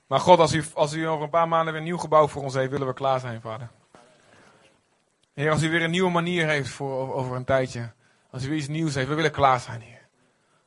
Maar 0.07 0.19
God, 0.19 0.39
als 0.39 0.53
u, 0.53 0.63
als 0.73 0.93
u 0.93 1.07
over 1.07 1.23
een 1.23 1.29
paar 1.29 1.47
maanden 1.47 1.73
weer 1.73 1.81
een 1.81 1.87
nieuw 1.87 1.97
gebouw 1.97 2.27
voor 2.27 2.43
ons 2.43 2.53
heeft, 2.53 2.71
willen 2.71 2.87
we 2.87 2.93
klaar 2.93 3.19
zijn, 3.19 3.41
vader. 3.41 3.69
Heer, 5.33 5.51
als 5.51 5.61
u 5.61 5.69
weer 5.69 5.83
een 5.83 5.91
nieuwe 5.91 6.11
manier 6.11 6.47
heeft 6.47 6.69
voor 6.69 7.13
over 7.13 7.35
een 7.35 7.45
tijdje. 7.45 7.91
Als 8.29 8.43
u 8.43 8.47
weer 8.47 8.57
iets 8.57 8.67
nieuws 8.67 8.95
heeft, 8.95 9.07
we 9.07 9.15
willen 9.15 9.31
klaar 9.31 9.59
zijn, 9.59 9.81
Heer. 9.81 10.02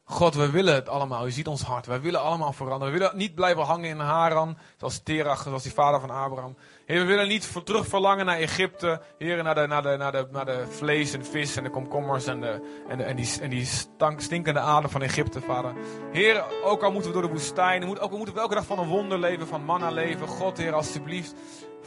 God, 0.08 0.34
we 0.34 0.50
willen 0.50 0.74
het 0.74 0.88
allemaal. 0.88 1.26
U 1.26 1.30
ziet 1.30 1.46
ons 1.46 1.62
hart. 1.62 1.86
Wij 1.86 2.00
willen 2.00 2.20
allemaal 2.20 2.52
veranderen. 2.52 2.92
We 2.92 2.98
willen 2.98 3.16
niet 3.16 3.34
blijven 3.34 3.62
hangen 3.62 3.88
in 3.88 3.98
Haran, 3.98 4.58
zoals 4.76 5.02
Terach, 5.02 5.42
zoals 5.42 5.62
die 5.62 5.72
vader 5.72 6.00
van 6.00 6.10
Abraham. 6.10 6.56
Heer, 6.84 7.00
we 7.00 7.06
willen 7.06 7.28
niet 7.28 7.52
terug 7.64 7.86
verlangen 7.86 8.26
naar 8.26 8.38
Egypte. 8.38 9.00
Heer, 9.18 9.42
naar 9.42 9.54
de, 9.54 9.66
naar, 9.66 9.98
naar, 9.98 10.12
de, 10.12 10.26
naar 10.30 10.44
de 10.44 10.64
vlees 10.68 11.12
en 11.12 11.24
vis 11.24 11.56
en 11.56 11.62
de 11.64 11.70
komkommers 11.70 12.26
en, 12.26 12.40
de, 12.40 12.82
en, 12.88 13.00
en 13.00 13.16
die, 13.16 13.40
en 13.40 13.50
die 13.50 13.64
stank, 13.64 14.20
stinkende 14.20 14.60
adem 14.60 14.90
van 14.90 15.02
Egypte, 15.02 15.40
vader. 15.40 15.72
Heer, 16.12 16.44
ook 16.64 16.82
al 16.82 16.92
moeten 16.92 17.10
we 17.10 17.18
door 17.18 17.26
de 17.26 17.34
woestijn, 17.34 18.00
ook 18.00 18.10
al 18.12 18.16
moeten 18.16 18.34
we 18.34 18.40
elke 18.40 18.54
dag 18.54 18.66
van 18.66 18.78
een 18.78 18.88
wonder 18.88 19.18
leven, 19.18 19.46
van 19.46 19.64
manna 19.64 19.90
leven. 19.90 20.28
God, 20.28 20.58
Heer, 20.58 20.74
alsjeblieft. 20.74 21.34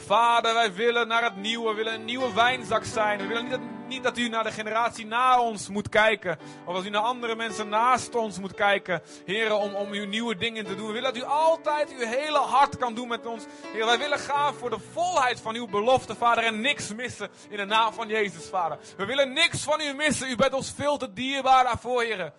Vader, 0.06 0.54
wij 0.54 0.72
willen 0.72 1.08
naar 1.08 1.22
het 1.22 1.36
nieuwe. 1.36 1.68
We 1.68 1.74
willen 1.74 1.94
een 1.94 2.04
nieuwe 2.04 2.34
wijnzak 2.34 2.84
zijn. 2.84 3.18
We 3.18 3.26
willen 3.26 3.42
niet 3.42 3.50
dat, 3.50 3.60
niet 3.88 4.02
dat 4.02 4.18
u 4.18 4.28
naar 4.28 4.44
de 4.44 4.52
generatie 4.52 5.06
na 5.06 5.40
ons 5.40 5.68
moet 5.68 5.88
kijken. 5.88 6.38
Of 6.64 6.74
dat 6.74 6.84
u 6.84 6.90
naar 6.90 7.02
andere 7.02 7.36
mensen 7.36 7.68
naast 7.68 8.14
ons 8.14 8.38
moet 8.38 8.54
kijken. 8.54 9.02
Heren, 9.24 9.58
om, 9.58 9.74
om 9.74 9.92
uw 9.92 10.06
nieuwe 10.06 10.36
dingen 10.36 10.64
te 10.64 10.74
doen. 10.74 10.86
We 10.86 10.92
willen 10.92 11.12
dat 11.14 11.22
u 11.22 11.26
altijd 11.26 11.90
uw 11.90 12.06
hele 12.06 12.38
hart 12.38 12.76
kan 12.76 12.94
doen 12.94 13.08
met 13.08 13.26
ons. 13.26 13.44
Wij 13.78 13.98
willen 13.98 14.18
gaan 14.18 14.54
voor 14.54 14.70
de 14.70 14.80
volheid 14.92 15.40
van 15.40 15.54
uw 15.54 15.66
belofte, 15.66 16.14
Vader. 16.14 16.44
En 16.44 16.60
niks 16.60 16.94
missen 16.94 17.28
in 17.48 17.56
de 17.56 17.64
naam 17.64 17.92
van 17.92 18.08
Jezus, 18.08 18.48
Vader. 18.48 18.78
We 18.96 19.04
willen 19.04 19.32
niks 19.32 19.62
van 19.62 19.80
u 19.80 19.92
missen. 19.92 20.30
U 20.30 20.36
bent 20.36 20.54
ons 20.54 20.72
veel 20.76 20.96
te 20.96 21.12
dierbaar 21.12 21.64
daarvoor, 21.64 22.02
Heren. 22.02 22.32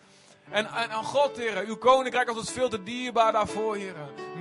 En, 0.52 0.66
en, 0.66 0.92
God, 0.92 1.38
Heer, 1.38 1.66
uw 1.66 1.78
koninkrijk 1.78 2.30
is 2.30 2.38
ons 2.38 2.52
veel 2.52 2.70
te 2.70 2.84
dierbaar 2.84 3.32
daarvoor, 3.32 3.76
Heer. 3.76 3.96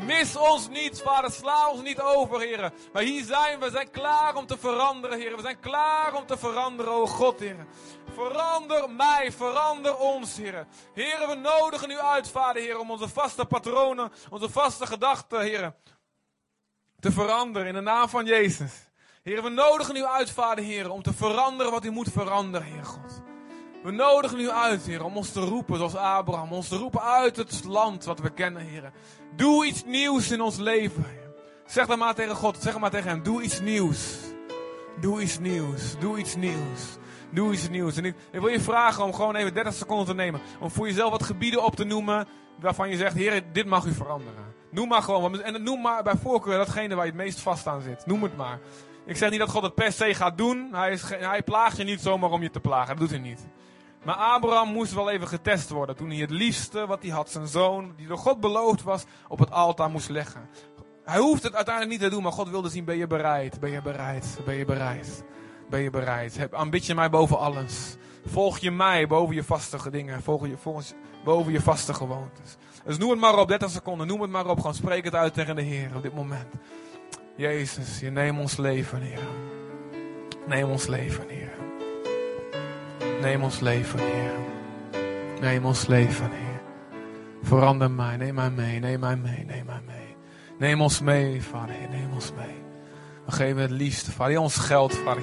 Mis 0.07 0.37
ons 0.37 0.69
niet, 0.69 1.01
Vader, 1.01 1.31
sla 1.31 1.71
ons 1.71 1.83
niet 1.83 2.01
over, 2.01 2.41
Heer. 2.41 2.73
Maar 2.93 3.03
hier 3.03 3.25
zijn 3.25 3.59
we, 3.59 3.65
we 3.65 3.71
zijn 3.71 3.91
klaar 3.91 4.35
om 4.35 4.47
te 4.47 4.59
veranderen, 4.59 5.19
Heer. 5.19 5.37
We 5.37 5.43
zijn 5.43 5.61
klaar 5.61 6.15
om 6.15 6.27
te 6.27 6.39
veranderen, 6.39 6.93
o 6.93 7.07
God, 7.07 7.41
Heer. 7.41 7.67
Verander 8.15 8.91
mij, 8.91 9.33
verander 9.33 9.97
ons, 9.97 10.37
Heer. 10.37 10.67
Heer, 10.95 11.29
we 11.29 11.35
nodigen 11.35 11.91
u 11.91 11.99
uit, 11.99 12.29
Vader, 12.29 12.63
Heer, 12.63 12.79
om 12.79 12.91
onze 12.91 13.09
vaste 13.09 13.45
patronen, 13.45 14.13
onze 14.31 14.51
vaste 14.51 14.87
gedachten, 14.87 15.41
Heer, 15.41 15.75
te 17.01 17.13
veranderen 17.13 17.69
in 17.69 17.75
de 17.75 17.81
naam 17.81 18.09
van 18.09 18.25
Jezus. 18.25 18.73
Heer, 19.23 19.43
we 19.43 19.49
nodigen 19.49 19.97
u 19.97 20.05
uit, 20.05 20.31
Vader, 20.31 20.65
Heer, 20.65 20.91
om 20.91 21.03
te 21.03 21.13
veranderen 21.13 21.73
wat 21.73 21.85
u 21.85 21.91
moet 21.91 22.13
veranderen, 22.13 22.67
Heer 22.67 22.85
God. 22.85 23.30
We 23.83 23.91
nodigen 23.91 24.41
u 24.41 24.51
uit, 24.51 24.87
Heer, 24.87 25.05
om 25.05 25.17
ons 25.17 25.33
te 25.33 25.41
roepen 25.41 25.77
zoals 25.77 25.97
Abraham. 25.97 26.53
Ons 26.53 26.69
te 26.69 26.77
roepen 26.77 27.03
uit 27.03 27.37
het 27.37 27.65
land 27.65 28.05
wat 28.05 28.21
we 28.21 28.31
kennen, 28.31 28.63
Heer. 28.63 28.93
Doe 29.37 29.67
iets 29.67 29.85
nieuws 29.85 30.31
in 30.31 30.41
ons 30.41 30.57
leven. 30.57 31.05
Zeg 31.67 31.87
dan 31.87 31.99
maar 31.99 32.15
tegen 32.15 32.37
God, 32.37 32.57
zeg 32.61 32.79
maar 32.79 32.91
tegen 32.91 33.09
hem. 33.09 33.23
Doe 33.23 33.43
iets 33.43 33.61
nieuws. 33.61 34.17
Doe 35.01 35.21
iets 35.23 35.39
nieuws. 35.39 35.99
Doe 35.99 36.19
iets 36.19 36.37
nieuws. 36.37 36.99
Doe 37.31 37.53
iets 37.53 37.69
nieuws. 37.69 37.97
En 37.97 38.05
ik, 38.05 38.15
ik 38.31 38.41
wil 38.41 38.49
je 38.49 38.61
vragen 38.61 39.05
om 39.05 39.15
gewoon 39.15 39.35
even 39.35 39.55
30 39.55 39.75
seconden 39.75 40.07
te 40.07 40.15
nemen. 40.15 40.41
Om 40.61 40.71
voor 40.71 40.87
jezelf 40.87 41.11
wat 41.11 41.23
gebieden 41.23 41.65
op 41.65 41.77
te 41.77 41.85
noemen 41.85 42.29
waarvan 42.59 42.91
je 42.91 42.97
zegt, 42.97 43.15
Heer, 43.15 43.43
dit 43.53 43.67
mag 43.67 43.85
u 43.85 43.93
veranderen. 43.93 44.55
Noem 44.71 44.89
maar 44.89 45.03
gewoon. 45.03 45.43
En 45.43 45.63
noem 45.63 45.81
maar 45.81 46.03
bij 46.03 46.17
voorkeur 46.23 46.57
datgene 46.57 46.95
waar 46.95 47.05
je 47.05 47.11
het 47.11 47.21
meest 47.21 47.41
vast 47.41 47.67
aan 47.67 47.81
zit. 47.81 48.07
Noem 48.07 48.23
het 48.23 48.37
maar. 48.37 48.59
Ik 49.07 49.17
zeg 49.17 49.31
niet 49.31 49.39
dat 49.39 49.51
God 49.51 49.63
het 49.63 49.75
per 49.75 49.93
se 49.93 50.15
gaat 50.15 50.39
doen. 50.39 50.69
Hij, 50.73 50.93
is, 50.93 51.03
hij 51.09 51.43
plaagt 51.43 51.77
je 51.77 51.85
niet 51.85 52.01
zomaar 52.01 52.31
om 52.31 52.43
je 52.43 52.51
te 52.51 52.61
plagen. 52.61 52.89
Dat 52.89 52.99
doet 52.99 53.11
hij 53.11 53.19
niet. 53.19 53.47
Maar 54.05 54.15
Abraham 54.15 54.73
moest 54.73 54.95
wel 54.95 55.11
even 55.11 55.29
getest 55.29 55.71
worden 55.71 55.97
toen 55.97 56.11
hij 56.11 56.19
het 56.19 56.31
liefste 56.31 56.87
wat 56.87 57.03
hij 57.03 57.11
had, 57.11 57.31
zijn 57.31 57.47
zoon, 57.47 57.93
die 57.97 58.07
door 58.07 58.19
God 58.19 58.41
beloofd 58.41 58.83
was, 58.83 59.05
op 59.29 59.39
het 59.39 59.51
altaar 59.51 59.91
moest 59.91 60.09
leggen. 60.09 60.49
Hij 61.05 61.19
hoeft 61.19 61.43
het 61.43 61.55
uiteindelijk 61.55 61.95
niet 61.99 62.09
te 62.09 62.15
doen, 62.15 62.23
maar 62.23 62.33
God 62.33 62.49
wilde 62.49 62.69
zien, 62.69 62.85
ben 62.85 62.97
je 62.97 63.07
bereid? 63.07 63.61
Ben 63.61 63.71
je 63.71 63.83
bereid? 63.83 64.39
Ben 64.45 64.55
je 64.55 64.65
bereid? 64.65 65.25
Ben 65.71 65.81
je 65.81 65.91
bereid? 65.91 66.37
Heb, 66.37 66.55
aanbid 66.55 66.87
je 66.87 66.95
mij 66.95 67.11
boven 67.11 67.39
alles? 67.39 67.97
Volg 68.27 68.59
je 68.59 68.71
mij 68.71 69.07
boven 69.07 69.35
je 69.35 69.45
vaste 69.45 69.91
dingen? 69.91 70.23
Volg 70.23 70.47
je, 70.47 70.57
volgens, 70.57 70.95
boven 71.25 71.53
je 71.53 71.61
vaste 71.61 71.95
gewoontes? 71.95 72.57
Dus 72.85 72.99
noem 72.99 73.11
het 73.11 73.21
maar 73.21 73.39
op, 73.39 73.49
30 73.49 73.71
seconden, 73.71 74.07
noem 74.07 74.21
het 74.21 74.31
maar 74.31 74.47
op. 74.47 74.57
Gewoon 74.57 74.75
spreek 74.75 75.05
het 75.05 75.15
uit 75.15 75.35
tegen 75.35 75.57
de 75.57 75.63
Heer 75.63 75.91
op 75.97 76.03
dit 76.03 76.15
moment. 76.15 76.49
Jezus, 77.37 78.01
je 78.01 78.11
neemt 78.11 78.39
ons 78.39 78.57
leven, 78.57 79.01
Heer. 79.01 79.29
Neem 80.47 80.71
ons 80.71 80.87
leven, 80.87 81.29
Heer. 81.29 81.50
Neem 83.21 83.43
ons 83.43 83.61
leven, 83.61 83.99
Heer. 83.99 84.33
Neem 85.41 85.65
ons 85.65 85.87
leven, 85.87 86.31
Heer. 86.31 86.61
Verander 87.43 87.91
mij, 87.91 88.17
neem 88.17 88.35
mij 88.35 88.51
mee, 88.51 88.79
neem 88.79 89.01
mij 89.01 89.17
mee, 89.17 89.45
neem 89.45 89.67
mij 89.67 89.81
mee. 89.87 90.17
Neem 90.59 90.81
ons 90.81 91.01
mee, 91.01 91.43
Vader, 91.43 91.75
neem 91.91 92.13
ons 92.13 92.33
mee. 92.37 92.55
We 93.27 93.33
geven 93.33 93.63
het 93.63 93.71
liefste, 93.71 94.13
Vader, 94.13 94.39
ons 94.39 94.57
geld, 94.57 94.95
Vader. 94.95 95.23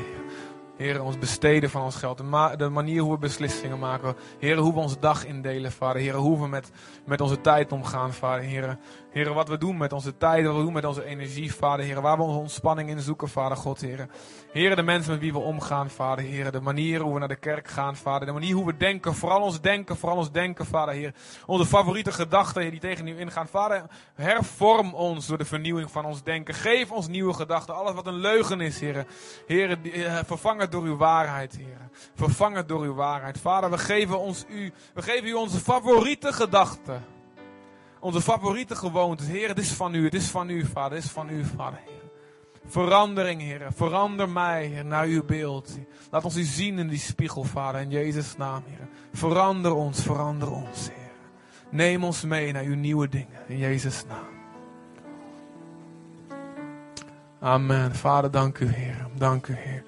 Heer, 0.78 1.04
ons 1.04 1.18
besteden 1.18 1.70
van 1.70 1.82
ons 1.82 1.96
geld. 1.96 2.18
De, 2.18 2.54
de, 2.58 2.70
manier 2.70 3.02
hoe 3.02 3.12
we 3.12 3.18
beslissingen 3.18 3.80
maken. 3.80 4.16
Heer, 4.40 4.58
hoe 4.58 4.74
we 4.74 4.80
onze 4.80 5.00
dag 5.00 5.26
indelen, 5.26 5.72
Vader. 5.72 6.02
Heer, 6.02 6.16
hoe 6.16 6.42
we 6.42 6.48
met, 6.48 6.72
met 7.06 7.22
onze 7.22 7.42
tijd 7.42 7.72
omgaan, 7.72 8.14
Vader. 8.14 8.44
Heer, 8.44 8.78
Heer, 9.18 9.34
wat 9.34 9.50
we 9.50 9.58
doen 9.58 9.78
met 9.78 9.94
onze 9.94 10.18
tijd, 10.18 10.46
wat 10.46 10.56
we 10.56 10.62
doen 10.62 10.74
met 10.74 10.86
onze 10.86 11.06
energie, 11.06 11.54
Vader. 11.54 11.86
Heer, 11.86 12.02
waar 12.02 12.18
we 12.18 12.24
onze 12.24 12.40
ontspanning 12.40 12.90
in 12.90 13.00
zoeken, 13.00 13.30
Vader 13.30 13.58
God, 13.58 13.82
Heer. 13.82 14.08
Heer, 14.52 14.76
de 14.76 14.82
mensen 14.82 15.12
met 15.12 15.20
wie 15.20 15.32
we 15.32 15.40
omgaan, 15.40 15.90
Vader. 15.90 16.26
Heer, 16.26 16.52
de 16.52 16.62
manier 16.62 17.02
hoe 17.02 17.14
we 17.14 17.20
naar 17.20 17.28
de 17.28 17.36
kerk 17.36 17.68
gaan, 17.68 17.96
Vader. 17.96 18.28
De 18.28 18.34
manier 18.34 18.56
hoe 18.56 18.66
we 18.66 18.78
denken, 18.78 19.16
vooral 19.16 19.42
ons 19.42 19.62
denken, 19.62 19.98
vooral 19.98 20.18
ons 20.18 20.32
denken, 20.32 20.66
Vader. 20.66 20.94
Heer, 20.94 21.14
onze 21.46 21.66
favoriete 21.66 22.12
gedachten, 22.12 22.72
die 22.72 22.80
tegen 22.80 23.08
u 23.08 23.20
ingaan. 23.20 23.48
Vader, 23.48 23.84
hervorm 24.16 24.94
ons 24.94 25.28
door 25.28 25.38
de 25.38 25.46
vernieuwing 25.46 25.92
van 25.92 26.06
ons 26.06 26.24
denken. 26.24 26.54
Geef 26.54 26.92
ons 26.92 27.08
nieuwe 27.08 27.34
gedachten. 27.34 27.76
Alles 27.76 27.94
wat 27.94 28.08
een 28.08 28.20
leugen 28.20 28.62
is, 28.62 28.80
Heer. 28.80 29.06
Heer, 29.48 29.78
eh, 29.84 30.20
vervang 30.26 30.60
het 30.60 30.72
door 30.72 30.84
uw 30.84 30.98
waarheid, 30.98 31.56
Heer. 31.58 31.90
Vervang 32.16 32.56
het 32.56 32.68
door 32.68 32.82
uw 32.82 32.96
waarheid. 32.96 33.40
Vader, 33.40 33.70
we 33.70 33.78
geven 33.78 34.20
ons 34.20 34.46
u, 34.50 34.74
we 34.94 35.02
geven 35.02 35.28
u 35.28 35.34
onze 35.34 35.60
favoriete 35.60 36.34
gedachten. 36.34 37.16
Onze 38.08 38.22
favoriete 38.22 38.76
gewoontes. 38.76 39.28
Heer, 39.28 39.48
het 39.48 39.58
is 39.58 39.72
van 39.72 39.94
u, 39.94 40.04
het 40.04 40.14
is 40.14 40.30
van 40.30 40.50
u, 40.50 40.66
Vader, 40.66 40.98
het 40.98 41.06
is 41.06 41.12
van 41.12 41.30
u, 41.30 41.46
Vader, 41.46 41.80
Heer. 41.86 42.10
Verandering, 42.66 43.42
Heer. 43.42 43.68
Verander 43.76 44.30
mij, 44.30 44.66
Heer, 44.66 44.86
naar 44.86 45.06
uw 45.06 45.24
beeld. 45.26 45.78
Laat 46.12 46.26
ons 46.26 46.38
u 46.38 46.44
zien 46.44 46.80
in 46.80 46.88
die 46.88 47.00
spiegel, 47.00 47.44
Vader, 47.44 47.82
in 47.82 47.90
Jezus' 47.90 48.38
naam, 48.38 48.64
Heer. 48.66 48.88
Verander 49.14 49.74
ons, 49.74 50.02
verander 50.02 50.52
ons, 50.52 50.90
Heer. 50.94 51.12
Neem 51.70 52.04
ons 52.04 52.24
mee 52.24 52.52
naar 52.52 52.64
uw 52.64 52.76
nieuwe 52.76 53.10
dingen, 53.10 53.48
in 53.48 53.58
Jezus' 53.58 54.04
naam. 54.08 54.36
Amen. 57.40 57.96
Vader, 57.96 58.32
dank 58.32 58.60
u, 58.60 58.68
Heer. 58.68 59.08
Dank 59.18 59.48
u, 59.48 59.56
Heer. 59.56 59.84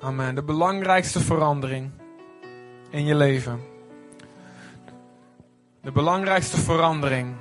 Amen. 0.00 0.34
De 0.34 0.42
belangrijkste 0.42 1.20
verandering 1.20 1.90
in 2.90 3.04
je 3.04 3.14
leven. 3.14 3.74
De 5.86 5.92
belangrijkste 5.92 6.56
verandering 6.56 7.36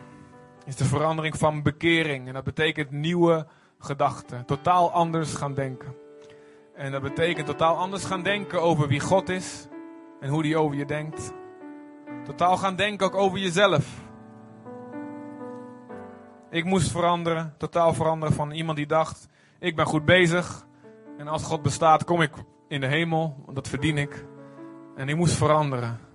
is 0.66 0.76
de 0.76 0.86
verandering 0.86 1.38
van 1.38 1.64
bekering. 1.64 2.28
En 2.28 2.34
dat 2.34 2.44
betekent 2.44 2.92
nieuwe 2.92 3.48
gedachten. 3.80 4.46
Totaal 4.46 4.92
anders 4.92 5.34
gaan 5.34 5.54
denken. 5.54 5.96
En 6.76 6.92
dat 6.92 7.02
betekent 7.02 7.46
totaal 7.46 7.78
anders 7.78 8.06
gaan 8.06 8.24
denken 8.24 8.62
over 8.62 8.88
wie 8.88 9.00
God 9.00 9.30
is 9.30 9.68
en 10.20 10.30
hoe 10.30 10.42
die 10.42 10.58
over 10.58 10.78
je 10.78 10.86
denkt. 10.86 11.34
Totaal 12.24 12.58
gaan 12.58 12.76
denken 12.76 13.06
ook 13.06 13.16
over 13.16 13.38
jezelf. 13.38 13.86
Ik 16.50 16.64
moest 16.66 16.92
veranderen, 16.92 17.54
totaal 17.58 17.94
veranderen 17.94 18.36
van 18.36 18.52
iemand 18.52 18.78
die 18.78 18.88
dacht: 18.88 19.28
ik 19.60 19.76
ben 19.76 19.86
goed 19.86 20.06
bezig 20.06 20.66
en 21.18 21.28
als 21.28 21.44
God 21.44 21.62
bestaat 21.62 22.04
kom 22.04 22.22
ik 22.22 22.32
in 22.68 22.82
de 22.82 22.88
hemel, 22.88 23.36
want 23.44 23.56
dat 23.56 23.68
verdien 23.68 23.98
ik. 23.98 24.26
En 24.96 25.10
ik 25.10 25.16
moest 25.16 25.36
veranderen. 25.36 26.06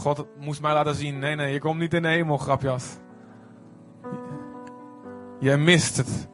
God 0.00 0.26
moest 0.40 0.60
mij 0.60 0.72
laten 0.72 0.94
zien: 0.94 1.18
nee, 1.18 1.34
nee, 1.34 1.52
je 1.52 1.60
komt 1.60 1.78
niet 1.78 1.94
in 1.94 2.02
de 2.02 2.08
hemel, 2.08 2.36
grapjas. 2.36 2.96
Jij 5.40 5.58
mist 5.58 5.96
het. 5.96 6.28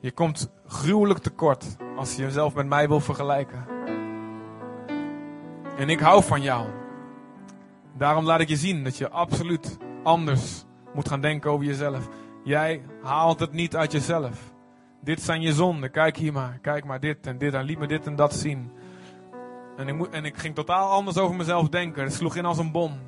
Je 0.00 0.12
komt 0.12 0.52
gruwelijk 0.66 1.20
tekort 1.20 1.76
als 1.96 2.16
je 2.16 2.22
jezelf 2.22 2.54
met 2.54 2.66
mij 2.66 2.88
wil 2.88 3.00
vergelijken. 3.00 3.64
En 5.76 5.88
ik 5.88 6.00
hou 6.00 6.22
van 6.22 6.42
jou. 6.42 6.66
Daarom 7.96 8.24
laat 8.24 8.40
ik 8.40 8.48
je 8.48 8.56
zien 8.56 8.84
dat 8.84 8.96
je 8.96 9.10
absoluut 9.10 9.78
anders 10.02 10.64
moet 10.94 11.08
gaan 11.08 11.20
denken 11.20 11.50
over 11.50 11.66
jezelf. 11.66 12.08
Jij 12.44 12.82
haalt 13.02 13.40
het 13.40 13.52
niet 13.52 13.76
uit 13.76 13.92
jezelf. 13.92 14.54
Dit 15.00 15.22
zijn 15.22 15.40
je 15.40 15.52
zonden. 15.52 15.90
Kijk 15.90 16.16
hier 16.16 16.32
maar. 16.32 16.58
Kijk 16.62 16.84
maar 16.84 17.00
dit 17.00 17.26
en 17.26 17.38
dit. 17.38 17.54
En 17.54 17.64
liet 17.64 17.78
me 17.78 17.86
dit 17.86 18.06
en 18.06 18.16
dat 18.16 18.34
zien. 18.34 18.70
En 19.76 19.88
ik, 19.88 20.06
en 20.06 20.24
ik 20.24 20.36
ging 20.36 20.54
totaal 20.54 20.90
anders 20.90 21.18
over 21.18 21.36
mezelf 21.36 21.68
denken. 21.68 22.02
Het 22.02 22.12
sloeg 22.12 22.36
in 22.36 22.44
als 22.44 22.58
een 22.58 22.72
bom. 22.72 22.98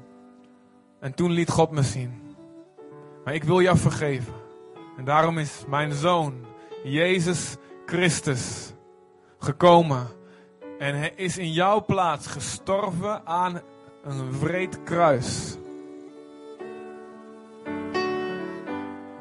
En 1.00 1.14
toen 1.14 1.30
liet 1.30 1.50
God 1.50 1.70
me 1.70 1.82
zien. 1.82 2.36
Maar 3.24 3.34
ik 3.34 3.44
wil 3.44 3.60
jou 3.60 3.78
vergeven. 3.78 4.34
En 4.96 5.04
daarom 5.04 5.38
is 5.38 5.64
mijn 5.68 5.92
zoon, 5.92 6.46
Jezus 6.82 7.56
Christus, 7.86 8.72
gekomen. 9.38 10.06
En 10.78 10.98
hij 10.98 11.12
is 11.16 11.38
in 11.38 11.52
jouw 11.52 11.84
plaats 11.84 12.26
gestorven 12.26 13.26
aan 13.26 13.60
een 14.02 14.38
wreed 14.38 14.82
kruis. 14.82 15.56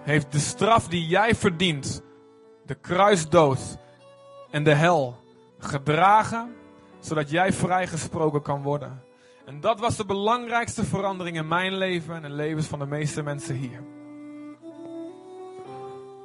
Heeft 0.01 0.31
de 0.31 0.39
straf 0.39 0.87
die 0.87 1.07
jij 1.07 1.35
verdient, 1.35 2.01
de 2.65 2.75
kruisdood 2.75 3.77
en 4.51 4.63
de 4.63 4.73
hel, 4.73 5.15
gedragen, 5.59 6.55
zodat 6.99 7.29
jij 7.29 7.53
vrijgesproken 7.53 8.41
kan 8.41 8.61
worden. 8.61 9.03
En 9.45 9.59
dat 9.59 9.79
was 9.79 9.95
de 9.95 10.05
belangrijkste 10.05 10.85
verandering 10.85 11.37
in 11.37 11.47
mijn 11.47 11.77
leven 11.77 12.15
en 12.15 12.23
in 12.23 12.33
levens 12.33 12.67
van 12.67 12.79
de 12.79 12.85
meeste 12.85 13.23
mensen 13.23 13.55
hier. 13.55 13.83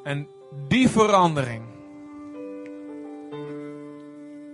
En 0.05 0.29
die 0.69 0.89
verandering 0.89 1.65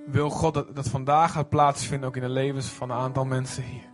wil 0.07 0.31
God 0.31 0.55
dat, 0.55 0.77
dat 0.77 0.89
vandaag 0.89 1.33
gaat 1.33 1.49
plaatsvinden 1.49 2.09
ook 2.09 2.17
in 2.17 2.23
de 2.23 2.29
levens 2.29 2.67
van 2.67 2.91
een 2.91 2.97
aantal 2.97 3.25
mensen 3.25 3.63
hier. 3.63 3.87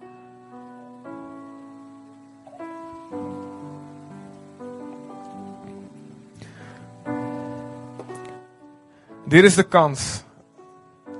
Dit 9.26 9.44
is 9.44 9.54
de 9.54 9.62
kans. 9.62 10.24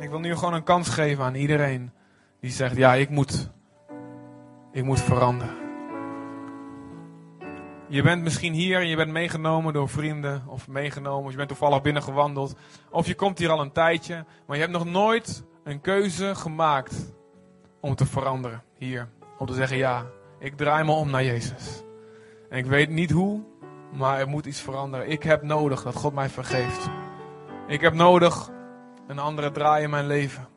Ik 0.05 0.11
wil 0.11 0.18
nu 0.18 0.34
gewoon 0.34 0.55
een 0.55 0.62
kans 0.62 0.88
geven 0.88 1.24
aan 1.24 1.34
iedereen 1.34 1.92
die 2.40 2.50
zegt: 2.50 2.76
Ja, 2.76 2.94
ik 2.94 3.09
moet, 3.09 3.50
ik 4.72 4.84
moet 4.84 5.00
veranderen. 5.00 5.55
Je 7.88 8.02
bent 8.02 8.22
misschien 8.22 8.52
hier 8.52 8.80
en 8.80 8.88
je 8.88 8.96
bent 8.96 9.11
meegenomen 9.11 9.72
door 9.72 9.88
vrienden 9.88 10.42
of 10.46 10.68
meegenomen, 10.68 11.24
of 11.24 11.30
je 11.30 11.36
bent 11.36 11.48
toevallig 11.48 11.82
binnengewandeld. 11.82 12.55
Of 12.90 13.07
je 13.07 13.14
komt 13.14 13.38
hier 13.38 13.50
al 13.50 13.61
een 13.61 13.72
tijdje, 13.72 14.24
maar 14.46 14.57
je 14.57 14.62
hebt 14.62 14.74
nog 14.74 14.84
nooit 14.84 15.44
een 15.62 15.80
keuze 15.80 16.34
gemaakt 16.34 17.14
om 17.80 17.94
te 17.94 18.07
veranderen 18.07 18.62
hier. 18.78 19.09
Om 19.38 19.46
te 19.46 19.55
zeggen 19.55 19.76
ja, 19.76 20.07
ik 20.38 20.57
draai 20.57 20.84
me 20.84 20.92
om 20.92 21.11
naar 21.11 21.24
Jezus. 21.24 21.82
En 22.48 22.59
ik 22.59 22.66
weet 22.66 22.90
niet 22.90 23.11
hoe, 23.11 23.42
maar 23.92 24.18
er 24.18 24.28
moet 24.28 24.46
iets 24.46 24.61
veranderen. 24.61 25.11
Ik 25.11 25.22
heb 25.22 25.42
nodig 25.42 25.82
dat 25.82 25.94
God 25.94 26.14
mij 26.14 26.28
vergeeft. 26.28 26.88
Ik 27.66 27.80
heb 27.80 27.94
nodig 27.94 28.52
een 29.07 29.18
andere 29.18 29.50
draai 29.50 29.82
in 29.82 29.90
mijn 29.90 30.07
leven. 30.07 30.48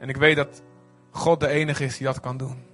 En 0.00 0.08
ik 0.08 0.16
weet 0.16 0.36
dat 0.36 0.62
God 1.10 1.40
de 1.40 1.48
enige 1.48 1.84
is 1.84 1.96
die 1.96 2.06
dat 2.06 2.20
kan 2.20 2.36
doen. 2.36 2.66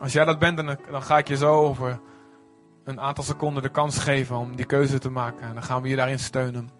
Als 0.00 0.12
jij 0.12 0.24
dat 0.24 0.38
bent, 0.38 0.56
dan, 0.56 1.02
ga 1.02 1.18
ik 1.18 1.28
je 1.28 1.36
zo 1.36 1.54
over 1.54 2.00
een 2.84 3.00
aantal 3.00 3.24
seconden 3.24 3.62
de 3.62 3.68
kans 3.68 3.98
geven 3.98 4.36
om 4.36 4.56
die 4.56 4.66
keuze 4.66 4.98
te 4.98 5.10
maken. 5.10 5.46
En 5.46 5.54
dan 5.54 5.62
gaan 5.62 5.82
we 5.82 5.88
je 5.88 5.96
daarin 5.96 6.18
steunen. 6.18 6.70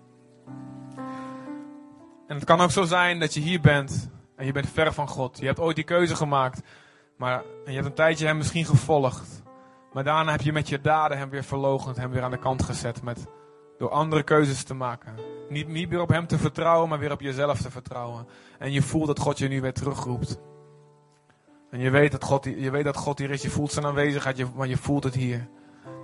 En 2.26 2.38
het 2.38 2.44
kan 2.44 2.60
ook 2.60 2.70
zo 2.70 2.84
zijn 2.84 3.20
dat 3.20 3.34
je 3.34 3.40
hier 3.40 3.60
bent 3.60 4.10
en 4.36 4.46
je 4.46 4.52
bent 4.52 4.68
ver 4.68 4.92
van 4.92 5.08
God. 5.08 5.38
Je 5.38 5.46
hebt 5.46 5.60
ooit 5.60 5.76
die 5.76 5.84
keuze 5.84 6.16
gemaakt, 6.16 6.62
maar 7.16 7.42
je 7.64 7.72
hebt 7.72 7.86
een 7.86 7.94
tijdje 7.94 8.26
hem 8.26 8.36
misschien 8.36 8.64
gevolgd. 8.64 9.42
Maar 9.92 10.04
daarna 10.04 10.30
heb 10.30 10.40
je 10.40 10.52
met 10.52 10.68
je 10.68 10.80
daden 10.80 11.18
hem 11.18 11.30
weer 11.30 11.44
verlogend, 11.44 11.96
hem 11.96 12.10
weer 12.10 12.22
aan 12.22 12.30
de 12.30 12.38
kant 12.38 12.62
gezet 12.62 13.02
met, 13.02 13.26
door 13.78 13.90
andere 13.90 14.22
keuzes 14.22 14.62
te 14.62 14.74
maken. 14.74 15.31
Niet, 15.52 15.68
meer 15.68 16.00
op 16.00 16.08
hem 16.08 16.26
te 16.26 16.38
vertrouwen, 16.38 16.88
maar 16.88 16.98
weer 16.98 17.12
op 17.12 17.20
jezelf 17.20 17.60
te 17.60 17.70
vertrouwen. 17.70 18.26
En 18.58 18.72
je 18.72 18.82
voelt 18.82 19.06
dat 19.06 19.18
God 19.18 19.38
je 19.38 19.48
nu 19.48 19.60
weer 19.60 19.72
terugroept. 19.72 20.40
En 21.70 21.78
je 21.78 21.90
weet 21.90 22.12
dat 22.12 22.24
God, 22.24 22.44
je 22.44 22.70
weet 22.70 22.84
dat 22.84 22.96
God 22.96 23.18
hier 23.18 23.30
is. 23.30 23.42
Je 23.42 23.50
voelt 23.50 23.72
zijn 23.72 23.86
aanwezigheid, 23.86 24.54
maar 24.54 24.68
je 24.68 24.76
voelt 24.76 25.04
het 25.04 25.14
hier. 25.14 25.48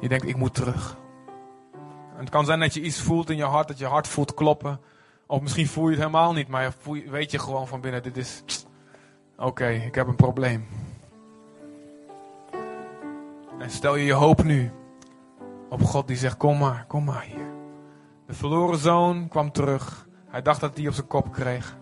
Je 0.00 0.08
denkt, 0.08 0.28
ik 0.28 0.36
moet 0.36 0.54
terug. 0.54 0.96
En 2.14 2.20
het 2.20 2.30
kan 2.30 2.44
zijn 2.44 2.60
dat 2.60 2.74
je 2.74 2.80
iets 2.80 3.00
voelt 3.00 3.30
in 3.30 3.36
je 3.36 3.44
hart, 3.44 3.68
dat 3.68 3.78
je 3.78 3.86
hart 3.86 4.08
voelt 4.08 4.34
kloppen. 4.34 4.80
Of 5.26 5.40
misschien 5.40 5.66
voel 5.66 5.84
je 5.84 5.90
het 5.90 5.98
helemaal 5.98 6.32
niet, 6.32 6.48
maar 6.48 6.72
voel, 6.78 7.02
weet 7.06 7.30
je 7.30 7.38
gewoon 7.38 7.68
van 7.68 7.80
binnen, 7.80 8.02
dit 8.02 8.16
is... 8.16 8.42
Oké, 9.36 9.68
ik 9.68 9.94
heb 9.94 10.06
een 10.06 10.16
probleem. 10.16 10.66
En 13.58 13.70
stel 13.70 13.96
je 13.96 14.04
je 14.04 14.12
hoop 14.12 14.42
nu 14.42 14.70
op 15.68 15.82
God 15.82 16.06
die 16.06 16.16
zegt, 16.16 16.36
kom 16.36 16.58
maar, 16.58 16.84
kom 16.88 17.04
maar 17.04 17.22
hier. 17.22 17.57
De 18.28 18.34
verloren 18.34 18.78
zoon 18.78 19.28
kwam 19.28 19.52
terug. 19.52 20.08
Hij 20.26 20.42
dacht 20.42 20.60
dat 20.60 20.76
hij 20.76 20.86
op 20.86 20.92
zijn 20.92 21.06
kop 21.06 21.32
kreeg. 21.32 21.78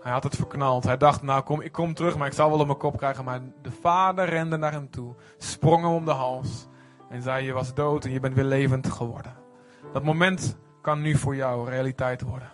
Hij 0.00 0.12
had 0.12 0.22
het 0.22 0.36
verknald. 0.36 0.84
Hij 0.84 0.96
dacht, 0.96 1.22
nou 1.22 1.42
kom, 1.42 1.60
ik 1.60 1.72
kom 1.72 1.94
terug, 1.94 2.16
maar 2.18 2.26
ik 2.26 2.32
zal 2.32 2.50
wel 2.50 2.58
op 2.58 2.66
mijn 2.66 2.78
kop 2.78 2.96
krijgen. 2.96 3.24
Maar 3.24 3.40
de 3.62 3.70
vader 3.70 4.28
rende 4.28 4.56
naar 4.56 4.72
hem 4.72 4.90
toe, 4.90 5.14
sprong 5.38 5.82
hem 5.82 5.92
om 5.92 6.04
de 6.04 6.10
hals 6.10 6.66
en 7.08 7.22
zei, 7.22 7.44
je 7.44 7.52
was 7.52 7.74
dood 7.74 8.04
en 8.04 8.10
je 8.10 8.20
bent 8.20 8.34
weer 8.34 8.44
levend 8.44 8.90
geworden. 8.90 9.34
Dat 9.92 10.04
moment 10.04 10.56
kan 10.82 11.00
nu 11.00 11.14
voor 11.14 11.36
jou 11.36 11.68
realiteit 11.68 12.22
worden. 12.22 12.50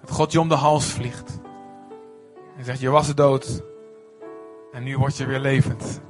Dat 0.00 0.10
God 0.10 0.32
je 0.32 0.40
om 0.40 0.48
de 0.48 0.54
hals 0.54 0.92
vliegt. 0.92 1.40
En 2.56 2.64
zegt, 2.64 2.80
je 2.80 2.90
was 2.90 3.14
dood 3.14 3.62
en 4.72 4.82
nu 4.82 4.98
word 4.98 5.16
je 5.16 5.26
weer 5.26 5.40
levend. 5.40 6.02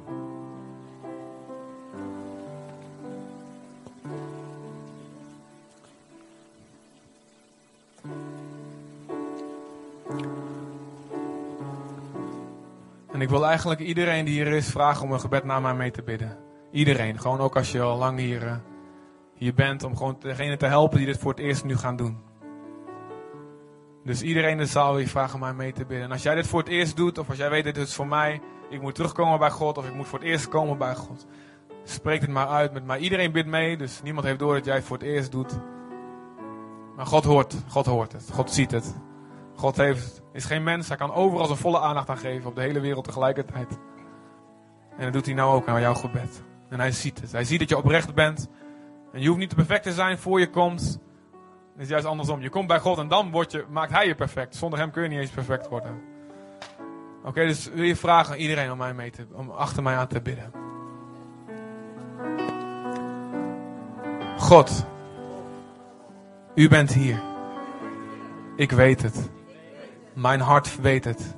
Ik 13.23 13.29
wil 13.29 13.45
eigenlijk 13.45 13.79
iedereen 13.79 14.25
die 14.25 14.33
hier 14.33 14.53
is 14.53 14.69
vragen 14.69 15.03
om 15.03 15.11
een 15.11 15.19
gebed 15.19 15.43
naar 15.43 15.61
mij 15.61 15.73
mee 15.73 15.91
te 15.91 16.03
bidden. 16.03 16.37
Iedereen. 16.71 17.19
Gewoon 17.19 17.39
ook 17.39 17.55
als 17.55 17.71
je 17.71 17.81
al 17.81 17.97
lang 17.97 18.19
hier, 18.19 18.61
hier 19.35 19.53
bent. 19.53 19.83
Om 19.83 19.97
gewoon 19.97 20.15
degene 20.19 20.57
te 20.57 20.65
helpen 20.65 20.97
die 20.97 21.05
dit 21.05 21.17
voor 21.17 21.31
het 21.31 21.39
eerst 21.39 21.63
nu 21.63 21.77
gaan 21.77 21.95
doen. 21.95 22.17
Dus 24.03 24.21
iedereen 24.21 24.51
in 24.51 24.57
de 24.57 24.65
zaal 24.65 24.95
wil 24.95 25.05
vragen 25.05 25.39
mij 25.39 25.53
mee 25.53 25.71
te 25.71 25.85
bidden. 25.85 26.05
En 26.05 26.11
als 26.11 26.23
jij 26.23 26.35
dit 26.35 26.47
voor 26.47 26.59
het 26.59 26.69
eerst 26.69 26.95
doet. 26.95 27.17
Of 27.17 27.29
als 27.29 27.37
jij 27.37 27.49
weet 27.49 27.63
dit 27.63 27.77
is 27.77 27.95
voor 27.95 28.07
mij. 28.07 28.41
Ik 28.69 28.81
moet 28.81 28.95
terugkomen 28.95 29.39
bij 29.39 29.51
God. 29.51 29.77
Of 29.77 29.87
ik 29.87 29.93
moet 29.93 30.07
voor 30.07 30.19
het 30.19 30.27
eerst 30.27 30.47
komen 30.47 30.77
bij 30.77 30.95
God. 30.95 31.25
Spreek 31.83 32.21
het 32.21 32.29
maar 32.29 32.47
uit 32.47 32.73
met 32.73 32.85
mij. 32.85 32.99
Iedereen 32.99 33.31
bidt 33.31 33.47
mee. 33.47 33.77
Dus 33.77 34.01
niemand 34.03 34.25
heeft 34.25 34.39
door 34.39 34.53
dat 34.53 34.65
jij 34.65 34.75
het 34.75 34.83
voor 34.83 34.97
het 34.97 35.07
eerst 35.07 35.31
doet. 35.31 35.59
Maar 36.95 37.05
God 37.05 37.23
hoort. 37.23 37.55
God 37.67 37.85
hoort 37.85 38.11
het. 38.11 38.29
God 38.31 38.51
ziet 38.51 38.71
het. 38.71 38.95
God 39.55 39.77
heeft, 39.77 40.21
is 40.33 40.45
geen 40.45 40.63
mens, 40.63 40.87
hij 40.87 40.97
kan 40.97 41.13
overal 41.13 41.45
zijn 41.45 41.57
volle 41.57 41.79
aandacht 41.79 42.09
aan 42.09 42.17
geven, 42.17 42.49
op 42.49 42.55
de 42.55 42.61
hele 42.61 42.79
wereld 42.79 43.05
tegelijkertijd. 43.05 43.79
En 44.97 45.03
dat 45.03 45.13
doet 45.13 45.25
hij 45.25 45.35
nou 45.35 45.55
ook 45.55 45.67
aan 45.67 45.81
jouw 45.81 45.93
gebed. 45.93 46.43
En 46.69 46.79
hij 46.79 46.91
ziet 46.91 47.21
het. 47.21 47.31
Hij 47.31 47.43
ziet 47.43 47.59
dat 47.59 47.69
je 47.69 47.77
oprecht 47.77 48.13
bent. 48.13 48.47
En 49.11 49.21
je 49.21 49.27
hoeft 49.27 49.39
niet 49.39 49.49
te 49.49 49.55
perfect 49.55 49.83
te 49.83 49.93
zijn 49.93 50.17
voor 50.17 50.39
je 50.39 50.49
komt. 50.49 50.99
Het 51.73 51.81
is 51.81 51.87
juist 51.87 52.05
andersom. 52.05 52.41
Je 52.41 52.49
komt 52.49 52.67
bij 52.67 52.79
God 52.79 52.97
en 52.97 53.07
dan 53.07 53.45
je, 53.47 53.65
maakt 53.69 53.91
hij 53.91 54.07
je 54.07 54.15
perfect. 54.15 54.55
Zonder 54.55 54.79
hem 54.79 54.91
kun 54.91 55.03
je 55.03 55.09
niet 55.09 55.19
eens 55.19 55.29
perfect 55.29 55.67
worden. 55.67 56.01
Oké, 57.23 57.45
dus 57.45 57.69
wil 57.73 57.83
je 57.83 57.95
vragen 57.95 58.33
aan 58.33 58.39
iedereen 58.39 58.71
om, 58.71 58.77
mij 58.77 58.93
mee 58.93 59.11
te, 59.11 59.25
om 59.33 59.49
achter 59.49 59.83
mij 59.83 59.95
aan 59.95 60.07
te 60.07 60.21
bidden. 60.21 60.51
God, 64.37 64.85
u 66.55 66.69
bent 66.69 66.93
hier. 66.93 67.21
Ik 68.55 68.71
weet 68.71 69.01
het. 69.01 69.29
Mijn 70.13 70.39
hart 70.39 70.81
weet 70.81 71.03
het. 71.03 71.35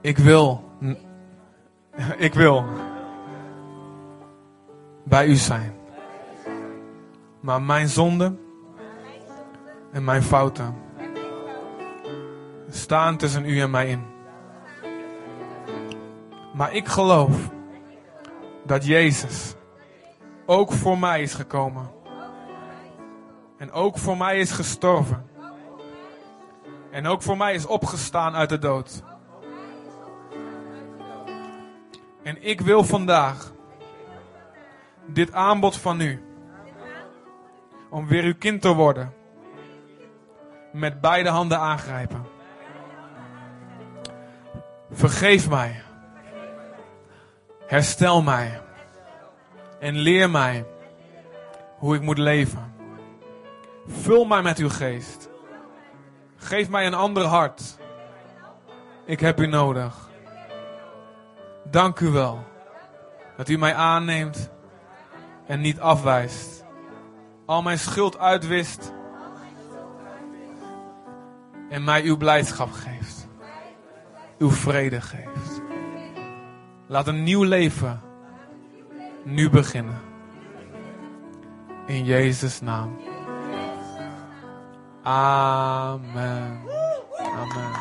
Ik 0.00 0.18
wil. 0.18 0.64
Ik 2.16 2.34
wil. 2.34 2.64
Bij 5.04 5.26
u 5.26 5.34
zijn. 5.34 5.74
Maar 7.40 7.62
mijn 7.62 7.88
zonden. 7.88 8.40
En 9.92 10.04
mijn 10.04 10.22
fouten. 10.22 10.74
Staan 12.70 13.16
tussen 13.16 13.44
u 13.44 13.60
en 13.60 13.70
mij 13.70 13.88
in. 13.88 14.02
Maar 16.54 16.72
ik 16.72 16.88
geloof. 16.88 17.50
Dat 18.64 18.86
Jezus. 18.86 19.54
Ook 20.46 20.72
voor 20.72 20.98
mij 20.98 21.22
is 21.22 21.34
gekomen 21.34 21.97
en 23.58 23.72
ook 23.72 23.98
voor 23.98 24.16
mij 24.16 24.38
is 24.38 24.50
gestorven. 24.50 25.26
En 26.90 27.06
ook 27.06 27.22
voor 27.22 27.36
mij 27.36 27.54
is 27.54 27.66
opgestaan 27.66 28.34
uit 28.34 28.48
de 28.48 28.58
dood. 28.58 29.02
En 32.22 32.42
ik 32.42 32.60
wil 32.60 32.84
vandaag 32.84 33.52
dit 35.06 35.32
aanbod 35.32 35.76
van 35.76 36.00
u. 36.00 36.22
Om 37.90 38.06
weer 38.06 38.24
uw 38.24 38.38
kind 38.38 38.60
te 38.60 38.74
worden. 38.74 39.14
Met 40.72 41.00
beide 41.00 41.28
handen 41.28 41.58
aangrijpen. 41.58 42.26
Vergeef 44.90 45.48
mij. 45.48 45.82
Herstel 47.66 48.22
mij. 48.22 48.60
En 49.80 49.94
leer 49.94 50.30
mij 50.30 50.66
hoe 51.78 51.94
ik 51.94 52.02
moet 52.02 52.18
leven. 52.18 52.67
Vul 53.88 54.24
mij 54.24 54.42
met 54.42 54.58
uw 54.58 54.68
geest. 54.68 55.28
Geef 56.36 56.68
mij 56.68 56.86
een 56.86 56.94
ander 56.94 57.24
hart. 57.24 57.78
Ik 59.04 59.20
heb 59.20 59.40
u 59.40 59.46
nodig. 59.46 60.08
Dank 61.70 62.00
u 62.00 62.08
wel 62.08 62.44
dat 63.36 63.48
u 63.48 63.58
mij 63.58 63.74
aanneemt 63.74 64.50
en 65.46 65.60
niet 65.60 65.80
afwijst. 65.80 66.64
Al 67.46 67.62
mijn 67.62 67.78
schuld 67.78 68.18
uitwist 68.18 68.92
en 71.70 71.84
mij 71.84 72.02
uw 72.02 72.16
blijdschap 72.16 72.72
geeft. 72.72 73.28
Uw 74.38 74.50
vrede 74.50 75.00
geeft. 75.00 75.62
Laat 76.86 77.06
een 77.06 77.22
nieuw 77.22 77.42
leven 77.42 78.00
nu 79.24 79.50
beginnen. 79.50 80.00
In 81.86 82.04
Jezus' 82.04 82.60
naam. 82.60 83.17
Amen. 85.08 86.60
Amen. 87.18 87.72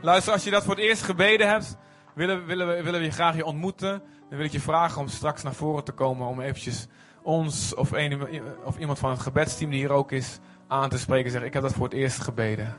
Luister, 0.00 0.32
als 0.32 0.44
je 0.44 0.50
dat 0.50 0.64
voor 0.64 0.74
het 0.74 0.84
eerst 0.84 1.02
gebeden 1.02 1.48
hebt, 1.48 1.76
willen, 2.14 2.46
willen, 2.46 2.66
we, 2.66 2.82
willen 2.82 3.00
we 3.00 3.06
je 3.06 3.12
graag 3.12 3.36
je 3.36 3.44
ontmoeten. 3.44 4.02
Dan 4.28 4.38
wil 4.38 4.46
ik 4.46 4.52
je 4.52 4.60
vragen 4.60 5.00
om 5.00 5.08
straks 5.08 5.42
naar 5.42 5.54
voren 5.54 5.84
te 5.84 5.92
komen 5.92 6.26
om 6.26 6.40
eventjes 6.40 6.86
ons 7.22 7.74
of, 7.74 7.92
een, 7.92 8.42
of 8.64 8.78
iemand 8.78 8.98
van 8.98 9.10
het 9.10 9.20
gebedsteam 9.20 9.70
die 9.70 9.80
hier 9.80 9.92
ook 9.92 10.12
is 10.12 10.38
aan 10.68 10.88
te 10.88 10.98
spreken. 10.98 11.30
Zeggen, 11.30 11.48
ik 11.48 11.54
heb 11.54 11.62
dat 11.62 11.72
voor 11.72 11.84
het 11.84 11.94
eerst 11.94 12.20
gebeden. 12.20 12.76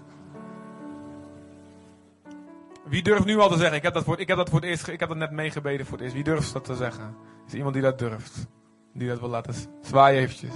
Wie 2.85 3.03
durft 3.03 3.25
nu 3.25 3.39
al 3.39 3.49
te 3.49 3.57
zeggen, 3.57 3.77
ik 3.77 3.83
heb 3.83 3.93
dat 3.93 4.03
voor, 4.03 4.19
ik 4.19 4.27
heb 4.27 4.37
dat 4.37 4.49
voor 4.49 4.59
het 4.59 4.69
eerst, 4.69 4.87
ik 4.87 4.99
heb 4.99 5.09
dat 5.09 5.17
net 5.17 5.31
meegebeden 5.31 5.85
voor 5.85 5.93
het 5.93 6.01
eerst. 6.01 6.15
Wie 6.15 6.23
durft 6.23 6.53
dat 6.53 6.65
te 6.65 6.75
zeggen? 6.75 7.15
Is 7.45 7.51
er 7.51 7.57
iemand 7.57 7.73
die 7.73 7.83
dat 7.83 7.99
durft? 7.99 8.47
Die 8.93 9.07
dat 9.07 9.19
wil 9.19 9.29
laten 9.29 9.53
zwaaien 9.81 10.21
eventjes. 10.21 10.55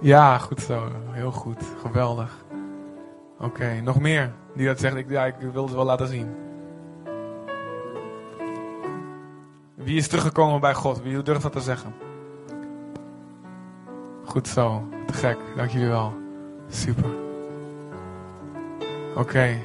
Ja, 0.00 0.38
goed 0.38 0.60
zo. 0.60 0.88
Heel 1.10 1.32
goed. 1.32 1.64
Geweldig. 1.80 2.44
Oké, 3.38 3.80
nog 3.80 4.00
meer 4.00 4.32
die 4.54 4.66
dat 4.66 4.78
zegt. 4.78 4.96
Ik, 4.96 5.10
ja, 5.10 5.24
ik 5.26 5.34
wil 5.52 5.64
het 5.64 5.74
wel 5.74 5.84
laten 5.84 6.08
zien. 6.08 6.34
Wie 9.74 9.96
is 9.96 10.08
teruggekomen 10.08 10.60
bij 10.60 10.74
God? 10.74 11.02
Wie 11.02 11.22
durft 11.22 11.42
dat 11.42 11.52
te 11.52 11.60
zeggen? 11.60 11.94
Goed 14.24 14.48
zo. 14.48 14.88
Te 15.06 15.12
gek. 15.12 15.38
Dank 15.56 15.70
jullie 15.70 15.88
wel. 15.88 16.14
Super. 16.68 17.10
Oké. 19.16 19.58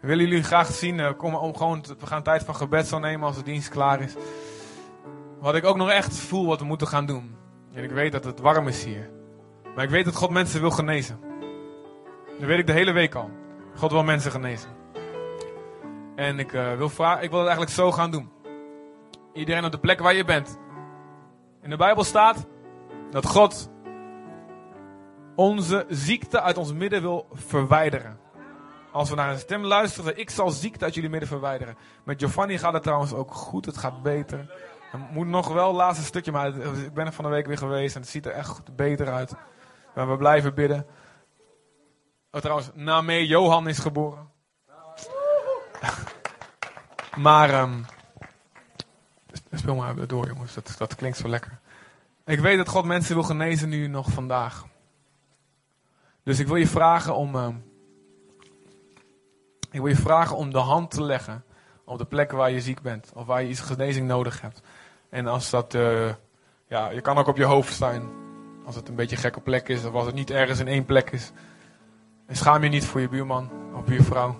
We 0.00 0.06
willen 0.06 0.26
jullie 0.28 0.42
graag 0.42 0.66
zien. 0.66 0.98
Uh, 0.98 1.10
kom 1.16 1.34
om 1.34 1.56
gewoon, 1.56 1.84
we 1.98 2.06
gaan 2.06 2.22
tijd 2.22 2.44
van 2.44 2.56
gebed 2.56 2.86
zo 2.86 2.98
nemen 2.98 3.26
als 3.26 3.36
de 3.36 3.42
dienst 3.42 3.68
klaar 3.68 4.00
is. 4.00 4.14
Wat 5.40 5.54
ik 5.54 5.64
ook 5.64 5.76
nog 5.76 5.90
echt 5.90 6.16
voel 6.16 6.46
wat 6.46 6.60
we 6.60 6.64
moeten 6.64 6.86
gaan 6.86 7.06
doen. 7.06 7.36
En 7.72 7.84
ik 7.84 7.90
weet 7.90 8.12
dat 8.12 8.24
het 8.24 8.40
warm 8.40 8.68
is 8.68 8.84
hier. 8.84 9.10
Maar 9.74 9.84
ik 9.84 9.90
weet 9.90 10.04
dat 10.04 10.16
God 10.16 10.30
mensen 10.30 10.60
wil 10.60 10.70
genezen. 10.70 11.20
Dat 12.38 12.48
weet 12.48 12.58
ik 12.58 12.66
de 12.66 12.72
hele 12.72 12.92
week 12.92 13.14
al. 13.14 13.30
God 13.74 13.90
wil 13.90 14.04
mensen 14.04 14.30
genezen. 14.30 14.70
En 16.16 16.38
ik, 16.38 16.52
uh, 16.52 16.74
wil, 16.74 16.88
vragen, 16.88 17.22
ik 17.22 17.30
wil 17.30 17.38
het 17.38 17.48
eigenlijk 17.48 17.76
zo 17.76 17.92
gaan 17.92 18.10
doen. 18.10 18.30
Iedereen 19.32 19.64
op 19.64 19.72
de 19.72 19.78
plek 19.78 20.00
waar 20.00 20.14
je 20.14 20.24
bent. 20.24 20.58
In 21.62 21.70
de 21.70 21.76
Bijbel 21.76 22.04
staat 22.04 22.46
dat 23.10 23.26
God 23.26 23.70
onze 25.34 25.84
ziekte 25.88 26.40
uit 26.40 26.56
ons 26.56 26.72
midden 26.72 27.02
wil 27.02 27.26
verwijderen. 27.32 28.18
Als 28.98 29.10
we 29.10 29.16
naar 29.16 29.30
een 29.30 29.38
stem 29.38 29.64
luisteren, 29.64 30.18
ik 30.18 30.30
zal 30.30 30.50
ziekte 30.50 30.84
uit 30.84 30.94
jullie 30.94 31.10
midden 31.10 31.28
verwijderen. 31.28 31.76
Met 32.04 32.20
Giovanni 32.20 32.58
gaat 32.58 32.72
het 32.72 32.82
trouwens 32.82 33.12
ook 33.12 33.32
goed, 33.32 33.66
het 33.66 33.76
gaat 33.76 34.02
beter. 34.02 34.54
Het 34.90 35.10
moet 35.10 35.26
nog 35.26 35.48
wel 35.48 35.66
het 35.66 35.76
laatste 35.76 36.04
stukje, 36.04 36.32
maar 36.32 36.56
ik 36.56 36.94
ben 36.94 37.06
er 37.06 37.12
van 37.12 37.24
de 37.24 37.30
week 37.30 37.46
weer 37.46 37.58
geweest 37.58 37.94
en 37.94 38.00
het 38.00 38.10
ziet 38.10 38.26
er 38.26 38.32
echt 38.32 38.76
beter 38.76 39.12
uit. 39.12 39.34
Maar 39.94 40.10
we 40.10 40.16
blijven 40.16 40.54
bidden. 40.54 40.86
Oh, 42.30 42.40
trouwens, 42.40 42.70
Name 42.74 43.26
Johan 43.26 43.68
is 43.68 43.78
geboren. 43.78 44.30
maar, 47.26 47.60
um, 47.60 47.86
speel 49.52 49.74
maar 49.74 50.06
door 50.06 50.26
jongens, 50.26 50.54
dat, 50.54 50.74
dat 50.78 50.94
klinkt 50.94 51.16
zo 51.16 51.28
lekker. 51.28 51.60
Ik 52.24 52.40
weet 52.40 52.56
dat 52.56 52.68
God 52.68 52.84
mensen 52.84 53.14
wil 53.14 53.24
genezen 53.24 53.68
nu 53.68 53.86
nog 53.86 54.10
vandaag. 54.10 54.66
Dus 56.22 56.38
ik 56.38 56.46
wil 56.46 56.56
je 56.56 56.66
vragen 56.66 57.14
om, 57.14 57.34
uh, 57.34 57.48
ik 59.70 59.80
wil 59.80 59.88
je 59.88 59.96
vragen 59.96 60.36
om 60.36 60.52
de 60.52 60.58
hand 60.58 60.90
te 60.90 61.02
leggen 61.02 61.44
op 61.84 61.98
de 61.98 62.04
plek 62.04 62.32
waar 62.32 62.50
je 62.50 62.60
ziek 62.60 62.82
bent. 62.82 63.10
Of 63.14 63.26
waar 63.26 63.42
je 63.42 63.48
iets 63.48 63.60
genezing 63.60 64.06
nodig 64.06 64.40
hebt. 64.40 64.60
En 65.10 65.26
als 65.26 65.50
dat, 65.50 65.74
uh, 65.74 66.12
ja, 66.66 66.90
je 66.90 67.00
kan 67.00 67.18
ook 67.18 67.26
op 67.26 67.36
je 67.36 67.44
hoofd 67.44 67.72
staan. 67.72 68.10
Als 68.66 68.74
het 68.74 68.88
een 68.88 68.94
beetje 68.94 69.16
een 69.16 69.22
gekke 69.22 69.40
plek 69.40 69.68
is, 69.68 69.84
of 69.84 69.94
als 69.94 70.06
het 70.06 70.14
niet 70.14 70.30
ergens 70.30 70.58
in 70.58 70.68
één 70.68 70.84
plek 70.84 71.10
is. 71.10 71.32
En 72.26 72.36
schaam 72.36 72.62
je 72.62 72.68
niet 72.68 72.84
voor 72.84 73.00
je 73.00 73.08
buurman 73.08 73.50
of 73.74 73.84
buurvrouw. 73.84 74.36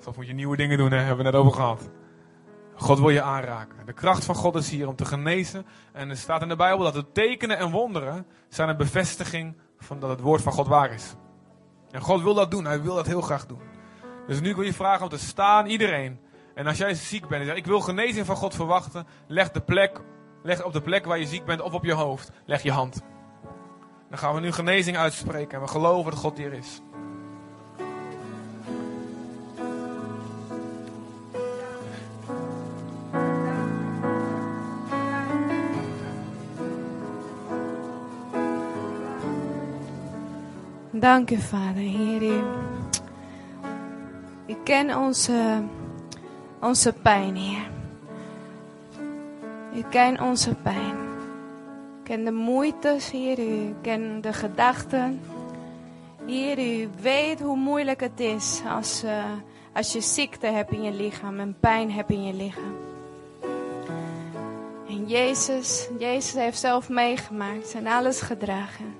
Soms 0.00 0.16
moet 0.16 0.26
je 0.26 0.32
nieuwe 0.32 0.56
dingen 0.56 0.78
doen, 0.78 0.90
hè? 0.90 0.98
hebben 0.98 1.16
we 1.16 1.22
net 1.30 1.40
over 1.40 1.52
gehad. 1.52 1.90
God 2.74 2.98
wil 2.98 3.10
je 3.10 3.22
aanraken. 3.22 3.86
De 3.86 3.92
kracht 3.92 4.24
van 4.24 4.34
God 4.34 4.54
is 4.54 4.70
hier 4.70 4.88
om 4.88 4.96
te 4.96 5.04
genezen. 5.04 5.66
En 5.92 6.10
er 6.10 6.16
staat 6.16 6.42
in 6.42 6.48
de 6.48 6.56
Bijbel 6.56 6.84
dat 6.84 6.94
de 6.94 7.12
tekenen 7.12 7.58
en 7.58 7.70
wonderen 7.70 8.26
zijn 8.48 8.68
een 8.68 8.76
bevestiging 8.76 9.56
van 9.78 10.00
dat 10.00 10.10
het 10.10 10.20
woord 10.20 10.42
van 10.42 10.52
God 10.52 10.66
waar 10.66 10.92
is. 10.92 11.14
En 11.90 12.00
God 12.00 12.22
wil 12.22 12.34
dat 12.34 12.50
doen. 12.50 12.64
Hij 12.64 12.82
wil 12.82 12.94
dat 12.94 13.06
heel 13.06 13.20
graag 13.20 13.46
doen. 13.46 13.73
Dus 14.26 14.40
nu 14.40 14.54
wil 14.54 14.64
je 14.64 14.72
vragen 14.72 15.02
om 15.02 15.08
te 15.08 15.18
staan, 15.18 15.66
iedereen. 15.66 16.20
En 16.54 16.66
als 16.66 16.78
jij 16.78 16.94
ziek 16.94 17.28
bent 17.28 17.40
en 17.40 17.46
zegt, 17.46 17.58
ik 17.58 17.66
wil 17.66 17.80
genezing 17.80 18.26
van 18.26 18.36
God 18.36 18.54
verwachten, 18.54 19.06
leg 19.26 19.50
de 19.50 19.60
plek 19.60 20.00
Leg 20.46 20.64
op 20.64 20.72
de 20.72 20.80
plek 20.80 21.04
waar 21.04 21.18
je 21.18 21.26
ziek 21.26 21.44
bent 21.44 21.60
of 21.60 21.72
op 21.72 21.84
je 21.84 21.92
hoofd. 21.92 22.30
Leg 22.44 22.62
je 22.62 22.70
hand. 22.70 23.02
Dan 24.08 24.18
gaan 24.18 24.34
we 24.34 24.40
nu 24.40 24.52
genezing 24.52 24.96
uitspreken. 24.96 25.58
En 25.58 25.64
we 25.64 25.70
geloven 25.70 26.10
dat 26.10 26.20
God 26.20 26.38
hier 26.38 26.52
is. 26.52 26.80
Dank 40.90 41.30
u, 41.30 41.36
Vader, 41.36 41.82
Heer. 41.82 42.44
U 44.54 44.56
kent 44.62 44.96
onze, 44.96 45.62
onze 46.60 46.92
pijn, 46.92 47.36
Heer. 47.36 47.68
U 49.74 49.82
kent 49.90 50.20
onze 50.20 50.54
pijn. 50.54 50.94
U 52.00 52.02
kent 52.02 52.24
de 52.24 52.32
moeites, 52.32 53.10
Heer. 53.10 53.38
U 53.38 53.74
kent 53.82 54.22
de 54.22 54.32
gedachten. 54.32 55.20
Heer, 56.26 56.58
u 56.58 56.88
weet 57.00 57.40
hoe 57.40 57.56
moeilijk 57.56 58.00
het 58.00 58.20
is 58.20 58.62
als, 58.76 59.04
uh, 59.04 59.24
als 59.72 59.92
je 59.92 60.00
ziekte 60.00 60.46
hebt 60.46 60.72
in 60.72 60.82
je 60.82 60.92
lichaam 60.92 61.40
en 61.40 61.56
pijn 61.60 61.92
hebt 61.92 62.10
in 62.10 62.24
je 62.24 62.34
lichaam. 62.34 62.76
En 64.88 65.06
Jezus, 65.06 65.88
Jezus 65.98 66.34
heeft 66.34 66.58
zelf 66.58 66.88
meegemaakt 66.88 67.74
en 67.74 67.86
alles 67.86 68.20
gedragen. 68.20 68.94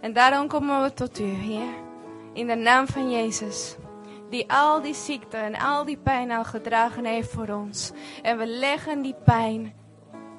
En 0.00 0.12
daarom 0.12 0.48
komen 0.48 0.82
we 0.82 0.94
tot 0.94 1.20
u, 1.20 1.24
Heer. 1.24 1.74
In 2.32 2.46
de 2.46 2.54
naam 2.54 2.86
van 2.86 3.10
Jezus. 3.10 3.76
Die 4.32 4.52
al 4.52 4.80
die 4.80 4.94
ziekte 4.94 5.36
en 5.36 5.54
al 5.54 5.84
die 5.84 5.96
pijn 5.96 6.30
al 6.30 6.44
gedragen 6.44 7.04
heeft 7.04 7.30
voor 7.30 7.48
ons. 7.48 7.92
En 8.22 8.38
we 8.38 8.46
leggen 8.46 9.02
die 9.02 9.14
pijn 9.24 9.74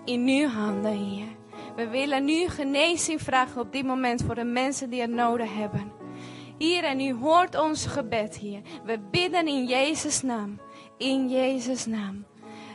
in 0.05 0.27
uw 0.27 0.47
handen, 0.47 0.91
Heer. 0.91 1.27
We 1.75 1.87
willen 1.87 2.25
nu 2.25 2.47
genezing 2.47 3.21
vragen 3.21 3.61
op 3.61 3.71
dit 3.71 3.85
moment 3.85 4.23
voor 4.23 4.35
de 4.35 4.43
mensen 4.43 4.89
die 4.89 5.01
het 5.01 5.09
nodig 5.09 5.53
hebben. 5.53 5.91
Hier 6.57 6.83
en 6.83 6.99
u 6.99 7.13
hoort 7.13 7.59
ons 7.59 7.85
gebed, 7.85 8.37
hier. 8.37 8.61
We 8.85 8.99
bidden 9.11 9.47
in 9.47 9.65
Jezus' 9.65 10.21
naam. 10.21 10.59
In 10.97 11.29
Jezus' 11.29 11.85
naam. 11.85 12.25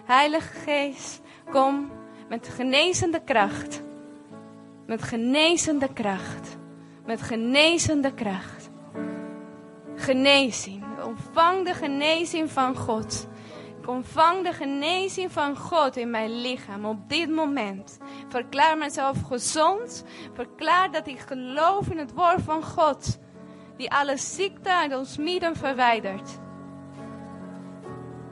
Heilige 0.05 0.53
Geest, 0.53 1.21
kom 1.51 1.91
met 2.29 2.49
genezende 2.49 3.21
kracht. 3.25 3.83
Met 4.87 5.03
genezende 5.03 5.93
kracht. 5.93 6.57
Met 7.07 7.23
genezende 7.23 8.14
kracht. 8.14 8.71
Genezing. 9.95 10.88
Ontvang 11.09 11.64
de 11.64 11.74
genezing 11.74 12.50
van 12.50 12.76
God 12.76 13.28
ontvang 13.88 14.44
de 14.44 14.52
genezing 14.52 15.32
van 15.32 15.56
God 15.56 15.96
in 15.96 16.11
mijn 16.11 16.40
lichaam 16.40 16.84
op 16.84 17.09
dit 17.09 17.30
moment. 17.30 17.98
Verklaar 18.28 18.78
mezelf 18.78 19.22
gezond. 19.22 20.04
Verklaar 20.32 20.90
dat 20.90 21.06
ik 21.06 21.18
geloof 21.18 21.88
in 21.88 21.98
het 21.98 22.12
woord 22.12 22.42
van 22.42 22.62
God. 22.62 23.18
Die 23.76 23.92
alle 23.92 24.16
ziekte 24.16 24.74
uit 24.74 24.96
ons 24.96 25.16
midden 25.16 25.56
verwijdert. 25.56 26.38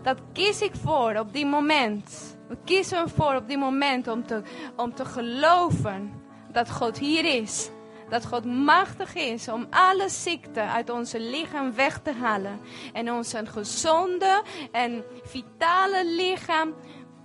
Dat 0.02 0.18
kies 0.32 0.60
ik 0.62 0.74
voor 0.74 1.14
op 1.14 1.32
dit 1.32 1.46
moment. 1.46 2.36
We 2.48 2.56
kiezen 2.64 3.08
voor 3.08 3.34
op 3.34 3.48
dit 3.48 3.58
moment 3.58 4.08
om 4.08 4.26
te, 4.26 4.42
om 4.76 4.94
te 4.94 5.04
geloven 5.04 6.12
dat 6.52 6.70
God 6.70 6.98
hier 6.98 7.24
is 7.24 7.70
dat 8.08 8.26
God 8.26 8.44
machtig 8.44 9.14
is 9.14 9.48
om 9.48 9.66
alle 9.70 10.08
ziekte 10.08 10.60
uit 10.60 10.90
onze 10.90 11.20
lichaam 11.20 11.74
weg 11.74 11.98
te 12.02 12.12
halen. 12.12 12.60
En 12.92 13.12
ons 13.12 13.32
een 13.32 13.48
gezonde 13.48 14.42
en 14.72 15.04
vitale 15.24 16.06
lichaam 16.16 16.74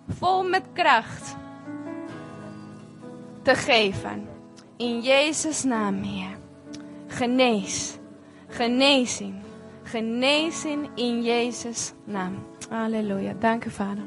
vol 0.08 0.44
met 0.44 0.64
kracht 0.74 1.36
te 3.44 3.56
geven. 3.56 4.28
In 4.78 5.02
Jezus' 5.02 5.64
naam, 5.64 6.02
Heer. 6.02 6.38
Genees. 7.08 7.98
Genezing. 8.48 9.36
Genezing 9.84 10.90
in 10.96 11.24
Jezus' 11.24 11.94
naam. 12.06 12.46
Halleluja. 12.70 13.34
Dank 13.40 13.66
u, 13.66 13.70
Vader. 13.70 14.04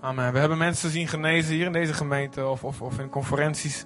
Amen. 0.00 0.32
We 0.32 0.38
hebben 0.38 0.58
mensen 0.58 0.90
zien 0.90 1.08
genezen 1.08 1.54
hier 1.54 1.66
in 1.66 1.72
deze 1.72 1.94
gemeente 1.94 2.46
of, 2.46 2.64
of, 2.64 2.82
of 2.82 2.98
in 2.98 3.08
conferenties 3.08 3.84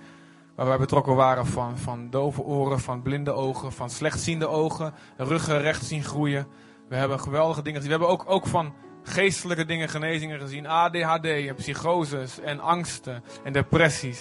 waar 0.60 0.68
wij 0.68 0.78
betrokken 0.78 1.14
waren 1.14 1.46
van, 1.46 1.78
van 1.78 2.10
dove 2.10 2.42
oren, 2.42 2.80
van 2.80 3.02
blinde 3.02 3.32
ogen, 3.32 3.72
van 3.72 3.90
slechtziende 3.90 4.48
ogen, 4.48 4.94
ruggen 5.16 5.60
recht 5.60 5.84
zien 5.84 6.04
groeien. 6.04 6.46
We 6.88 6.96
hebben 6.96 7.20
geweldige 7.20 7.62
dingen 7.62 7.80
gezien. 7.80 7.98
We 7.98 8.04
hebben 8.04 8.18
ook, 8.18 8.30
ook 8.30 8.46
van 8.46 8.74
geestelijke 9.02 9.64
dingen, 9.64 9.88
genezingen 9.88 10.40
gezien. 10.40 10.66
ADHD 10.66 11.56
psychoses 11.56 12.40
en 12.40 12.60
angsten 12.60 13.24
en 13.44 13.52
depressies. 13.52 14.20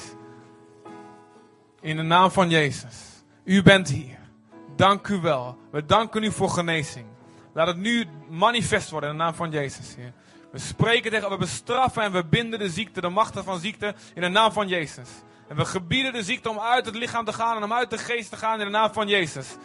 In 1.82 1.96
de 1.96 2.02
naam 2.02 2.32
van 2.32 2.50
Jezus. 2.50 3.24
U 3.44 3.62
bent 3.64 3.90
hier. 3.90 4.20
Dank 4.76 5.08
u 5.08 5.22
wel. 5.22 5.58
We 5.72 5.86
danken 5.86 6.24
u 6.24 6.32
voor 6.32 6.50
genezing. 6.50 7.06
Laat 7.54 7.68
het 7.68 7.78
nu 7.78 8.06
manifest 8.30 8.90
worden 8.90 9.10
in 9.10 9.18
de 9.18 9.24
naam 9.24 9.34
van 9.34 9.52
Jezus, 9.52 9.96
Heer. 9.96 10.14
We 10.52 10.60
spreken 10.60 11.12
tegen, 11.12 11.30
we 11.30 11.38
bestraffen 11.38 12.04
en 12.04 12.12
we 12.12 12.26
binden 12.26 12.60
de 12.60 12.70
ziekte, 12.70 13.02
de 13.02 13.10
machten 13.10 13.44
van 13.44 13.60
ziekte 13.60 13.96
in 14.14 14.22
de 14.22 14.28
naam 14.28 14.52
van 14.52 14.68
Jezus. 14.68 15.10
En 15.50 15.56
we 15.56 15.66
gebieden 15.66 16.14
de 16.14 16.24
ziekte 16.24 16.50
om 16.50 16.60
uit 16.60 16.86
het 16.86 16.96
lichaam 16.96 17.26
te 17.26 17.34
gaan 17.34 17.58
en 17.58 17.64
om 17.64 17.74
uit 17.74 17.90
de 17.90 17.98
geest 17.98 18.30
te 18.30 18.38
gaan 18.38 18.60
in 18.60 18.66
de 18.66 18.72
naam 18.72 18.94
van 18.94 19.08
Jezus. 19.08 19.56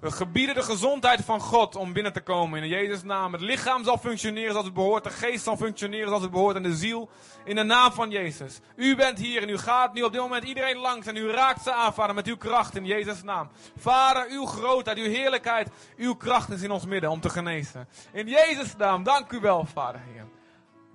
We 0.00 0.10
gebieden 0.10 0.54
de 0.54 0.62
gezondheid 0.62 1.24
van 1.24 1.40
God 1.40 1.76
om 1.76 1.92
binnen 1.92 2.12
te 2.12 2.20
komen 2.20 2.62
in 2.62 2.68
Jezus' 2.68 3.02
naam. 3.02 3.32
Het 3.32 3.40
lichaam 3.40 3.84
zal 3.84 3.98
functioneren 3.98 4.50
zoals 4.50 4.64
het 4.64 4.74
behoort. 4.74 5.04
De 5.04 5.10
geest 5.10 5.44
zal 5.44 5.56
functioneren 5.56 6.06
zoals 6.06 6.22
het 6.22 6.30
behoort. 6.30 6.56
En 6.56 6.62
de 6.62 6.74
ziel 6.74 7.10
in 7.44 7.56
de 7.56 7.62
naam 7.62 7.92
van 7.92 8.10
Jezus. 8.10 8.60
U 8.76 8.96
bent 8.96 9.18
hier 9.18 9.42
en 9.42 9.48
u 9.48 9.58
gaat 9.58 9.94
nu 9.94 10.02
op 10.02 10.12
dit 10.12 10.20
moment 10.20 10.44
iedereen 10.44 10.76
langs. 10.76 11.06
En 11.06 11.16
u 11.16 11.30
raakt 11.30 11.62
ze 11.62 11.72
aan, 11.72 11.94
vader, 11.94 12.14
met 12.14 12.26
uw 12.26 12.36
kracht 12.36 12.76
in 12.76 12.86
Jezus' 12.86 13.22
naam. 13.22 13.48
Vader, 13.76 14.26
uw 14.30 14.44
grootheid, 14.44 14.98
uw 14.98 15.10
heerlijkheid, 15.10 15.68
uw 15.96 16.14
kracht 16.14 16.50
is 16.50 16.62
in 16.62 16.70
ons 16.70 16.86
midden 16.86 17.10
om 17.10 17.20
te 17.20 17.30
genezen. 17.30 17.88
In 18.12 18.28
Jezus' 18.28 18.76
naam, 18.76 19.02
dank 19.02 19.32
u 19.32 19.40
wel, 19.40 19.66
vader, 19.72 20.00
Heer. 20.12 20.26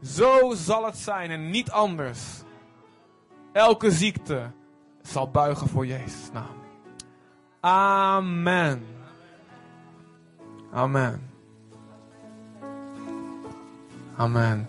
Zo 0.02 0.54
zal 0.54 0.86
het 0.86 0.98
zijn 0.98 1.32
en 1.32 1.50
niet 1.50 1.72
anders. 1.72 2.45
Elke 3.56 3.92
ziekte 3.92 4.52
zal 5.02 5.32
buigen 5.32 5.68
voor 5.68 5.86
Jezus' 5.86 6.32
naam. 6.34 6.56
Amen. 7.60 8.86
Amen. 10.72 11.30
Amen. 14.16 14.68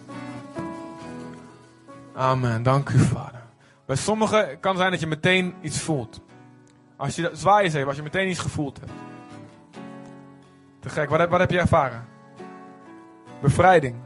Amen. 2.15 2.63
Dank 2.63 2.89
u, 2.89 2.99
Vader. 2.99 3.43
Bij 3.85 3.97
sommigen 3.97 4.61
kan 4.61 4.71
het 4.71 4.81
zijn 4.81 4.91
dat 4.91 5.01
je 5.01 5.07
meteen 5.07 5.55
iets 5.61 5.81
voelt. 5.81 6.21
Als 6.97 7.17
je 7.17 7.31
zwaai 7.33 7.67
even, 7.67 7.87
als 7.87 7.97
je 7.97 8.03
meteen 8.03 8.29
iets 8.29 8.41
gevoeld 8.41 8.81
hebt. 8.81 8.93
Te 10.81 10.89
gek. 10.89 11.09
Wat 11.09 11.19
heb, 11.19 11.31
wat 11.31 11.41
heb 11.41 11.51
je 11.51 11.59
ervaren? 11.59 12.07
Bevrijding. 13.41 13.97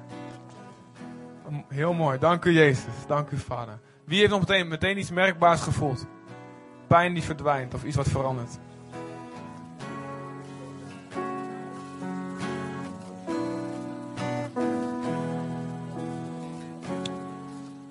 Heel 1.69 1.93
mooi. 1.93 2.19
Dank 2.19 2.45
u, 2.45 2.53
Jezus. 2.53 3.07
Dank 3.07 3.31
u, 3.31 3.39
Vader. 3.39 3.81
Wie 4.11 4.19
heeft 4.19 4.31
nog 4.31 4.41
meteen, 4.41 4.69
meteen 4.69 4.99
iets 4.99 5.11
merkbaars 5.11 5.61
gevoeld? 5.61 6.07
Pijn 6.87 7.15
die 7.15 7.23
verdwijnt 7.23 7.75
of 7.75 7.85
iets 7.85 7.97
wat 7.97 8.09
verandert. 8.09 8.59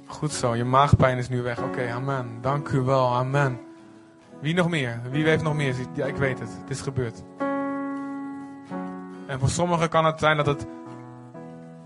Goed 0.05 0.33
zo, 0.33 0.55
je 0.55 0.63
maagpijn 0.63 1.17
is 1.17 1.29
nu 1.29 1.41
weg. 1.41 1.61
Oké, 1.61 1.91
amen. 1.91 2.37
Dank 2.41 2.69
u 2.69 2.79
wel, 2.79 3.15
amen. 3.15 3.59
Wie 4.39 4.53
nog 4.53 4.69
meer? 4.69 5.01
Wie 5.11 5.25
heeft 5.25 5.43
nog 5.43 5.55
meer? 5.55 5.75
Ja, 5.93 6.05
ik 6.05 6.15
weet 6.15 6.39
het. 6.39 6.49
Het 6.61 6.69
is 6.69 6.81
gebeurd. 6.81 7.23
En 9.27 9.39
voor 9.39 9.49
sommigen 9.49 9.89
kan 9.89 10.05
het 10.05 10.19
zijn 10.19 10.37
dat 10.37 10.45
het, 10.45 10.65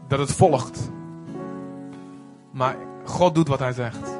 dat 0.08 0.20
het 0.20 0.32
volgt. 0.32 0.92
Maar 2.52 2.76
God 3.04 3.36
doet 3.36 3.48
wat 3.48 3.60
hij 3.60 3.72
zegt. 3.72 4.13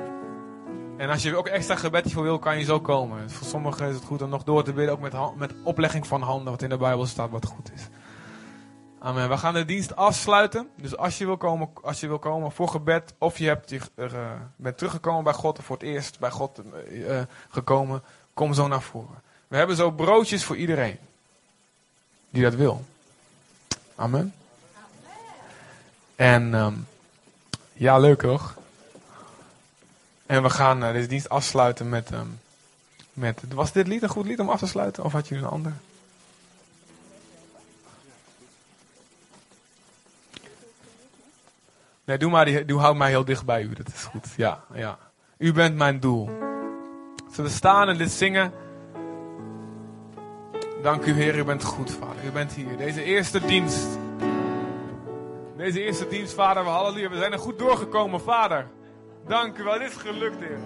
En 1.04 1.10
als 1.10 1.24
je 1.24 1.36
ook 1.36 1.48
extra 1.48 1.76
gebed 1.76 2.12
voor 2.12 2.24
wil, 2.24 2.40
kan 2.40 2.58
je 2.58 2.64
zo 2.64 2.80
komen. 2.80 3.32
Voor 3.32 3.48
sommigen 3.48 3.88
is 3.88 3.96
het 3.96 4.04
goed 4.04 4.22
om 4.22 4.30
nog 4.30 4.44
door 4.44 4.64
te 4.64 4.74
bidden, 4.74 4.94
ook 4.94 5.00
met, 5.00 5.14
met 5.36 5.54
oplegging 5.64 6.08
van 6.08 6.22
handen, 6.22 6.52
wat 6.52 6.62
in 6.62 6.70
de 6.70 6.78
Bijbel 6.78 7.06
staat, 7.06 7.30
wat 7.30 7.46
goed 7.46 7.72
is. 7.74 7.88
Amen. 9.00 9.30
We 9.30 9.38
gaan 9.38 9.54
de 9.54 9.66
dienst 9.66 9.96
afsluiten. 9.96 10.70
Dus 10.76 10.98
als 10.98 11.18
je 11.18 11.26
wil 11.26 11.38
komen, 11.38 11.70
als 11.82 12.00
je 12.00 12.08
wil 12.08 12.20
komen 12.20 12.52
voor 12.52 12.68
gebed, 12.68 13.14
of 13.18 13.38
je 13.38 13.48
hebt, 13.48 13.70
je, 13.70 13.80
uh, 13.96 14.32
bent 14.56 14.78
teruggekomen 14.78 15.24
bij 15.24 15.34
God, 15.34 15.58
of 15.58 15.66
voor 15.66 15.76
het 15.76 15.86
eerst 15.86 16.20
bij 16.20 16.32
God 16.32 16.62
uh, 16.92 17.22
gekomen, 17.50 18.04
kom 18.34 18.54
zo 18.54 18.68
naar 18.68 18.82
voren. 18.82 19.22
We 19.48 19.58
hebben 19.58 19.76
zo 19.76 19.92
broodjes 19.92 20.44
voor 20.44 20.56
iedereen 20.56 20.98
die 22.30 22.44
dat 22.44 22.56
wil. 22.56 22.86
Amen. 23.96 24.34
En 26.16 26.54
um, 26.54 26.88
ja, 27.74 27.98
leuk 27.98 28.22
toch? 28.22 28.62
En 30.26 30.44
we 30.44 30.50
gaan 30.50 30.84
uh, 30.84 30.92
deze 30.92 31.08
dienst 31.08 31.30
afsluiten 31.30 31.90
met, 31.90 32.12
um, 32.12 32.40
met. 33.14 33.42
Was 33.54 33.72
dit 33.72 33.88
lied 33.88 34.04
een 34.04 34.10
goed 34.10 34.26
lied 34.26 34.40
om 34.40 34.50
af 34.50 34.60
te 34.60 34.68
sluiten? 34.68 35.04
Of 35.04 35.12
had 35.12 35.28
je 35.28 35.36
een 35.36 35.46
ander? 35.46 35.74
Nee, 42.06 42.18
doe, 42.18 42.32
maar 42.32 42.46
die, 42.46 42.66
doe, 42.66 42.80
hou 42.80 42.96
mij 42.96 43.10
heel 43.10 43.26
dicht 43.26 43.46
bij 43.46 43.62
u. 43.62 43.74
Dat 43.74 43.88
is 43.88 44.04
goed. 44.04 44.28
Ja, 44.36 44.64
ja. 44.74 44.98
U 45.38 45.54
bent 45.54 45.76
mijn 45.76 46.00
doel. 46.00 46.26
Zullen 47.32 47.52
we 47.52 47.58
staan 47.58 47.90
en 47.90 47.98
dit 47.98 48.12
zingen? 48.12 48.54
Dank 50.82 51.06
u, 51.06 51.12
Heer. 51.14 51.38
U 51.38 51.44
bent 51.44 51.64
goed, 51.64 51.92
Vader. 51.92 52.26
U 52.26 52.32
bent 52.32 52.54
hier. 52.54 52.78
Deze 52.78 53.04
eerste 53.04 53.46
dienst. 53.46 53.88
Deze 55.58 55.84
eerste 55.84 56.08
dienst, 56.08 56.34
Vader. 56.34 56.64
We 56.64 56.70
halleluja. 56.70 57.10
We 57.10 57.18
zijn 57.18 57.32
er 57.32 57.40
goed 57.40 57.60
doorgekomen, 57.60 58.22
Vader. 58.22 58.68
Dank 59.28 59.58
u 59.58 59.64
wel. 59.64 59.80
Dit 59.80 59.90
is 59.90 59.96
gelukt, 59.96 60.40
Heer. 60.40 60.58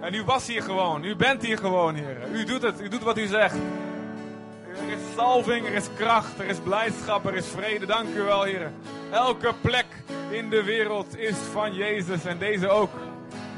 En 0.00 0.14
u 0.14 0.22
was 0.24 0.46
hier 0.46 0.62
gewoon. 0.62 1.04
U 1.04 1.16
bent 1.16 1.42
hier 1.42 1.58
gewoon, 1.58 1.94
Heer. 1.94 2.16
U 2.32 2.44
doet 2.44 2.62
het. 2.62 2.80
U 2.80 2.88
doet 2.88 3.02
wat 3.02 3.18
u 3.18 3.26
zegt. 3.26 3.54
Er 4.68 4.92
is 4.92 5.14
salving, 5.16 5.66
er 5.66 5.74
is 5.74 5.88
kracht, 5.96 6.38
er 6.38 6.46
is 6.46 6.58
blijdschap, 6.58 7.26
er 7.26 7.34
is 7.34 7.46
vrede. 7.46 7.86
Dank 7.86 8.14
u 8.14 8.22
wel, 8.22 8.42
Heer. 8.42 8.72
Elke 9.10 9.54
plek 9.60 9.86
in 10.30 10.50
de 10.50 10.62
wereld 10.62 11.18
is 11.18 11.36
van 11.52 11.74
Jezus 11.74 12.24
en 12.24 12.38
deze 12.38 12.68
ook. 12.68 12.90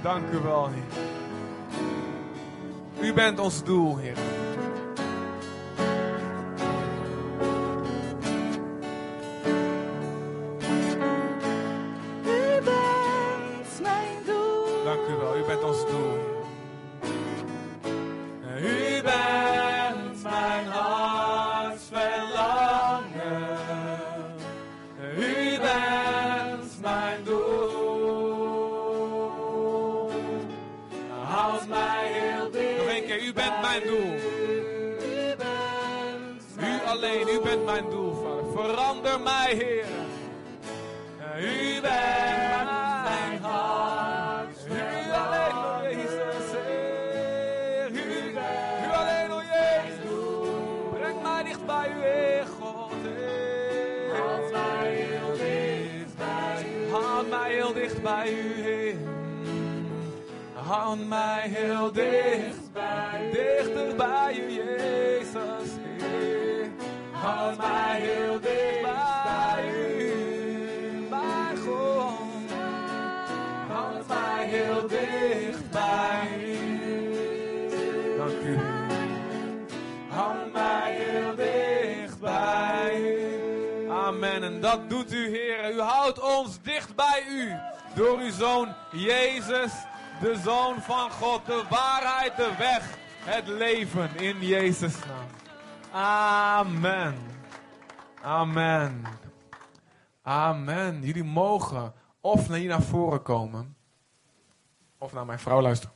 Dank 0.03 0.31
u 0.33 0.39
wel, 0.39 0.69
Heer. 0.69 1.03
U 3.09 3.13
bent 3.13 3.39
ons 3.39 3.65
doel, 3.65 3.97
Heer. 3.97 4.17
Dank 14.95 15.09
u 15.09 15.15
wel, 15.17 15.37
u 15.37 15.43
bent 15.43 15.63
ons 15.63 15.87
doel. 15.87 16.19
U 18.61 19.03
bent 19.03 20.23
mijn 20.23 20.67
hart 20.67 21.81
verlangen. 21.93 23.59
U 25.17 25.59
bent 25.59 26.81
mijn 26.81 27.25
doel. 27.25 27.71
Houd 31.25 31.67
mij 31.69 32.13
heel. 32.13 32.45
Nog 32.77 32.87
een 32.97 33.05
keer, 33.07 33.23
u 33.23 33.33
bent 33.33 33.61
mijn 33.61 33.83
doel. 33.83 34.15
U 36.61 36.87
alleen, 36.87 37.29
u 37.29 37.41
bent 37.41 37.65
mijn 37.65 37.91
doel. 37.91 38.27
Verander 38.55 39.21
mij, 39.21 39.55
Heer. 39.55 39.87
U 41.41 41.81
bent 41.81 42.14
Houd 60.95 61.07
mij 61.07 61.49
heel 61.49 61.93
dicht 61.93 62.73
bij 62.73 63.31
Dichter 63.33 63.97
bij 63.97 64.39
u, 64.39 64.53
Jezus. 64.53 65.71
Houd 67.13 67.57
mij 67.57 68.01
heel 68.01 68.41
dicht 68.41 68.83
bij 68.83 69.69
u, 69.69 71.07
mijn 71.11 71.57
God. 71.57 72.51
Houd 73.69 74.07
mij 74.09 74.47
heel 74.47 74.89
dicht 74.89 75.71
bij 75.71 76.29
u. 76.47 76.79
Dank 78.17 78.43
u. 78.43 78.59
Houd 80.09 80.53
mij 80.53 80.93
heel 80.93 81.35
dicht 81.35 82.21
bij 82.21 83.01
u. 83.01 83.91
Amen. 83.91 84.43
En 84.43 84.61
dat 84.61 84.91
doet 84.91 85.13
u, 85.13 85.29
Heer. 85.29 85.75
U 85.75 85.81
houdt 85.81 86.21
ons 86.21 86.63
dicht 86.63 86.95
bij 86.95 87.25
u. 87.29 87.53
Door 87.95 88.19
uw 88.19 88.31
Zoon 88.31 88.75
Jezus, 88.91 89.73
de 90.25 90.37
Zoon 90.45 90.81
van 90.81 91.11
God. 91.11 91.47
De 91.47 91.65
waarheid, 91.71 92.37
de 92.37 92.55
weg, 92.59 92.99
het 93.19 93.47
leven. 93.47 94.17
In 94.17 94.41
Jezus' 94.41 94.97
naam. 95.07 95.27
Amen. 96.03 97.15
Amen. 98.23 99.05
Amen. 100.23 101.03
Jullie 101.03 101.25
mogen 101.25 101.93
of 102.21 102.49
naar 102.49 102.59
hier 102.59 102.69
naar 102.69 102.83
voren 102.83 103.23
komen. 103.23 103.77
Of 104.99 105.13
naar 105.13 105.27
mijn 105.27 105.39
vrouw 105.39 105.61
luisteren. 105.61 105.95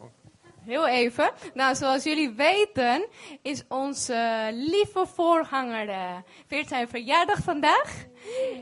Heel 0.68 0.86
even. 0.86 1.30
Nou, 1.54 1.74
zoals 1.74 2.02
jullie 2.02 2.30
weten 2.30 3.06
is 3.42 3.64
onze 3.68 4.48
lieve 4.52 5.06
voorganger 5.14 5.88
uh, 5.88 6.16
14 6.46 6.68
zijn 6.68 6.88
verjaardag 6.88 7.38
vandaag. 7.38 8.06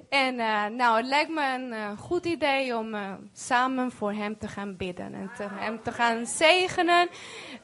En 0.09 0.34
uh, 0.34 0.66
nou, 0.66 0.96
het 0.96 1.07
lijkt 1.07 1.30
me 1.30 1.54
een 1.54 1.96
goed 1.96 2.24
idee 2.24 2.76
om 2.76 2.96
samen 3.32 3.92
voor 3.92 4.12
hem 4.12 4.38
te 4.38 4.48
gaan 4.48 4.76
bidden. 4.76 5.14
En 5.14 5.30
hem 5.38 5.82
te 5.82 5.92
gaan 5.92 6.26
zegenen 6.26 7.09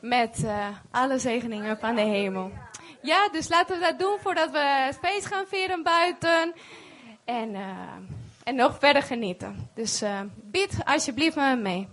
met 0.01 0.47
alle 0.91 1.19
zegeningen 1.19 1.79
van 1.79 1.95
de 1.95 2.01
hemel. 2.01 2.51
Ja, 3.03 3.29
dus 3.29 3.49
laten 3.49 3.79
we 3.79 3.85
dat 3.85 3.99
doen 3.99 4.17
voordat 4.21 4.51
we 4.51 4.59
het 4.59 4.99
feest 5.03 5.27
gaan 5.27 5.47
vieren 5.47 5.83
buiten. 5.83 6.53
En, 7.25 7.57
en 8.45 8.55
nog 8.55 8.77
verder 8.79 9.03
genieten. 9.03 9.71
Dus 9.75 10.03
bid 10.35 10.77
alsjeblieft 10.85 11.37
met 11.37 11.57
me 11.57 11.63
mee. 11.63 11.89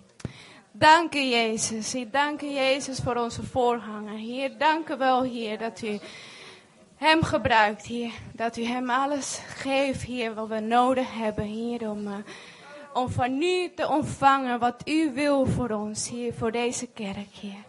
Dank 0.80 1.16
u, 1.16 1.20
Jezus. 1.20 1.96
Ik 1.96 2.12
dank 2.12 2.42
u, 2.42 2.48
Jezus, 2.48 3.00
voor 3.00 3.16
onze 3.16 3.44
voorganger. 3.44 4.18
Heer, 4.18 4.58
dank 4.58 4.90
u 4.90 4.98
wel, 4.98 5.24
Heer, 5.24 5.58
dat 5.58 5.82
u 5.82 6.00
hem 6.96 7.24
gebruikt, 7.24 7.86
Heer. 7.86 8.12
Dat 8.34 8.58
u 8.58 8.64
hem 8.64 8.90
alles 8.90 9.40
geeft, 9.48 10.04
Heer, 10.04 10.34
wat 10.34 10.48
we 10.48 10.60
nodig 10.60 11.14
hebben, 11.14 11.44
Heer, 11.44 11.90
om, 11.90 12.08
uh, 12.08 12.14
om 12.94 13.10
van 13.10 13.42
u 13.42 13.72
te 13.76 13.88
ontvangen 13.88 14.60
wat 14.60 14.82
u 14.86 15.14
wil 15.14 15.46
voor 15.46 15.70
ons, 15.70 16.10
Heer, 16.10 16.34
voor 16.34 16.52
deze 16.52 16.88
kerk, 16.88 17.36
Heer. 17.42 17.66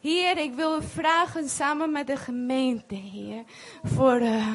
Heer, 0.00 0.38
ik 0.38 0.54
wil 0.54 0.82
vragen 0.82 1.48
samen 1.48 1.92
met 1.92 2.06
de 2.06 2.16
gemeente, 2.16 2.94
Heer, 2.94 3.44
voor, 3.82 4.20
uh, 4.20 4.52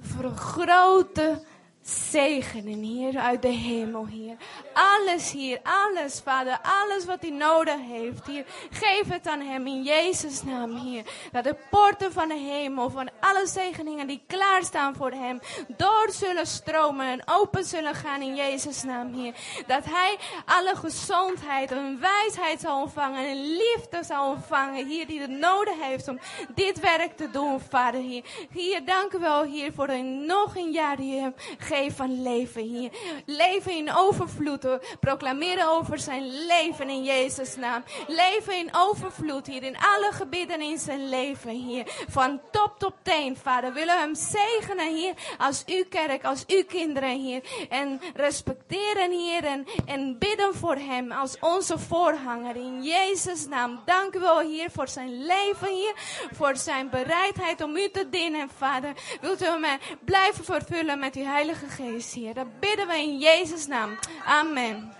voor 0.00 0.24
een 0.24 0.36
grote 0.36 1.42
zegenen, 1.88 2.82
Heer, 2.82 3.18
uit 3.18 3.42
de 3.42 3.48
hemel, 3.48 4.06
Heer. 4.06 4.36
Alles, 4.72 5.32
hier, 5.32 5.60
alles, 5.62 6.20
Vader, 6.24 6.58
alles 6.62 7.04
wat 7.04 7.20
hij 7.20 7.30
nodig 7.30 7.80
heeft, 7.80 8.26
Heer. 8.26 8.44
Geef 8.70 9.08
het 9.08 9.26
aan 9.26 9.40
hem 9.40 9.66
in 9.66 9.82
Jezus' 9.82 10.42
naam, 10.42 10.76
Heer. 10.76 11.04
Dat 11.32 11.44
de 11.44 11.56
poorten 11.70 12.12
van 12.12 12.28
de 12.28 12.34
hemel, 12.34 12.90
van 12.90 13.10
alle 13.20 13.46
zegeningen 13.46 14.06
die 14.06 14.22
klaarstaan 14.26 14.94
voor 14.94 15.10
hem, 15.10 15.40
door 15.76 16.08
zullen 16.10 16.46
stromen 16.46 17.06
en 17.06 17.22
open 17.26 17.64
zullen 17.64 17.94
gaan 17.94 18.22
in 18.22 18.34
Jezus' 18.34 18.82
naam, 18.82 19.14
Heer. 19.14 19.34
Dat 19.66 19.84
hij 19.84 20.16
alle 20.46 20.76
gezondheid 20.76 21.72
en 21.72 22.00
wijsheid 22.00 22.60
zal 22.60 22.80
ontvangen 22.80 23.28
en 23.28 23.50
liefde 23.50 24.04
zal 24.04 24.30
ontvangen, 24.30 24.86
Heer, 24.86 25.06
die 25.06 25.20
het 25.20 25.30
nodig 25.30 25.80
heeft 25.80 26.08
om 26.08 26.18
dit 26.54 26.80
werk 26.80 27.16
te 27.16 27.30
doen, 27.30 27.60
Vader, 27.60 28.00
Heer. 28.00 28.24
Heer, 28.52 28.84
dank 28.84 29.12
u 29.12 29.18
wel, 29.18 29.42
Heer, 29.42 29.72
voor 29.72 29.88
een, 29.88 30.26
nog 30.26 30.56
een 30.56 30.70
jaar 30.70 30.96
die 30.96 31.20
hem 31.20 31.34
geeft 31.58 31.76
van 31.86 32.22
leven, 32.22 32.68
Heer. 32.68 32.90
Leven 33.26 33.72
in 33.72 33.94
overvloed, 33.94 34.66
proclameren 35.00 35.68
over 35.68 35.98
zijn 35.98 36.46
leven 36.46 36.90
in 36.90 37.04
Jezus' 37.04 37.56
naam. 37.56 37.84
Leven 38.06 38.56
in 38.56 38.68
overvloed, 38.72 39.46
hier 39.46 39.62
in 39.62 39.76
alle 39.76 40.10
gebieden 40.12 40.60
in 40.60 40.78
zijn 40.78 41.08
leven, 41.08 41.50
hier. 41.50 42.04
Van 42.08 42.40
top 42.50 42.78
tot 42.78 42.92
teen, 43.02 43.36
Vader. 43.36 43.72
Willen 43.72 43.98
hem 43.98 44.14
zegenen, 44.14 44.94
hier, 44.94 45.14
als 45.38 45.64
uw 45.66 45.84
kerk, 45.88 46.24
als 46.24 46.46
uw 46.46 46.64
kinderen, 46.64 47.18
hier. 47.18 47.42
En 47.68 48.00
respecteren, 48.14 49.10
hier, 49.10 49.44
en, 49.44 49.66
en 49.86 50.18
bidden 50.18 50.54
voor 50.54 50.76
hem 50.76 51.12
als 51.12 51.36
onze 51.40 51.78
voorganger 51.78 52.56
in 52.56 52.82
Jezus' 52.82 53.46
naam. 53.46 53.82
Dank 53.84 54.14
u 54.14 54.18
wel, 54.18 54.40
hier, 54.40 54.70
voor 54.70 54.88
zijn 54.88 55.26
leven, 55.26 55.74
hier. 55.74 55.92
Voor 56.32 56.56
zijn 56.56 56.90
bereidheid 56.90 57.62
om 57.62 57.76
u 57.76 57.90
te 57.90 58.08
dienen, 58.08 58.48
Vader. 58.56 58.92
Wilt 59.20 59.42
u 59.42 59.44
hem 59.44 59.66
blijven 60.04 60.44
vervullen 60.44 60.98
met 60.98 61.16
uw 61.16 61.24
Heilige 61.24 61.67
Geest, 61.68 62.14
hier. 62.14 62.34
Dat 62.34 62.60
bidden 62.60 62.86
we 62.86 62.94
in 62.94 63.18
Jezus' 63.18 63.66
naam. 63.66 63.98
Amen. 64.26 64.92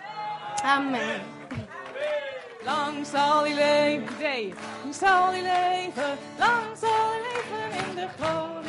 Amen. 0.62 1.20
Lang 2.64 3.06
zal 3.06 3.40
hij 3.40 3.54
leven. 3.54 4.54
Lang 4.82 4.94
zal 4.94 5.26
hij 5.26 5.42
leven, 5.42 6.18
lang 6.38 6.76
zal 6.80 7.10
hij 7.10 7.20
leven 7.20 7.88
in 7.88 7.94
de 7.94 8.08
gloria, 8.18 8.67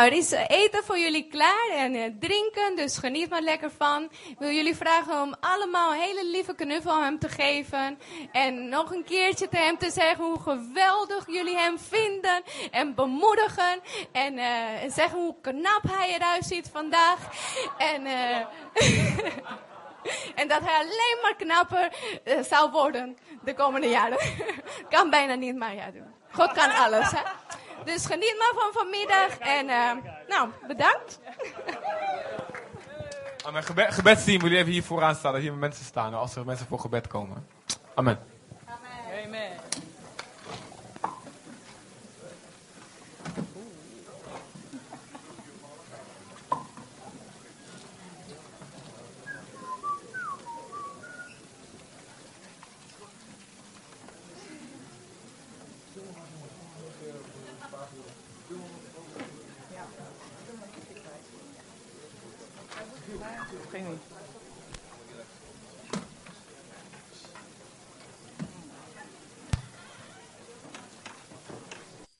Nou, 0.00 0.12
er 0.12 0.18
is 0.18 0.30
eten 0.30 0.84
voor 0.84 0.98
jullie 0.98 1.28
klaar 1.28 1.68
en 1.74 1.94
eh, 1.94 2.10
drinken, 2.20 2.76
dus 2.76 2.98
geniet 2.98 3.30
maar 3.30 3.40
lekker 3.40 3.70
van. 3.70 4.02
Ik 4.02 4.38
wil 4.38 4.50
jullie 4.50 4.76
vragen 4.76 5.22
om 5.22 5.34
allemaal 5.40 5.92
een 5.92 6.00
hele 6.00 6.26
lieve 6.26 6.54
knuffel 6.54 6.92
aan 6.92 7.02
hem 7.02 7.18
te 7.18 7.28
geven. 7.28 7.98
En 8.32 8.68
nog 8.68 8.92
een 8.92 9.04
keertje 9.04 9.48
tegen 9.48 9.66
hem 9.66 9.78
te 9.78 9.90
zeggen 9.90 10.24
hoe 10.24 10.40
geweldig 10.40 11.26
jullie 11.26 11.56
hem 11.56 11.78
vinden 11.78 12.42
en 12.70 12.94
bemoedigen. 12.94 13.80
En, 14.12 14.38
eh, 14.38 14.82
en 14.82 14.90
zeggen 14.90 15.18
hoe 15.18 15.34
knap 15.40 15.82
hij 15.88 16.14
eruit 16.14 16.44
ziet 16.44 16.68
vandaag. 16.72 17.18
En, 17.78 18.06
eh, 18.06 18.36
en 20.40 20.48
dat 20.48 20.60
hij 20.64 20.74
alleen 20.74 21.18
maar 21.22 21.36
knapper 21.36 21.92
eh, 22.24 22.42
zou 22.42 22.70
worden 22.70 23.16
de 23.42 23.54
komende 23.54 23.88
jaren. 23.88 24.18
kan 24.88 25.10
bijna 25.10 25.34
niet, 25.34 25.56
maar 25.56 25.74
ja, 25.74 25.90
God 26.32 26.52
kan 26.52 26.74
alles, 26.74 27.10
hè. 27.10 27.20
Dus 27.84 28.06
geniet 28.06 28.34
maar 28.38 28.62
van 28.62 28.72
vanmiddag 28.72 29.38
en 29.38 29.68
eh, 29.68 30.12
nou, 30.28 30.48
bedankt. 30.66 31.20
Amen. 33.46 33.62
Gebe 33.62 33.86
gebedsteam, 33.88 34.40
jullie 34.40 34.58
even 34.58 34.72
hier 34.72 34.82
vooraan 34.82 35.14
staan, 35.14 35.32
dat 35.32 35.40
hier 35.40 35.54
mensen 35.54 35.84
staan, 35.84 36.14
als 36.14 36.36
er 36.36 36.44
mensen 36.44 36.66
voor 36.66 36.78
gebed 36.78 37.06
komen. 37.06 37.46
Amen. 37.94 38.29